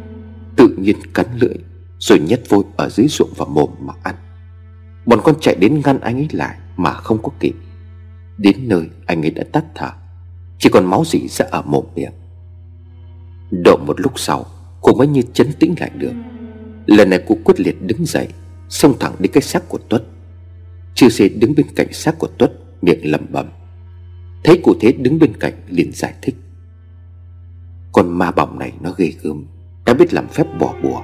Tự 0.56 0.75
nhiên 0.78 0.95
cắn 1.13 1.25
lưỡi, 1.39 1.56
Rồi 1.99 2.19
nhét 2.19 2.39
vôi 2.49 2.63
ở 2.78 2.89
dưới 2.89 3.08
ruộng 3.08 3.30
và 3.38 3.45
mồm 3.45 3.69
mà 3.80 3.93
ăn. 4.04 4.15
Bọn 5.06 5.19
con 5.23 5.36
chạy 5.41 5.56
đến 5.56 5.82
ngăn 5.86 5.99
anh 5.99 6.15
ấy 6.15 6.28
lại 6.32 6.58
mà 6.78 6.93
không 6.93 7.21
có 7.23 7.30
kịp. 7.39 7.54
Đến 8.38 8.56
nơi, 8.67 8.89
anh 9.06 9.21
ấy 9.21 9.32
đã 9.32 9.43
tắt 9.52 9.65
thở. 9.75 9.91
Chỉ 10.60 10.69
còn 10.69 10.86
máu 10.86 11.04
dỉ 11.06 11.28
ra 11.28 11.45
ở 11.52 11.62
mồm 11.62 11.86
miệng. 11.95 12.13
Độ 13.63 13.78
một 13.78 14.02
lúc 14.02 14.19
sau, 14.19 14.45
Cô 14.82 14.93
mới 14.93 15.08
như 15.08 15.21
chấn 15.34 15.54
tĩnh 15.54 15.75
lại 15.80 15.91
được. 15.95 16.13
Lần 16.86 17.10
này 17.10 17.23
cô 17.28 17.38
quyết 17.43 17.60
liệt 17.60 17.75
đứng 17.82 18.06
dậy, 18.06 18.28
Xông 18.69 18.93
thẳng 18.99 19.15
đến 19.19 19.32
cái 19.32 19.41
xác 19.41 19.69
của 19.69 19.80
Tuất. 19.89 20.04
Chư 20.95 21.10
xê 21.10 21.30
đứng 21.30 21.56
bên 21.56 21.65
cạnh 21.75 21.93
xác 21.93 22.19
của 22.19 22.28
Tuất, 22.38 22.52
Miệng 22.82 23.12
lẩm 23.12 23.25
bẩm. 23.30 23.49
Thấy 24.43 24.62
cụ 24.63 24.73
thế 24.80 24.91
đứng 24.91 25.19
bên 25.19 25.34
cạnh 25.39 25.54
liền 25.67 25.91
giải 25.93 26.13
thích. 26.21 26.36
Con 27.91 28.17
ma 28.17 28.32
bỏng 28.32 28.60
này 28.60 28.73
nó 28.82 28.91
ghê 28.97 29.13
gớm, 29.21 29.45
Đã 29.86 29.93
biết 29.93 30.13
làm 30.13 30.28
phép 30.28 30.47
bỏ 30.60 30.75
bùa. 30.84 31.02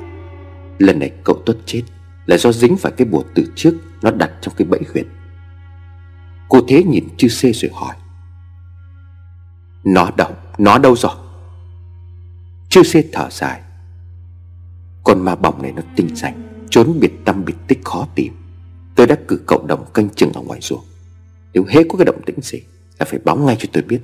Lần 0.79 0.99
này 0.99 1.11
cậu 1.23 1.41
Tuất 1.45 1.57
chết 1.65 1.81
Là 2.25 2.37
do 2.37 2.51
dính 2.51 2.77
phải 2.77 2.91
cái 2.91 3.07
bùa 3.07 3.23
từ 3.35 3.45
trước 3.55 3.77
Nó 4.01 4.11
đặt 4.11 4.31
trong 4.41 4.53
cái 4.57 4.67
bẫy 4.67 4.79
huyệt. 4.93 5.05
Cô 6.49 6.61
thế 6.67 6.83
nhìn 6.83 7.07
chư 7.17 7.27
xê 7.27 7.51
rồi 7.51 7.71
hỏi. 7.73 7.95
Nó 9.83 10.11
đâu? 10.17 10.31
Nó 10.57 10.77
đâu 10.77 10.95
rồi? 10.95 11.15
Chư 12.69 12.83
xê 12.83 13.03
thở 13.11 13.29
dài. 13.31 13.61
Con 15.03 15.25
ma 15.25 15.35
bỏng 15.35 15.61
này 15.61 15.71
nó 15.71 15.81
tinh 15.95 16.15
ranh 16.15 16.65
Trốn 16.69 16.99
biệt 16.99 17.11
tâm 17.25 17.45
biệt 17.45 17.55
tích 17.67 17.79
khó 17.85 18.07
tìm. 18.15 18.33
Tôi 18.95 19.07
đã 19.07 19.15
cử 19.27 19.41
cậu 19.47 19.65
đồng 19.67 19.85
canh 19.93 20.09
chừng 20.09 20.33
ở 20.33 20.41
ngoài 20.41 20.59
ruộng. 20.61 20.83
Nếu 21.53 21.65
hết 21.69 21.83
có 21.89 21.97
cái 21.97 22.05
động 22.05 22.21
tĩnh 22.25 22.41
gì 22.41 22.61
là 22.99 23.05
phải 23.05 23.19
báo 23.23 23.36
ngay 23.36 23.55
cho 23.60 23.67
tôi 23.73 23.84
biết. 23.84 23.99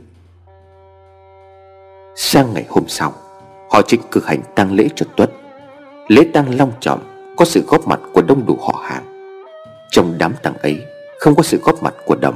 Sang 2.16 2.54
ngày 2.54 2.66
hôm 2.70 2.84
sau 2.88 3.14
Họ 3.72 3.82
chính 3.88 4.02
cử 4.12 4.22
hành 4.26 4.40
tang 4.56 4.74
lễ 4.74 4.88
cho 4.96 5.06
Tuất. 5.16 5.32
Lễ 6.08 6.22
tang 6.34 6.58
long 6.58 6.72
trọng 6.80 7.00
Có 7.38 7.46
sự 7.46 7.64
góp 7.68 7.88
mặt 7.88 8.00
của 8.14 8.22
đông 8.22 8.46
đủ 8.46 8.58
họ 8.62 8.84
hàng. 8.84 9.04
Trong 9.92 10.16
đám 10.18 10.34
tang 10.44 10.54
ấy 10.58 10.86
Không 11.20 11.36
có 11.36 11.44
sự 11.44 11.58
góp 11.64 11.84
mặt 11.84 11.94
của 12.06 12.16
Đầm, 12.16 12.34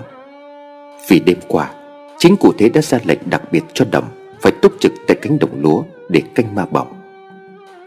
Vì 1.08 1.20
đêm 1.20 1.38
qua 1.48 1.72
Chính 2.18 2.36
cụ 2.38 2.54
thế 2.58 2.70
đã 2.70 2.82
ra 2.82 3.00
lệnh 3.06 3.20
đặc 3.26 3.42
biệt 3.52 3.64
cho 3.74 3.86
Đầm 3.92 4.04
Phải 4.42 4.52
túc 4.62 4.74
trực 4.80 4.92
tại 5.08 5.18
cánh 5.22 5.40
đồng 5.40 5.62
lúa 5.62 5.84
Để 6.10 6.22
canh 6.36 6.56
ma 6.56 6.66
bỏng. 6.66 6.94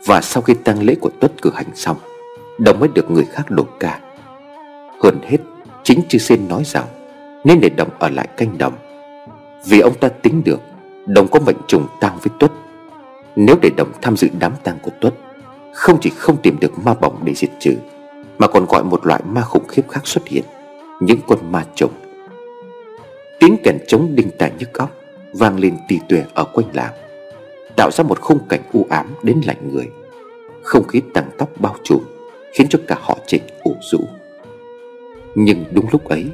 Và 0.07 0.21
sau 0.21 0.43
khi 0.43 0.55
tang 0.55 0.83
lễ 0.83 0.95
của 1.01 1.11
Tuất 1.21 1.43
cử 1.43 1.51
hành 1.55 1.75
xong 1.75 1.97
Đồng 2.59 2.81
mới 2.81 2.89
được 2.89 3.11
người 3.11 3.25
khác 3.25 3.51
đổ 3.51 3.65
ca. 3.81 4.01
Hơn 5.03 5.19
hết 5.23 5.39
Chính 5.83 6.01
chư 6.09 6.19
xin 6.19 6.49
nói 6.49 6.63
rằng 6.65 6.85
nên 7.45 7.61
để 7.61 7.69
Đồng 7.69 7.89
ở 7.99 8.09
lại 8.09 8.29
canh 8.37 8.59
đồng. 8.59 8.73
Vì 9.67 9.81
ông 9.81 9.95
ta 9.95 10.09
tính 10.09 10.43
được, 10.45 10.61
Đồng 11.07 11.29
có 11.29 11.41
mệnh 11.41 11.57
trùng 11.67 11.87
tang 12.01 12.19
với 12.23 12.31
Tuất. 12.39 12.53
Nếu 13.37 13.57
để 13.63 13.71
Đồng 13.77 13.93
tham 14.03 14.17
dự 14.17 14.29
đám 14.39 14.53
tang 14.65 14.79
của 14.83 14.91
Tuất, 15.01 15.15
Không 15.73 15.99
chỉ 16.01 16.11
không 16.11 16.37
tìm 16.43 16.57
được 16.61 16.79
ma 16.85 16.95
bỏng 16.95 17.21
để 17.25 17.35
diệt 17.35 17.51
trừ, 17.59 17.77
Mà 18.39 18.47
còn 18.47 18.67
gọi 18.67 18.85
một 18.85 19.07
loại 19.07 19.23
ma 19.27 19.43
khủng 19.43 19.69
khiếp 19.69 19.83
khác 19.89 20.07
xuất 20.07 20.29
hiện, 20.29 20.45
Những 21.01 21.19
con 21.29 21.39
ma 21.53 21.65
trùng. 21.75 21.93
Tiếng 23.41 23.57
kèn 23.65 23.79
trống 23.87 24.09
đinh 24.15 24.31
tài 24.39 24.53
nhức 24.59 24.73
óc, 24.73 24.91
Vang 25.33 25.59
lên 25.59 25.77
tì 25.89 25.99
tùe 26.09 26.25
ở 26.35 26.45
quanh 26.45 26.67
làng, 26.73 26.93
Tạo 27.77 27.91
ra 27.91 28.05
một 28.05 28.21
khung 28.21 28.39
cảnh 28.49 28.63
u 28.73 28.87
ám 28.91 29.15
đến 29.23 29.41
lạnh 29.47 29.73
người. 29.73 29.89
Không 30.63 30.87
khí 30.87 31.03
tăng 31.15 31.31
tóc 31.39 31.49
bao 31.61 31.77
trùm, 31.85 32.03
Khiến 32.53 32.67
cho 32.71 32.79
cả 32.87 32.97
họ 33.01 33.19
trịnh 33.27 33.43
ủ 33.63 33.77
rũ. 33.81 33.99
Nhưng 35.35 35.65
đúng 35.71 35.87
lúc 35.93 36.05
ấy 36.05 36.27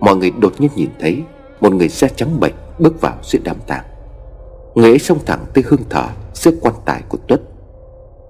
Mọi 0.00 0.16
người 0.16 0.30
đột 0.30 0.52
nhiên 0.58 0.70
nhìn 0.76 0.90
thấy, 1.00 1.22
Một 1.60 1.72
người 1.72 1.88
da 1.88 2.08
trắng 2.08 2.40
bệch 2.40 2.54
bước 2.78 3.00
vào 3.00 3.16
giữa 3.22 3.38
đám 3.44 3.56
tang. 3.66 3.84
Người 4.74 4.90
ấy 4.90 4.98
xông 4.98 5.18
thẳng 5.26 5.44
tới 5.54 5.64
hương 5.66 5.82
thở 5.90 6.08
Giữa 6.34 6.50
quan 6.60 6.74
tài 6.84 7.02
của 7.08 7.18
Tuất. 7.28 7.40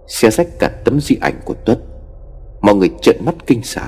Xé 0.06 0.30
rách 0.30 0.48
cả 0.58 0.70
tấm 0.84 1.00
di 1.00 1.16
ảnh 1.20 1.40
của 1.44 1.54
Tuất. 1.64 1.78
Mọi 2.60 2.74
người 2.74 2.90
trợn 3.02 3.16
mắt 3.24 3.34
kinh 3.46 3.62
sợ, 3.62 3.82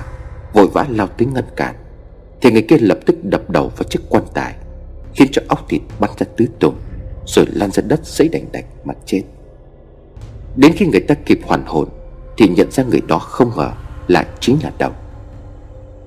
Vội 0.53 0.67
vã 0.73 0.85
lao 0.89 1.07
tới 1.07 1.27
ngăn 1.33 1.45
cản. 1.55 1.75
Thì 2.41 2.51
người 2.51 2.61
kia 2.61 2.77
lập 2.79 2.97
tức 3.05 3.15
đập 3.23 3.49
đầu 3.49 3.71
vào 3.77 3.83
chiếc 3.83 3.99
quan 4.09 4.23
tài, 4.33 4.55
Khiến 5.13 5.27
cho 5.31 5.41
óc 5.47 5.65
thịt 5.69 5.81
bắn 5.99 6.11
ra 6.17 6.25
tứ 6.37 6.45
tung 6.59 6.75
Rồi 7.25 7.45
lan 7.53 7.71
ra 7.71 7.83
đất 7.87 7.99
sấy 8.03 8.29
đành 8.29 8.45
đạch 8.51 8.65
mà 8.83 8.93
chết 9.05 9.21
Đến 10.55 10.73
khi 10.75 10.85
người 10.85 11.01
ta 11.01 11.15
kịp 11.15 11.39
hoàn 11.43 11.65
hồn, 11.65 11.89
Thì 12.37 12.47
nhận 12.47 12.71
ra 12.71 12.83
người 12.83 13.01
đó 13.07 13.19
không 13.19 13.51
ngờ 13.57 13.71
Lại 14.07 14.25
chính 14.39 14.57
là 14.63 14.71
Đồng. 14.79 14.93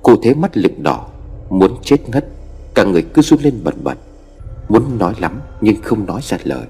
Cô 0.03 0.15
thế 0.23 0.33
mắt 0.33 0.57
lực 0.57 0.79
đỏ 0.79 1.07
Muốn 1.49 1.77
chết 1.83 2.09
ngất, 2.09 2.25
Cả 2.73 2.83
người 2.83 3.05
cứ 3.13 3.21
run 3.21 3.39
lên 3.39 3.59
bần 3.63 3.83
bật. 3.83 3.97
Muốn 4.69 4.97
nói 4.97 5.13
lắm, 5.19 5.41
nhưng 5.61 5.81
không 5.81 6.05
nói 6.05 6.21
ra 6.23 6.37
lời. 6.43 6.65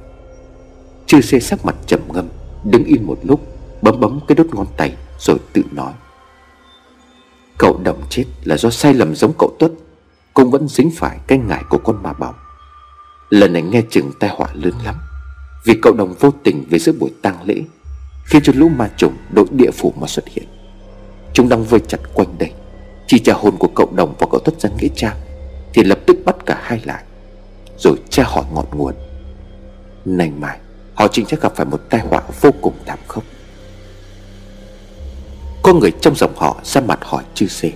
Chư 1.05 1.21
xê 1.21 1.39
sắc 1.39 1.65
mặt 1.65 1.75
trầm 1.88 1.99
ngâm, 2.13 2.27
Đứng 2.63 2.83
yên 2.83 3.07
một 3.07 3.19
lúc, 3.23 3.41
Bấm 3.81 3.99
bấm 3.99 4.19
cái 4.27 4.35
đốt 4.35 4.47
ngón 4.53 4.67
tay, 4.77 4.95
Rồi 5.19 5.38
tự 5.53 5.61
nói. 5.71 5.93
Cậu 7.57 7.79
đồng 7.83 8.01
chết 8.09 8.23
là 8.43 8.57
do 8.57 8.69
sai 8.69 8.93
lầm 8.93 9.15
giống 9.15 9.33
cậu 9.39 9.55
Tuất. 9.59 9.71
Cũng 10.33 10.51
vẫn 10.51 10.67
dính 10.67 10.91
phải 10.95 11.19
cái 11.27 11.38
ngải 11.38 11.63
của 11.69 11.77
con 11.77 12.03
ma 12.03 12.13
bỏng 12.13 12.35
Lần 13.29 13.53
này 13.53 13.61
nghe 13.61 13.81
chừng 13.89 14.11
tai 14.19 14.29
họa 14.29 14.47
lớn 14.53 14.73
lắm. 14.85 14.95
Vì 15.65 15.73
cậu 15.81 15.93
đồng 15.93 16.13
vô 16.19 16.31
tình 16.43 16.65
về 16.69 16.79
giữa 16.79 16.91
buổi 16.91 17.11
tang 17.21 17.43
lễ, 17.45 17.61
Khiến 18.25 18.41
cho 18.43 18.53
lũ 18.55 18.69
ma 18.69 18.89
trùng 18.97 19.17
đội 19.31 19.45
địa 19.51 19.71
phủ 19.71 19.93
mà 19.99 20.07
xuất 20.07 20.27
hiện. 20.27 20.45
Chúng 21.33 21.49
đang 21.49 21.63
vây 21.63 21.79
chặt 21.79 21.97
quanh 22.13 22.38
đây. 22.38 22.51
Chỉ 23.07 23.19
trả 23.19 23.33
hồn 23.33 23.57
của 23.59 23.69
cậu 23.75 23.91
đồng 23.95 24.15
và 24.19 24.27
cậu 24.31 24.41
Tuất 24.45 24.61
dân 24.61 24.71
nghĩa 24.77 24.87
trang, 24.95 25.17
Thì 25.73 25.83
lập 25.83 25.99
tức 26.05 26.17
bắt 26.25 26.35
cả 26.45 26.59
hai 26.63 26.81
lại, 26.85 27.03
Rồi 27.77 27.97
tra 28.09 28.23
hỏi 28.23 28.45
ngọn 28.53 28.65
nguồn. 28.71 28.93
Nành 30.05 30.41
mai, 30.41 30.59
Họ 30.93 31.07
chính 31.07 31.25
chắc 31.25 31.41
gặp 31.41 31.53
phải 31.55 31.65
một 31.65 31.81
tai 31.89 32.01
họa 32.01 32.21
vô 32.41 32.51
cùng 32.61 32.73
thảm 32.85 32.99
khốc. 33.07 33.23
Có 35.63 35.73
người 35.73 35.91
trong 36.01 36.15
dòng 36.15 36.35
họ 36.35 36.57
ra 36.63 36.81
mặt 36.81 36.99
hỏi 37.01 37.23
chư 37.33 37.47
sê, 37.47 37.71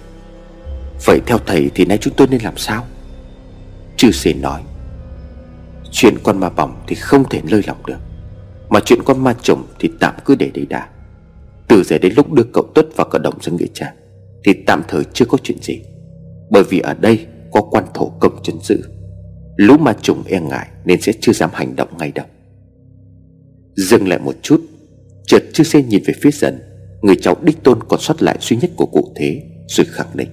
Vậy 1.05 1.21
theo 1.25 1.37
thầy 1.45 1.71
thì 1.75 1.85
nay 1.85 1.97
chúng 2.01 2.13
tôi 2.13 2.27
nên 2.27 2.41
làm 2.43 2.57
sao? 2.57 2.87
Chư 3.97 4.11
sê 4.11 4.33
nói, 4.33 4.61
Chuyện 5.91 6.17
con 6.23 6.39
ma 6.39 6.49
bỏng 6.49 6.83
thì 6.87 6.95
không 6.95 7.29
thể 7.29 7.41
lơi 7.49 7.61
lỏng 7.67 7.85
được, 7.85 7.99
Mà 8.69 8.79
chuyện 8.85 9.03
con 9.05 9.23
ma 9.23 9.35
chồng 9.41 9.63
thì 9.79 9.91
tạm 9.99 10.13
cứ 10.25 10.35
để 10.35 10.51
đấy 10.53 10.65
đã. 10.65 10.87
Từ 11.67 11.83
giờ 11.83 11.97
đến 11.97 12.13
lúc 12.15 12.31
đưa 12.31 12.43
cậu 12.53 12.63
Tuất 12.75 12.85
vào 12.95 13.07
cậu 13.11 13.21
đồng 13.21 13.41
dân 13.41 13.55
nghĩa 13.55 13.65
trang 13.73 13.98
thì 14.49 14.55
tạm 14.65 14.83
thời 14.88 15.03
chưa 15.13 15.25
có 15.25 15.38
chuyện 15.43 15.57
gì. 15.62 15.81
Bởi 16.49 16.63
vì 16.63 16.79
ở 16.79 16.93
đây 16.93 17.25
có 17.51 17.62
quan 17.62 17.83
thổ 17.93 18.09
công 18.19 18.39
chân 18.43 18.55
giữ. 18.63 18.81
Lũ 19.55 19.77
ma 19.77 19.93
trùng 20.01 20.23
e 20.25 20.39
ngại 20.39 20.67
Nên 20.85 21.01
sẽ 21.01 21.13
chưa 21.21 21.33
dám 21.33 21.49
hành 21.53 21.75
động 21.75 21.97
ngay 21.97 22.12
đâu. 22.12 22.25
Dừng 23.75 24.07
lại 24.07 24.19
một 24.19 24.35
chút. 24.41 24.62
Chợt 25.27 25.43
chưa 25.53 25.63
xe 25.63 25.83
nhìn 25.83 26.03
về 26.05 26.13
phía 26.21 26.31
dần. 26.31 26.59
Người 27.01 27.15
cháu 27.15 27.35
đích 27.43 27.63
tôn 27.63 27.83
còn 27.83 27.99
sót 27.99 28.21
lại 28.21 28.38
duy 28.41 28.57
nhất 28.57 28.71
của 28.75 28.85
cụ 28.85 29.13
thế, 29.15 29.43
Rồi 29.67 29.85
khẳng 29.89 30.09
định. 30.13 30.29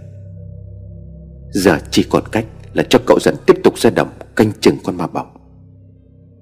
Giờ 1.51 1.79
chỉ 1.91 2.07
còn 2.11 2.25
cách 2.33 2.47
là 2.73 2.83
cho 2.89 2.99
cậu 3.07 3.19
dẫn 3.21 3.35
tiếp 3.47 3.57
tục 3.65 3.79
ra 3.79 3.91
đồng 3.91 4.09
Canh 4.37 4.53
chừng 4.61 4.77
con 4.85 4.97
ma 4.97 5.07
bỏng. 5.07 5.37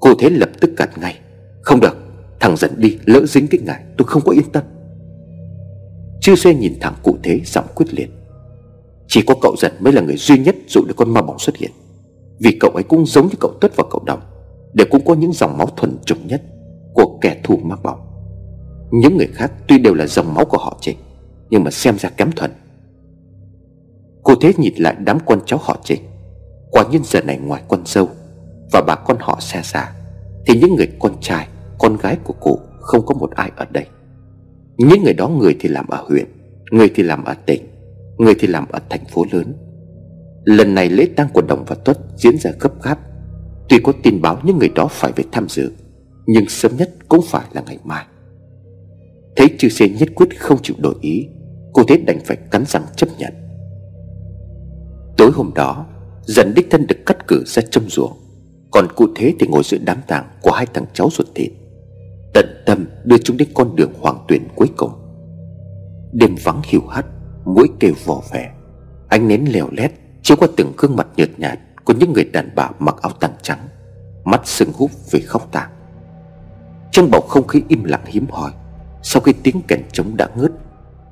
Cô 0.00 0.14
thế 0.18 0.30
lập 0.30 0.50
tức 0.60 0.70
cản 0.76 0.88
ngay. 1.00 1.18
Không 1.62 1.80
được, 1.80 1.96
Thằng 2.40 2.56
dẫn 2.56 2.70
đi 2.76 2.98
lỡ 3.04 3.26
dính 3.26 3.46
cái 3.46 3.60
ngại 3.60 3.82
Tôi 3.96 4.08
không 4.08 4.22
có 4.24 4.32
yên 4.32 4.52
tâm. 4.52 4.62
Chư 6.24 6.34
xe 6.34 6.54
nhìn 6.54 6.74
thẳng 6.80 6.94
cụ 7.02 7.16
thế 7.22 7.40
giọng 7.44 7.64
quyết 7.74 7.94
liệt. 7.94 8.10
Chỉ 9.08 9.22
có 9.26 9.34
cậu 9.42 9.54
dần 9.58 9.72
mới 9.80 9.92
là 9.92 10.02
người 10.02 10.16
duy 10.16 10.38
nhất 10.38 10.56
Dụ 10.68 10.84
được 10.84 10.94
con 10.96 11.14
ma 11.14 11.22
bóng 11.22 11.38
xuất 11.38 11.56
hiện. 11.56 11.70
Vì 12.38 12.56
cậu 12.60 12.70
ấy 12.70 12.82
cũng 12.82 13.06
giống 13.06 13.26
như 13.26 13.34
cậu 13.40 13.52
Tuất 13.60 13.76
và 13.76 13.84
cậu 13.90 14.02
Đồng, 14.06 14.20
Đều 14.72 14.86
cũng 14.90 15.04
có 15.04 15.14
những 15.14 15.32
dòng 15.32 15.58
máu 15.58 15.66
thuần 15.76 15.98
chủng 16.04 16.26
nhất 16.26 16.42
Của 16.94 17.18
kẻ 17.20 17.40
thù 17.42 17.56
ma 17.56 17.76
bóng 17.82 18.00
Những 18.90 19.16
người 19.16 19.26
khác 19.34 19.52
tuy 19.68 19.78
đều 19.78 19.94
là 19.94 20.06
dòng 20.06 20.34
máu 20.34 20.44
của 20.44 20.58
họ 20.58 20.78
Trịnh, 20.80 20.96
Nhưng 21.50 21.64
mà 21.64 21.70
xem 21.70 21.98
ra 21.98 22.10
kém 22.10 22.32
thuần. 22.32 22.50
Cô 24.22 24.34
thế 24.40 24.52
nhìn 24.56 24.74
lại 24.76 24.96
đám 25.04 25.18
con 25.26 25.40
cháu 25.46 25.58
họ 25.62 25.78
Trịnh. 25.84 26.02
Quả 26.70 26.84
nhiên 26.90 27.02
giờ 27.04 27.20
này 27.22 27.38
ngoài 27.38 27.62
con 27.68 27.82
dâu 27.86 28.08
Và 28.72 28.82
bà 28.86 28.94
con 28.94 29.16
họ 29.20 29.38
xa 29.40 29.62
xa, 29.62 29.92
Thì 30.46 30.60
những 30.60 30.74
người 30.76 30.88
con 30.98 31.12
trai, 31.20 31.48
Con 31.78 31.96
gái 31.96 32.16
của 32.24 32.34
cụ 32.40 32.58
không 32.80 33.06
có 33.06 33.14
một 33.14 33.30
ai 33.30 33.50
ở 33.56 33.66
đây. 33.70 33.86
Những 34.76 35.02
người 35.02 35.14
đó 35.14 35.28
người 35.28 35.56
thì 35.60 35.68
làm 35.68 35.86
ở 35.88 36.04
huyện, 36.08 36.26
Người 36.70 36.90
thì 36.94 37.02
làm 37.02 37.24
ở 37.24 37.34
tỉnh, 37.34 37.62
Người 38.18 38.34
thì 38.38 38.46
làm 38.46 38.68
ở 38.68 38.80
thành 38.90 39.04
phố 39.04 39.24
lớn. 39.32 39.54
Lần 40.44 40.74
này 40.74 40.88
lễ 40.88 41.08
tang 41.16 41.28
của 41.32 41.42
Đồng 41.42 41.64
và 41.66 41.76
Tuất 41.84 41.98
diễn 42.16 42.38
ra 42.38 42.50
gấp 42.60 42.82
gáp. 42.82 42.98
Tuy 43.68 43.78
có 43.84 43.92
tin 44.02 44.22
báo 44.22 44.40
những 44.44 44.58
người 44.58 44.70
đó 44.74 44.88
phải 44.90 45.12
về 45.16 45.24
tham 45.32 45.48
dự, 45.48 45.72
Nhưng 46.26 46.48
sớm 46.48 46.76
nhất 46.76 46.90
cũng 47.08 47.24
phải 47.26 47.44
là 47.52 47.62
ngày 47.66 47.78
mai. 47.84 48.04
Thấy 49.36 49.46
chư 49.58 49.68
xê 49.68 49.88
nhất 49.88 50.08
quyết 50.14 50.40
không 50.40 50.58
chịu 50.62 50.76
đổi 50.78 50.94
ý, 51.00 51.28
Cô 51.72 51.82
thế 51.88 51.96
đành 51.96 52.20
phải 52.24 52.36
cắn 52.50 52.64
răng 52.66 52.82
chấp 52.96 53.08
nhận. 53.18 53.32
Tối 55.16 55.30
hôm 55.34 55.50
đó 55.54 55.86
Dần 56.26 56.54
đích 56.54 56.70
thân 56.70 56.86
được 56.86 56.96
cắt 57.06 57.28
cử 57.28 57.42
ra 57.46 57.62
châm 57.70 57.88
ruộng 57.88 58.12
Còn 58.70 58.86
cụ 58.96 59.06
thế 59.16 59.34
thì 59.40 59.46
ngồi 59.46 59.62
giữa 59.64 59.78
đám 59.84 59.98
tàng 60.06 60.24
Của 60.42 60.50
hai 60.50 60.66
thằng 60.74 60.84
cháu 60.94 61.08
ruột 61.12 61.26
thịt. 61.34 61.50
Tận 62.34 62.62
tâm 62.66 62.86
đưa 63.04 63.18
chúng 63.18 63.36
đến 63.36 63.48
con 63.54 63.76
đường 63.76 63.92
hoàng 64.00 64.24
tuyển 64.28 64.48
cuối 64.54 64.68
cùng. 64.76 64.92
Đêm 66.12 66.36
vắng 66.44 66.60
hiu 66.64 66.86
hắt, 66.86 67.06
Mũi 67.44 67.68
kêu 67.80 67.92
vò 68.04 68.20
vẻ 68.32 68.52
Ánh 69.08 69.28
nến 69.28 69.44
lèo 69.44 69.68
lét 69.72 69.92
chiếu 70.22 70.36
qua 70.36 70.48
từng 70.56 70.72
gương 70.76 70.96
mặt 70.96 71.06
nhợt 71.16 71.38
nhạt 71.38 71.58
Của 71.84 71.92
những 71.92 72.12
người 72.12 72.24
đàn 72.24 72.50
bà 72.54 72.70
mặc 72.78 72.96
áo 73.02 73.12
tàng 73.20 73.34
trắng, 73.42 73.68
Mắt 74.24 74.40
sưng 74.44 74.72
húp 74.72 74.90
vì 75.10 75.20
khóc 75.20 75.48
tang 75.52 75.70
Trong 76.92 77.10
bầu 77.10 77.20
không 77.20 77.46
khí 77.46 77.62
im 77.68 77.84
lặng 77.84 78.04
hiếm 78.06 78.26
hoi, 78.30 78.50
Sau 79.02 79.22
khi 79.22 79.32
tiếng 79.42 79.62
kèn 79.68 79.82
trống 79.92 80.16
đã 80.16 80.28
ngớt, 80.36 80.52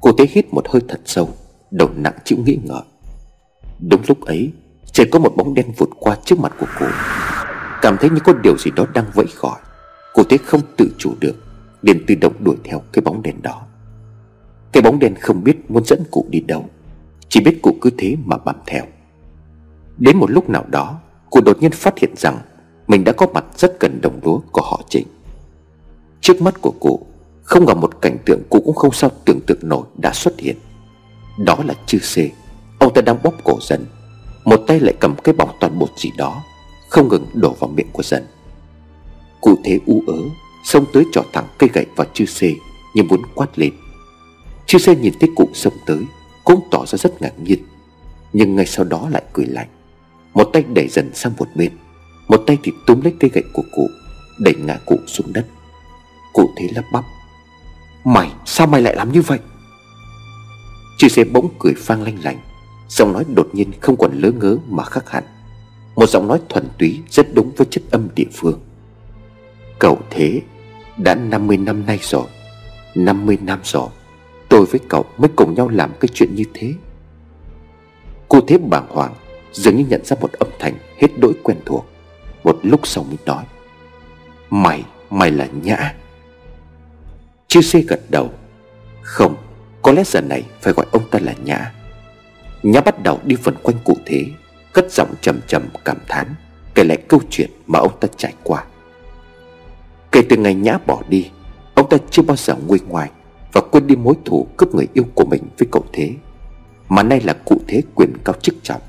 Cô 0.00 0.12
thấy 0.18 0.28
hít 0.30 0.54
một 0.54 0.68
hơi 0.68 0.82
thật 0.88 1.00
sâu, 1.04 1.28
Đầu 1.70 1.88
nặng 1.96 2.16
chịu 2.24 2.38
nghĩ 2.38 2.58
ngợi 2.64 2.82
Đúng 3.88 4.02
lúc 4.08 4.20
ấy 4.20 4.52
Chợt 4.92 5.04
có 5.10 5.18
một 5.18 5.32
bóng 5.36 5.54
đen 5.54 5.72
vụt 5.76 5.88
qua 6.00 6.16
trước 6.24 6.38
mặt 6.38 6.52
của 6.60 6.66
cô. 6.78 6.86
Cảm 7.82 7.96
thấy 8.00 8.10
như 8.10 8.20
có 8.24 8.32
điều 8.32 8.58
gì 8.58 8.70
đó 8.76 8.86
đang 8.94 9.04
vẫy 9.14 9.26
gọi 9.40 9.60
Cô 10.14 10.22
thế 10.28 10.38
không 10.38 10.60
tự 10.76 10.88
chủ 10.98 11.14
được, 11.20 11.34
liền 11.82 12.06
tự 12.06 12.14
động 12.14 12.44
đuổi 12.44 12.56
theo 12.64 12.82
cái 12.92 13.02
bóng 13.02 13.22
đèn 13.22 13.42
đó 13.42 13.62
Cái 14.72 14.82
bóng 14.82 14.98
đèn 14.98 15.14
không 15.14 15.44
biết 15.44 15.70
muốn 15.70 15.84
dẫn 15.84 16.02
cụ 16.10 16.26
đi 16.30 16.40
đâu, 16.40 16.64
Chỉ 17.28 17.40
biết 17.40 17.58
cụ 17.62 17.76
cứ 17.80 17.90
thế 17.98 18.16
mà 18.24 18.36
bám 18.36 18.56
theo. 18.66 18.84
Đến 19.98 20.16
một 20.16 20.30
lúc 20.30 20.50
nào 20.50 20.64
đó, 20.68 21.00
Cụ 21.30 21.40
đột 21.40 21.56
nhiên 21.60 21.72
phát 21.72 21.98
hiện 21.98 22.10
rằng 22.16 22.38
Mình 22.86 23.04
đã 23.04 23.12
có 23.12 23.26
mặt 23.34 23.44
rất 23.56 23.80
gần 23.80 24.00
đồng 24.00 24.20
lúa 24.22 24.40
của 24.52 24.62
họ 24.62 24.80
Trịnh. 24.88 25.06
Trước 26.20 26.42
mắt 26.42 26.54
của 26.60 26.74
cụ, 26.80 27.06
Không 27.42 27.64
ngờ 27.64 27.74
một 27.74 28.00
cảnh 28.00 28.16
tượng 28.26 28.40
cụ 28.50 28.62
cũng 28.64 28.74
không 28.74 28.92
sao 28.92 29.10
tưởng 29.24 29.40
tượng 29.46 29.58
nổi 29.62 29.82
đã 30.02 30.12
xuất 30.14 30.40
hiện. 30.40 30.56
Đó 31.38 31.58
là 31.64 31.74
chư 31.86 31.98
xê, 31.98 32.30
Ông 32.78 32.94
ta 32.94 33.02
đang 33.02 33.22
bóp 33.22 33.34
cổ 33.44 33.58
dần 33.60 33.84
Một 34.44 34.60
tay 34.66 34.80
lại 34.80 34.94
cầm 35.00 35.14
cái 35.24 35.34
bọc 35.34 35.54
toàn 35.60 35.78
bột 35.78 35.90
gì 35.96 36.10
đó, 36.18 36.42
Không 36.88 37.08
ngừng 37.08 37.26
đổ 37.34 37.56
vào 37.60 37.70
miệng 37.76 37.90
của 37.92 38.02
dần 38.02 38.22
Cụ 39.42 39.58
thế 39.64 39.80
u 39.86 40.02
ớ, 40.06 40.18
Xông 40.64 40.84
tới 40.92 41.04
trỏ 41.12 41.22
thẳng 41.32 41.46
cây 41.58 41.70
gậy 41.72 41.86
vào 41.96 42.06
chư 42.14 42.24
xê, 42.24 42.54
Như 42.94 43.02
muốn 43.02 43.22
quát 43.34 43.58
lên. 43.58 43.72
Chư 44.66 44.78
xê 44.78 44.96
nhìn 44.96 45.12
thấy 45.20 45.30
cụ 45.36 45.48
xông 45.54 45.72
tới, 45.86 45.98
Cũng 46.44 46.60
tỏ 46.70 46.86
ra 46.86 46.98
rất 46.98 47.22
ngạc 47.22 47.32
nhiên. 47.44 47.58
Nhưng 48.32 48.56
ngay 48.56 48.66
sau 48.66 48.84
đó 48.84 49.08
lại 49.10 49.22
cười 49.32 49.46
lạnh. 49.46 49.68
Một 50.34 50.44
tay 50.44 50.64
đẩy 50.74 50.88
dần 50.88 51.10
sang 51.14 51.32
một 51.38 51.48
bên, 51.54 51.72
Một 52.28 52.42
tay 52.46 52.58
thì 52.62 52.72
túm 52.86 53.00
lấy 53.00 53.14
cây 53.20 53.30
gậy 53.34 53.44
của 53.52 53.62
cụ, 53.72 53.88
Đẩy 54.38 54.54
ngã 54.54 54.78
cụ 54.86 54.98
xuống 55.06 55.32
đất. 55.32 55.46
Cụ 56.32 56.50
thế 56.56 56.68
lắp 56.74 56.84
bắp. 56.92 57.04
Mày, 58.04 58.30
sao 58.44 58.66
mày 58.66 58.82
lại 58.82 58.96
làm 58.96 59.12
như 59.12 59.22
vậy? 59.22 59.38
Chư 60.98 61.08
xê 61.08 61.24
bỗng 61.24 61.48
cười 61.58 61.74
phang 61.76 62.02
lanh 62.02 62.18
lành 62.22 62.38
Giọng 62.88 63.12
nói 63.12 63.24
đột 63.34 63.48
nhiên 63.52 63.70
không 63.80 63.96
còn 63.96 64.20
lớ 64.20 64.30
ngớ 64.30 64.56
mà 64.68 64.84
khác 64.84 65.10
hẳn. 65.10 65.24
Một 65.96 66.08
giọng 66.08 66.28
nói 66.28 66.40
thuần 66.48 66.68
túy, 66.78 67.00
rất 67.10 67.26
đúng 67.34 67.52
với 67.56 67.66
chất 67.70 67.82
âm 67.90 68.08
địa 68.14 68.28
phương. 68.32 68.60
Cậu 69.82 69.98
thế 70.10 70.40
Đã 70.96 71.14
50 71.14 71.56
năm 71.56 71.86
nay 71.86 71.98
rồi. 72.02 72.26
50 72.94 73.38
năm 73.42 73.60
rồi 73.64 73.88
Tôi 74.48 74.66
với 74.66 74.80
cậu 74.88 75.04
mới 75.18 75.30
cùng 75.36 75.54
nhau 75.54 75.68
làm 75.68 75.90
cái 76.00 76.08
chuyện 76.14 76.34
như 76.34 76.44
thế. 76.54 76.74
Cô 78.28 78.40
thế 78.40 78.58
bàng 78.58 78.86
hoàng 78.88 79.14
Dường 79.52 79.76
như 79.76 79.84
nhận 79.88 80.04
ra 80.04 80.16
một 80.20 80.32
âm 80.32 80.48
thanh 80.58 80.74
hết 80.98 81.08
đỗi 81.18 81.32
quen 81.42 81.58
thuộc. 81.66 81.86
Một 82.44 82.58
lúc 82.62 82.86
sau 82.86 83.04
mới 83.04 83.16
nói 83.26 83.44
Mày, 84.50 84.84
mày 85.10 85.30
là 85.30 85.48
Nhã. 85.62 85.94
Chư 87.48 87.60
xê 87.60 87.80
gật 87.80 88.00
đầu 88.08 88.30
Không, 89.02 89.36
có 89.82 89.92
lẽ 89.92 90.02
giờ 90.06 90.20
này 90.20 90.42
phải 90.60 90.72
gọi 90.72 90.86
ông 90.92 91.08
ta 91.10 91.18
là 91.22 91.34
Nhã. 91.44 91.72
Nhã 92.62 92.80
bắt 92.80 93.02
đầu 93.02 93.20
đi 93.24 93.36
vần 93.36 93.54
quanh 93.62 93.76
cụ 93.84 93.96
thế 94.06 94.26
Cất 94.72 94.92
giọng 94.92 95.14
trầm 95.20 95.40
trầm 95.46 95.62
cảm 95.84 95.98
thán 96.08 96.34
Kể 96.74 96.84
lại 96.84 96.98
câu 97.08 97.20
chuyện 97.30 97.50
mà 97.66 97.78
ông 97.78 98.00
ta 98.00 98.08
trải 98.16 98.34
qua. 98.42 98.64
Kể 100.12 100.22
từ 100.28 100.36
ngày 100.36 100.54
Nhã 100.54 100.78
bỏ 100.86 101.02
đi, 101.08 101.30
Ông 101.74 101.88
ta 101.88 101.96
chưa 102.10 102.22
bao 102.22 102.36
giờ 102.36 102.54
nguôi 102.66 102.80
ngoài 102.88 103.10
Và 103.52 103.60
quên 103.60 103.86
đi 103.86 103.96
mối 103.96 104.14
thù 104.24 104.46
cướp 104.56 104.74
người 104.74 104.86
yêu 104.92 105.04
của 105.14 105.24
mình 105.24 105.42
với 105.58 105.68
cậu 105.72 105.84
Thế, 105.92 106.10
Mà 106.88 107.02
nay 107.02 107.20
là 107.20 107.32
cụ 107.32 107.60
Thế 107.68 107.82
quyền 107.94 108.12
cao 108.24 108.34
chức 108.42 108.54
trọng. 108.62 108.80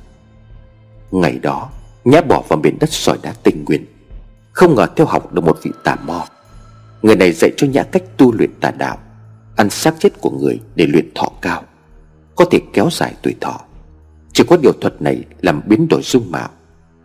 Ngày 1.12 1.40
đó, 1.42 1.70
Nhã 2.04 2.22
bỏ 2.22 2.44
vào 2.48 2.60
miền 2.60 2.78
đất 2.80 2.90
sỏi 2.90 3.18
đá 3.22 3.34
tinh 3.44 3.64
nguyên, 3.68 3.86
Không 4.52 4.76
ngờ 4.76 4.88
theo 4.96 5.08
học 5.08 5.34
được 5.34 5.42
một 5.42 5.60
vị 5.64 5.72
tà 5.84 5.96
mo. 5.96 6.26
Người 7.02 7.16
này 7.16 7.32
dạy 7.32 7.52
cho 7.58 7.68
Nhã 7.68 7.84
cách 7.84 8.04
tu 8.18 8.34
luyện 8.34 8.52
tà 8.62 8.72
đạo, 8.72 8.98
Ăn 9.56 9.70
xác 9.70 9.96
chết 10.00 10.22
của 10.22 10.32
người 10.32 10.60
để 10.76 10.86
luyện 10.88 11.10
thọ 11.16 11.30
cao, 11.42 11.64
Có 12.36 12.46
thể 12.46 12.60
kéo 12.74 12.90
dài 12.92 13.14
tuổi 13.22 13.36
thọ. 13.42 13.60
Chỉ 14.34 14.44
có 14.48 14.58
điều 14.58 14.74
thuật 14.82 15.02
này 15.02 15.24
làm 15.42 15.62
biến 15.66 15.88
đổi 15.90 16.02
dung 16.04 16.32
mạo, 16.32 16.50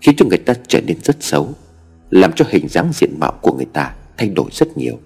Khiến 0.00 0.14
cho 0.18 0.26
người 0.26 0.38
ta 0.38 0.54
trở 0.68 0.80
nên 0.80 0.96
rất 1.02 1.16
xấu, 1.20 1.48
Làm 2.10 2.32
cho 2.32 2.44
hình 2.48 2.68
dáng 2.68 2.90
diện 2.94 3.16
mạo 3.20 3.32
của 3.42 3.52
người 3.52 3.66
ta 3.72 3.94
thay 4.18 4.28
đổi 4.28 4.46
rất 4.52 4.78
nhiều. 4.78 4.98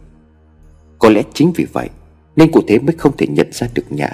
Có 0.98 1.08
lẽ 1.08 1.22
chính 1.34 1.52
vì 1.52 1.66
vậy 1.72 1.88
Nên 2.36 2.52
cụ 2.52 2.60
thế 2.68 2.78
mới 2.78 2.94
không 2.98 3.16
thể 3.16 3.26
nhận 3.26 3.52
ra 3.52 3.68
được 3.74 3.92
Nhã. 3.92 4.08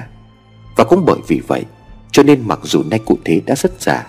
Và 0.77 0.85
cũng 0.85 1.05
bởi 1.07 1.19
vì 1.29 1.41
vậy, 1.47 1.65
Cho 2.13 2.23
nên 2.23 2.49
mặc 2.49 2.61
dù 2.63 2.83
nay 2.83 3.01
cụ 3.07 3.19
thế 3.25 3.41
đã 3.47 3.55
rất 3.55 3.83
già, 3.83 4.07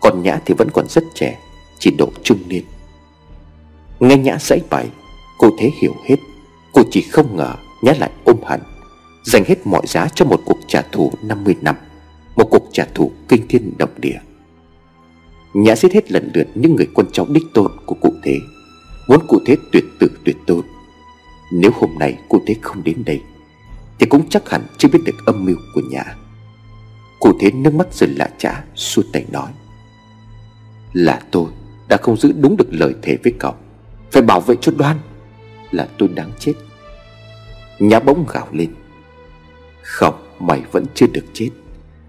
Còn 0.00 0.22
Nhã 0.22 0.40
thì 0.46 0.54
vẫn 0.54 0.68
còn 0.70 0.88
rất 0.88 1.04
trẻ, 1.14 1.38
Chỉ 1.78 1.90
độ 1.98 2.08
trung 2.22 2.38
niên. 2.48 2.64
Nghe 4.00 4.16
Nhã 4.16 4.36
dãy 4.40 4.60
bày 4.70 4.86
cụ 5.38 5.56
thế 5.58 5.70
hiểu 5.80 5.94
hết. 6.04 6.16
Cô 6.72 6.82
chỉ 6.90 7.02
không 7.02 7.36
ngờ 7.36 7.54
Nhã 7.82 7.92
lại 7.98 8.10
ôm 8.24 8.36
hận 8.42 8.60
Dành 9.24 9.44
hết 9.44 9.66
mọi 9.66 9.82
giá 9.86 10.08
cho 10.14 10.24
một 10.24 10.40
cuộc 10.44 10.58
trả 10.66 10.82
thù 10.82 11.12
50 11.22 11.56
năm, 11.60 11.76
Một 12.36 12.48
cuộc 12.50 12.68
trả 12.72 12.84
thù 12.94 13.12
kinh 13.28 13.48
thiên 13.48 13.72
động 13.78 13.90
địa. 13.96 14.18
Nhã 15.54 15.76
giết 15.76 15.92
hết 15.92 16.12
lần 16.12 16.30
lượt 16.34 16.46
những 16.54 16.76
người 16.76 16.86
quân 16.94 17.06
cháu 17.12 17.26
đích 17.30 17.42
tôn 17.54 17.72
của 17.86 17.94
cụ 17.94 18.12
thế 18.22 18.38
Muốn 19.10 19.26
cụ 19.28 19.40
thế 19.46 19.56
tuyệt 19.72 19.84
tử 19.98 20.10
tuyệt 20.24 20.36
tôn. 20.46 20.60
Nếu 21.52 21.70
hôm 21.74 21.90
nay 21.98 22.18
cụ 22.28 22.42
thế 22.46 22.54
không 22.62 22.84
đến 22.84 23.02
đây, 23.06 23.22
Thì 23.98 24.06
cũng 24.06 24.28
chắc 24.28 24.50
hẳn 24.50 24.62
chưa 24.78 24.88
biết 24.88 24.98
được 25.04 25.26
âm 25.26 25.44
mưu 25.44 25.56
của 25.74 25.80
nhà. 25.90 26.16
Cụ 27.20 27.32
thế 27.40 27.50
nước 27.50 27.74
mắt 27.74 27.94
rơi 27.94 28.10
lạ 28.10 28.30
chả 28.38 28.64
Suốt 28.74 29.02
tay 29.12 29.24
nói. 29.32 29.50
Là 30.92 31.22
tôi 31.30 31.46
đã 31.88 31.96
không 31.96 32.16
giữ 32.16 32.32
đúng 32.40 32.56
được 32.56 32.68
lời 32.70 32.94
thề 33.02 33.16
với 33.24 33.32
cậu. 33.38 33.54
Phải 34.10 34.22
bảo 34.22 34.40
vệ 34.40 34.54
cho 34.60 34.72
đoan 34.76 34.96
là 35.70 35.88
tôi 35.98 36.08
đáng 36.08 36.30
chết. 36.38 36.54
Nhã 37.78 38.00
bỗng 38.00 38.26
gào 38.32 38.48
lên. 38.52 38.74
Không, 39.82 40.14
mày 40.38 40.62
vẫn 40.72 40.84
chưa 40.94 41.06
được 41.06 41.24
chết. 41.32 41.50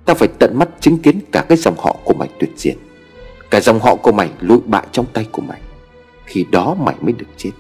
Ta 0.06 0.14
phải 0.14 0.28
tận 0.40 0.60
mắt 0.60 0.70
chứng 0.80 0.98
kiến 0.98 1.20
cả 1.32 1.46
cái 1.50 1.58
dòng 1.58 1.76
họ 1.78 1.96
của 2.04 2.14
mày 2.14 2.30
tuyệt 2.40 2.52
diệt. 2.56 2.76
Cả 3.50 3.60
dòng 3.60 3.80
họ 3.80 3.96
của 3.96 4.12
mày 4.12 4.30
lụi 4.40 4.60
bại 4.66 4.88
trong 4.92 5.06
tay 5.14 5.28
của 5.32 5.42
mày. 5.42 5.62
Khi 6.32 6.46
đó 6.52 6.76
mày 6.80 6.96
mới 7.02 7.14
được 7.14 7.26
chết. 7.38 7.52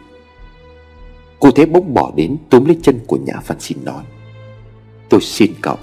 Cô 1.39 1.51
thế 1.51 1.65
bỗng 1.65 1.93
bỏ 1.93 2.11
đến 2.15 2.37
túm 2.49 2.65
lấy 2.65 2.77
chân 2.83 2.99
của 3.07 3.17
Nhã 3.17 3.33
Văn 3.47 3.59
xin 3.59 3.77
nói 3.85 4.03
Tôi 5.09 5.21
xin 5.21 5.53
cậu 5.61 5.77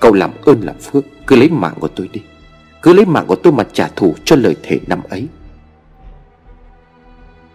Cậu 0.00 0.12
làm 0.12 0.30
ơn 0.42 0.60
làm 0.60 0.78
phước 0.78 1.04
Cứ 1.26 1.36
lấy 1.36 1.48
mạng 1.48 1.74
của 1.80 1.88
tôi 1.88 2.08
đi 2.12 2.22
Cứ 2.82 2.92
lấy 2.92 3.06
mạng 3.06 3.24
của 3.26 3.36
tôi 3.36 3.52
mà 3.52 3.64
trả 3.72 3.88
thù 3.88 4.14
cho 4.24 4.36
lời 4.36 4.56
thề 4.62 4.80
năm 4.86 5.02
ấy. 5.08 5.28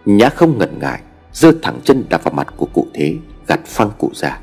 Nhã 0.05 0.29
không 0.29 0.57
ngần 0.57 0.79
ngại 0.79 1.01
giơ 1.33 1.51
thẳng 1.61 1.79
chân 1.83 2.05
đạp 2.09 2.23
vào 2.23 2.33
mặt 2.33 2.53
của 2.57 2.67
cụ 2.73 2.87
thế 2.93 3.15
gạt 3.47 3.59
phăng 3.65 3.91
cụ 3.97 4.11
ra 4.13 4.39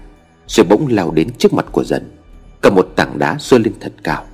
rồi 0.46 0.66
bỗng 0.66 0.86
lao 0.90 1.10
đến 1.10 1.30
trước 1.38 1.54
mặt 1.54 1.66
của 1.72 1.84
dần 1.84 2.16
cầm 2.60 2.74
một 2.74 2.92
tảng 2.96 3.18
đá 3.18 3.36
rơi 3.40 3.60
lên 3.60 3.74
thật 3.80 3.92
cao 4.04 4.26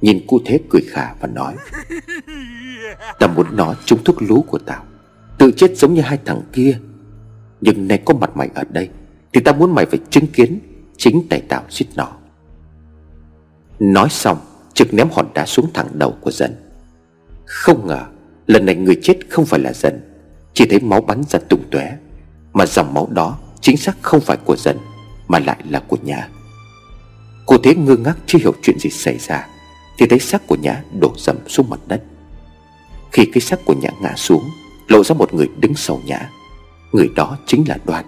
nhìn 0.00 0.26
cụ 0.26 0.40
thế 0.44 0.60
cười 0.70 0.82
khà 0.88 1.14
và 1.20 1.28
nói 1.28 1.54
tao 3.18 3.28
muốn 3.36 3.46
nó 3.56 3.74
trúng 3.84 4.04
thuốc 4.04 4.22
lú 4.22 4.42
của 4.42 4.58
tao 4.58 4.84
tự 5.38 5.52
chết 5.56 5.76
giống 5.76 5.94
như 5.94 6.00
hai 6.00 6.18
thằng 6.24 6.42
kia. 6.52 6.78
Nhưng 7.60 7.88
nay 7.88 8.02
có 8.04 8.14
mặt 8.14 8.36
mày 8.36 8.48
ở 8.54 8.64
đây, 8.70 8.88
thì 9.32 9.40
tao 9.40 9.54
muốn 9.54 9.74
mày 9.74 9.86
phải 9.86 10.00
chứng 10.10 10.26
kiến 10.26 10.58
chính 10.96 11.28
tay 11.28 11.42
tao 11.48 11.62
giết 11.70 11.86
nó. 11.96 12.08
Nói 13.78 14.08
xong, 14.08 14.38
trực 14.74 14.94
ném 14.94 15.08
hòn 15.12 15.26
đá 15.34 15.46
xuống 15.46 15.70
thẳng 15.74 15.88
đầu 15.92 16.14
của 16.20 16.30
dần 16.30 16.54
không 17.48 17.86
ngờ, 17.86 18.04
lần 18.46 18.66
này 18.66 18.74
người 18.74 18.98
chết 19.02 19.18
không 19.28 19.46
phải 19.46 19.60
là 19.60 19.72
dần 19.72 20.00
chỉ 20.54 20.66
thấy 20.66 20.80
máu 20.80 21.00
bắn 21.00 21.22
ra 21.28 21.38
tung 21.48 21.62
tóe, 21.70 21.96
Mà 22.52 22.66
dòng 22.66 22.94
máu 22.94 23.08
đó 23.10 23.38
chính 23.60 23.76
xác 23.76 23.96
không 24.02 24.20
phải 24.20 24.36
của 24.36 24.56
dần 24.56 24.76
Mà 25.28 25.38
lại 25.38 25.58
là 25.70 25.80
của 25.88 25.96
nhà. 26.02 26.28
Cô 27.46 27.56
thế 27.62 27.74
ngơ 27.74 27.96
ngác 27.96 28.18
chưa 28.26 28.38
hiểu 28.38 28.52
chuyện 28.62 28.78
gì 28.78 28.90
xảy 28.90 29.18
ra, 29.18 29.46
Thì 29.98 30.06
thấy 30.06 30.18
xác 30.18 30.46
của 30.46 30.56
nhã 30.62 30.82
đổ 31.00 31.14
dầm 31.18 31.36
xuống 31.46 31.70
mặt 31.70 31.80
đất. 31.86 32.02
Khi 33.12 33.24
cái 33.32 33.40
xác 33.40 33.64
của 33.64 33.74
nhã 33.74 33.90
ngã 34.00 34.12
xuống 34.16 34.42
Lộ 34.88 35.04
ra 35.04 35.14
một 35.14 35.34
người 35.34 35.48
đứng 35.60 35.74
sau 35.74 36.00
nhã. 36.04 36.30
Người 36.92 37.08
đó 37.16 37.38
chính 37.46 37.68
là 37.68 37.78
Đoan. 37.86 38.04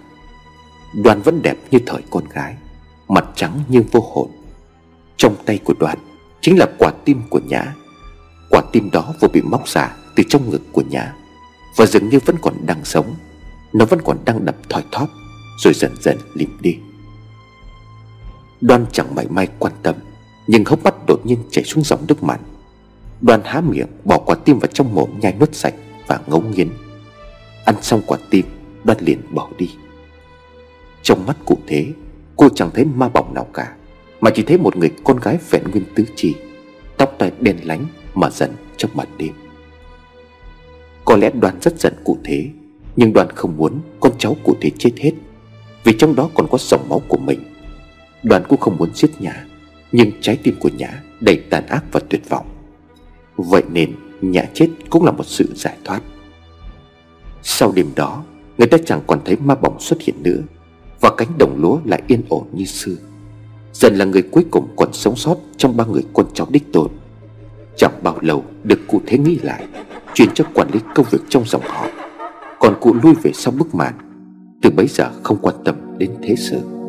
Đoan 1.03 1.21
vẫn 1.21 1.41
đẹp 1.41 1.57
như 1.71 1.79
thời 1.85 2.01
con 2.09 2.23
gái, 2.33 2.55
Mặt 3.07 3.25
trắng 3.35 3.59
nhưng 3.67 3.83
vô 3.91 3.99
hồn. 4.13 4.29
Trong 5.17 5.35
tay 5.45 5.59
của 5.63 5.73
Đoan 5.79 5.97
Chính 6.41 6.59
là 6.59 6.67
quả 6.77 6.91
tim 7.05 7.21
của 7.29 7.39
nhã. 7.47 7.75
Quả 8.49 8.61
tim 8.71 8.89
đó 8.91 9.13
vừa 9.21 9.27
bị 9.27 9.41
móc 9.41 9.67
ra 9.67 9.95
Từ 10.15 10.23
trong 10.29 10.49
ngực 10.49 10.61
của 10.71 10.83
nhã 10.89 11.13
và 11.75 11.85
dường 11.85 12.09
như 12.09 12.19
vẫn 12.25 12.35
còn 12.41 12.65
đang 12.65 12.85
sống. 12.85 13.15
Nó 13.73 13.85
vẫn 13.85 14.01
còn 14.01 14.17
đang 14.25 14.45
đập 14.45 14.55
thoi 14.69 14.83
thóp 14.91 15.09
Rồi 15.57 15.73
dần 15.73 15.91
dần 15.99 16.17
lìm 16.33 16.57
đi. 16.61 16.77
Đoan 18.61 18.85
chẳng 18.91 19.15
mảy 19.15 19.27
may 19.29 19.47
quan 19.59 19.73
tâm, 19.83 19.95
Nhưng 20.47 20.65
hốc 20.65 20.83
mắt 20.83 20.95
đột 21.07 21.25
nhiên 21.25 21.39
chảy 21.51 21.63
xuống 21.63 21.83
dòng 21.83 22.05
nước 22.07 22.23
mặn. 22.23 22.39
Đoan 23.21 23.41
há 23.43 23.61
miệng 23.61 23.87
bỏ 24.05 24.17
quả 24.17 24.35
tim 24.35 24.59
vào 24.59 24.67
trong 24.73 24.95
mồm 24.95 25.09
nhai 25.19 25.35
nuốt 25.39 25.55
sạch. 25.55 25.73
Và 26.11 26.19
ngấu 26.27 26.41
nghiến 26.41 26.69
Ăn 27.65 27.75
xong 27.81 28.01
quả 28.05 28.17
tim, 28.29 28.45
Đoan 28.83 28.97
liền 29.01 29.21
bỏ 29.31 29.49
đi. 29.57 29.69
Trong 31.01 31.25
mắt 31.25 31.37
cụ 31.45 31.57
thế, 31.67 31.87
Cô 32.35 32.49
chẳng 32.49 32.69
thấy 32.73 32.85
ma 32.85 33.09
bỏng 33.09 33.33
nào 33.33 33.47
cả, 33.53 33.75
Mà 34.21 34.31
chỉ 34.35 34.43
thấy 34.43 34.57
một 34.57 34.77
người 34.77 34.91
con 35.03 35.19
gái 35.19 35.37
vẹn 35.49 35.63
nguyên 35.71 35.83
tứ 35.95 36.05
chi, 36.15 36.35
Tóc 36.97 37.15
tai 37.17 37.31
đen 37.39 37.57
lánh 37.63 37.85
Mà 38.15 38.29
dần 38.29 38.51
trong 38.77 38.91
màn 38.93 39.07
đêm. 39.17 39.33
Có 41.05 41.15
lẽ 41.15 41.31
đoàn 41.39 41.57
rất 41.61 41.79
giận 41.79 41.93
cụ 42.03 42.17
thế, 42.23 42.49
Nhưng 42.95 43.13
đoàn 43.13 43.29
không 43.35 43.57
muốn 43.57 43.79
con 43.99 44.11
cháu 44.17 44.35
cụ 44.43 44.55
thế 44.61 44.71
chết 44.77 44.91
hết, 44.97 45.11
Vì 45.83 45.93
trong 45.99 46.15
đó 46.15 46.29
còn 46.33 46.47
có 46.51 46.57
dòng 46.61 46.89
máu 46.89 47.01
của 47.07 47.17
mình. 47.17 47.39
Đoàn 48.23 48.43
cũng 48.49 48.59
không 48.59 48.77
muốn 48.77 48.89
giết 48.95 49.21
nhà, 49.21 49.45
Nhưng 49.91 50.11
trái 50.21 50.37
tim 50.43 50.55
của 50.59 50.69
nhã 50.77 51.01
đầy 51.19 51.35
tàn 51.49 51.67
ác 51.67 51.83
và 51.91 51.99
tuyệt 52.09 52.29
vọng. 52.29 52.45
Vậy 53.37 53.63
nên 53.71 53.95
nhà 54.21 54.43
chết 54.53 54.69
cũng 54.89 55.05
là 55.05 55.11
một 55.11 55.25
sự 55.25 55.45
giải 55.55 55.77
thoát. 55.85 56.01
Sau 57.43 57.71
đêm 57.75 57.87
đó, 57.95 58.23
Người 58.57 58.67
ta 58.67 58.77
chẳng 58.85 59.01
còn 59.07 59.19
thấy 59.25 59.35
ma 59.35 59.55
bóng 59.55 59.79
xuất 59.79 60.01
hiện 60.01 60.15
nữa 60.23 60.39
Và 60.99 61.11
cánh 61.17 61.27
đồng 61.37 61.61
lúa 61.61 61.79
lại 61.85 62.01
yên 62.07 62.21
ổn 62.29 62.43
như 62.53 62.65
xưa. 62.65 62.95
Dần 63.73 63.95
là 63.95 64.05
người 64.05 64.21
cuối 64.21 64.45
cùng 64.51 64.67
còn 64.75 64.93
sống 64.93 65.15
sót 65.15 65.35
Trong 65.57 65.77
ba 65.77 65.85
người 65.85 66.03
con 66.13 66.25
cháu 66.33 66.47
đích 66.49 66.73
tôn. 66.73 66.91
Chẳng 67.77 67.91
bao 68.03 68.17
lâu 68.21 68.43
được 68.63 68.79
cụ 68.87 69.01
thế 69.05 69.17
nghĩ 69.17 69.39
lại 69.43 69.65
Chuyển 70.13 70.29
cho 70.33 70.45
quản 70.53 70.69
lý 70.73 70.79
công 70.95 71.05
việc 71.11 71.19
trong 71.29 71.43
dòng 71.45 71.61
họ. 71.65 71.87
Còn 72.59 72.77
cụ 72.81 72.93
lui 73.03 73.13
về 73.23 73.31
sau 73.33 73.53
bức 73.57 73.75
màn, 73.75 73.93
Từ 74.61 74.69
bấy 74.69 74.87
giờ 74.87 75.11
không 75.23 75.37
quan 75.41 75.55
tâm 75.65 75.75
đến 75.97 76.11
thế 76.23 76.35
sự. 76.37 76.80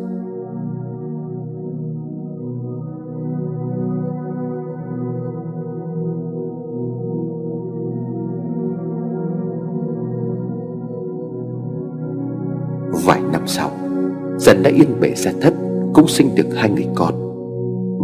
Dần 14.53 14.63
đã 14.63 14.71
yên 14.71 15.01
bề 15.01 15.15
ra 15.15 15.33
thất, 15.41 15.55
Cũng 15.93 16.09
sinh 16.09 16.35
được 16.35 16.47
hai 16.57 16.71
người 16.71 16.87
con. 16.95 17.15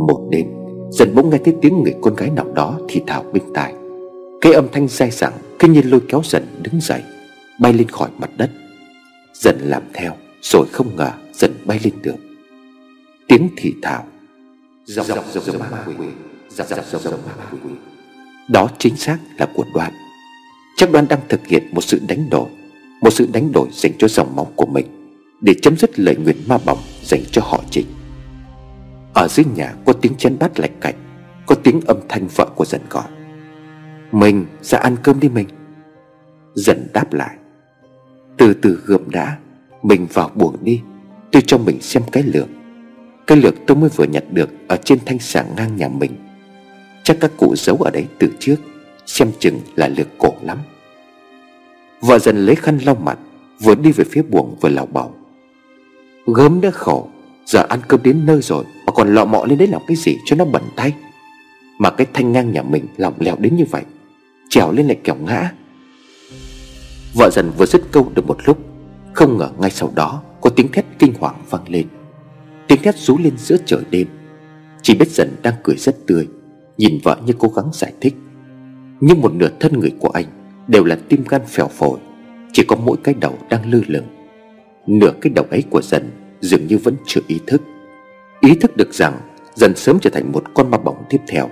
Một 0.06 0.28
đêm 0.30 0.46
Dần 0.90 1.14
bỗng 1.14 1.30
nghe 1.30 1.38
thấy 1.44 1.54
tiếng 1.62 1.82
người 1.82 1.94
con 2.00 2.14
gái 2.14 2.30
nào 2.30 2.52
đó 2.54 2.78
thì 2.88 3.02
thào 3.06 3.22
bên 3.32 3.42
tai. 3.54 3.74
Cái 4.40 4.52
âm 4.52 4.68
thanh 4.72 4.88
dai 4.88 5.10
dẳng 5.10 5.32
Cứ 5.58 5.68
như 5.68 5.82
lôi 5.84 6.00
kéo 6.08 6.22
dần 6.24 6.46
đứng 6.62 6.80
dậy, 6.80 7.02
Bay 7.60 7.72
lên 7.72 7.88
khỏi 7.88 8.08
mặt 8.18 8.30
đất. 8.36 8.50
Dần 9.34 9.58
làm 9.62 9.82
theo, 9.94 10.12
Rồi 10.42 10.66
không 10.72 10.96
ngờ 10.96 11.10
dần 11.32 11.50
bay 11.64 11.80
lên 11.84 11.94
được 12.02 12.16
Tiếng 13.28 13.48
thì 13.56 13.74
thào. 13.82 14.04
Dòng 14.84 15.06
dòng 15.06 15.24
dòng 15.32 15.44
dòng 15.44 15.58
ma 15.58 15.84
quỷ 15.98 16.06
Dòng 16.50 16.68
dòng 16.68 16.84
dòng 16.90 17.02
dòng 17.02 17.20
ma 17.26 17.44
quỷ. 17.50 17.70
Đó 18.48 18.68
chính 18.78 18.96
xác 18.96 19.18
là 19.38 19.48
của 19.54 19.64
đoàn 19.74 19.92
Chắc 20.76 20.92
đoàn 20.92 21.06
đang 21.08 21.20
thực 21.28 21.46
hiện 21.46 21.62
một 21.72 21.84
sự 21.84 22.00
đánh 22.08 22.30
đổi, 22.30 22.48
Một 23.00 23.10
sự 23.10 23.28
đánh 23.32 23.52
đổi 23.52 23.68
dành 23.72 23.92
cho 23.98 24.08
dòng 24.08 24.36
máu 24.36 24.46
của 24.56 24.66
mình. 24.66 24.97
Để 25.40 25.54
chấm 25.62 25.76
dứt 25.76 25.98
lời 25.98 26.16
nguyện 26.16 26.36
ma 26.46 26.58
bỏng 26.66 26.78
dành 27.02 27.20
cho 27.32 27.42
họ 27.44 27.64
trịnh. 27.70 27.86
Ở 29.14 29.28
dưới 29.28 29.46
nhà 29.56 29.74
có 29.86 29.92
tiếng 29.92 30.14
chén 30.14 30.36
bát 30.38 30.60
lạch 30.60 30.80
cạch, 30.80 30.96
Có 31.46 31.54
tiếng 31.54 31.80
âm 31.86 31.96
thanh 32.08 32.28
vợ 32.36 32.46
của 32.56 32.64
dần 32.64 32.80
gọi. 32.90 33.08
Mình 34.12 34.46
ra 34.62 34.78
ăn 34.78 34.96
cơm 35.02 35.20
đi 35.20 35.28
mình. 35.28 35.48
Dần 36.54 36.86
đáp 36.92 37.12
lại. 37.12 37.36
Từ 38.36 38.54
từ 38.54 38.82
gượm 38.86 39.10
đã 39.10 39.38
Mình 39.82 40.06
vào 40.12 40.30
buồng 40.34 40.56
đi, 40.62 40.80
Tôi 41.32 41.42
cho 41.46 41.58
mình 41.58 41.80
xem 41.80 42.02
cái 42.12 42.22
lược. 42.22 42.48
Cái 43.26 43.38
lược 43.38 43.54
tôi 43.66 43.76
mới 43.76 43.90
vừa 43.96 44.04
nhặt 44.04 44.24
được 44.32 44.50
Ở 44.68 44.76
trên 44.76 44.98
thanh 45.06 45.18
sàng 45.18 45.46
ngang 45.56 45.76
nhà 45.76 45.88
mình. 45.88 46.12
Chắc 47.02 47.16
các 47.20 47.30
cụ 47.36 47.54
giấu 47.56 47.76
ở 47.76 47.90
đấy 47.90 48.06
từ 48.18 48.30
trước, 48.38 48.56
Xem 49.06 49.30
chừng 49.38 49.60
là 49.76 49.88
lược 49.88 50.08
cổ 50.18 50.32
lắm. 50.42 50.58
Vợ 52.00 52.18
dần 52.18 52.36
lấy 52.36 52.54
khăn 52.54 52.78
lau 52.78 52.94
mặt, 52.94 53.18
Vừa 53.60 53.74
đi 53.74 53.92
về 53.92 54.04
phía 54.10 54.22
buồng 54.22 54.56
vừa 54.60 54.68
lảo 54.68 54.86
bảo 54.86 55.14
Gớm 56.34 56.60
đã 56.60 56.70
khổ, 56.70 57.08
Giờ 57.46 57.66
ăn 57.68 57.80
cơm 57.88 58.02
đến 58.02 58.26
nơi 58.26 58.42
rồi, 58.42 58.64
Mà 58.86 58.92
còn 58.92 59.14
lọ 59.14 59.24
mọ 59.24 59.44
lên 59.44 59.58
đấy 59.58 59.68
làm 59.68 59.82
cái 59.86 59.96
gì 59.96 60.16
cho 60.24 60.36
nó 60.36 60.44
bẩn 60.44 60.62
tay? 60.76 60.92
Mà 61.78 61.90
cái 61.90 62.06
thanh 62.12 62.32
ngang 62.32 62.52
nhà 62.52 62.62
mình 62.62 62.86
lỏng 62.96 63.14
lẻo 63.18 63.36
đến 63.38 63.56
như 63.56 63.64
vậy, 63.70 63.82
Trèo 64.48 64.72
lên 64.72 64.86
lại 64.86 64.98
kẻo 65.04 65.14
ngã. 65.14 65.52
Vợ 67.14 67.30
dần 67.32 67.50
vừa 67.58 67.66
dứt 67.66 67.82
câu 67.92 68.12
được 68.14 68.26
một 68.26 68.36
lúc, 68.44 68.58
Không 69.12 69.38
ngờ 69.38 69.50
ngay 69.58 69.70
sau 69.70 69.92
đó 69.94 70.22
Có 70.40 70.50
tiếng 70.50 70.72
thét 70.72 70.84
kinh 70.98 71.12
hoàng 71.20 71.36
vang 71.50 71.64
lên. 71.68 71.86
Tiếng 72.68 72.82
thét 72.82 72.96
rú 72.96 73.18
lên 73.18 73.32
giữa 73.36 73.56
trời 73.66 73.80
đêm. 73.90 74.08
Chỉ 74.82 74.94
biết 74.94 75.10
dần 75.10 75.36
đang 75.42 75.54
cười 75.62 75.76
rất 75.76 76.06
tươi, 76.06 76.28
Nhìn 76.78 76.98
vợ 77.04 77.16
như 77.26 77.32
cố 77.38 77.48
gắng 77.56 77.70
giải 77.72 77.92
thích. 78.00 78.14
Nhưng 79.00 79.20
một 79.20 79.34
nửa 79.34 79.50
thân 79.60 79.80
người 79.80 79.92
của 79.98 80.08
anh 80.08 80.26
Đều 80.66 80.84
là 80.84 80.98
tim 81.08 81.24
gan 81.28 81.42
phèo 81.46 81.68
phổi, 81.68 81.98
Chỉ 82.52 82.64
có 82.68 82.76
mỗi 82.76 82.96
cái 83.04 83.14
đầu 83.20 83.38
đang 83.50 83.70
lơ 83.70 83.80
lửng. 83.86 84.06
Nửa 84.86 85.12
cái 85.20 85.32
đầu 85.34 85.44
ấy 85.50 85.62
của 85.70 85.82
dần 85.82 86.10
dường 86.40 86.66
như 86.66 86.78
vẫn 86.78 86.96
chưa 87.06 87.20
ý 87.26 87.40
thức 87.46 87.62
Ý 88.40 88.54
thức 88.54 88.76
được 88.76 88.94
rằng 88.94 89.20
dần 89.54 89.76
sớm 89.76 89.98
trở 90.02 90.10
thành 90.10 90.32
một 90.32 90.44
con 90.54 90.70
ma 90.70 90.78
bóng 90.78 91.04
tiếp 91.08 91.18
theo, 91.28 91.48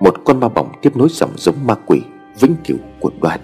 Một 0.00 0.14
con 0.24 0.40
ma 0.40 0.48
bóng 0.48 0.72
tiếp 0.82 0.96
nối 0.96 1.08
dòng 1.10 1.30
giống 1.36 1.66
ma 1.66 1.74
quỷ 1.86 2.00
vĩnh 2.40 2.54
cửu 2.64 2.76
của 3.00 3.10
đoàn. 3.20 3.40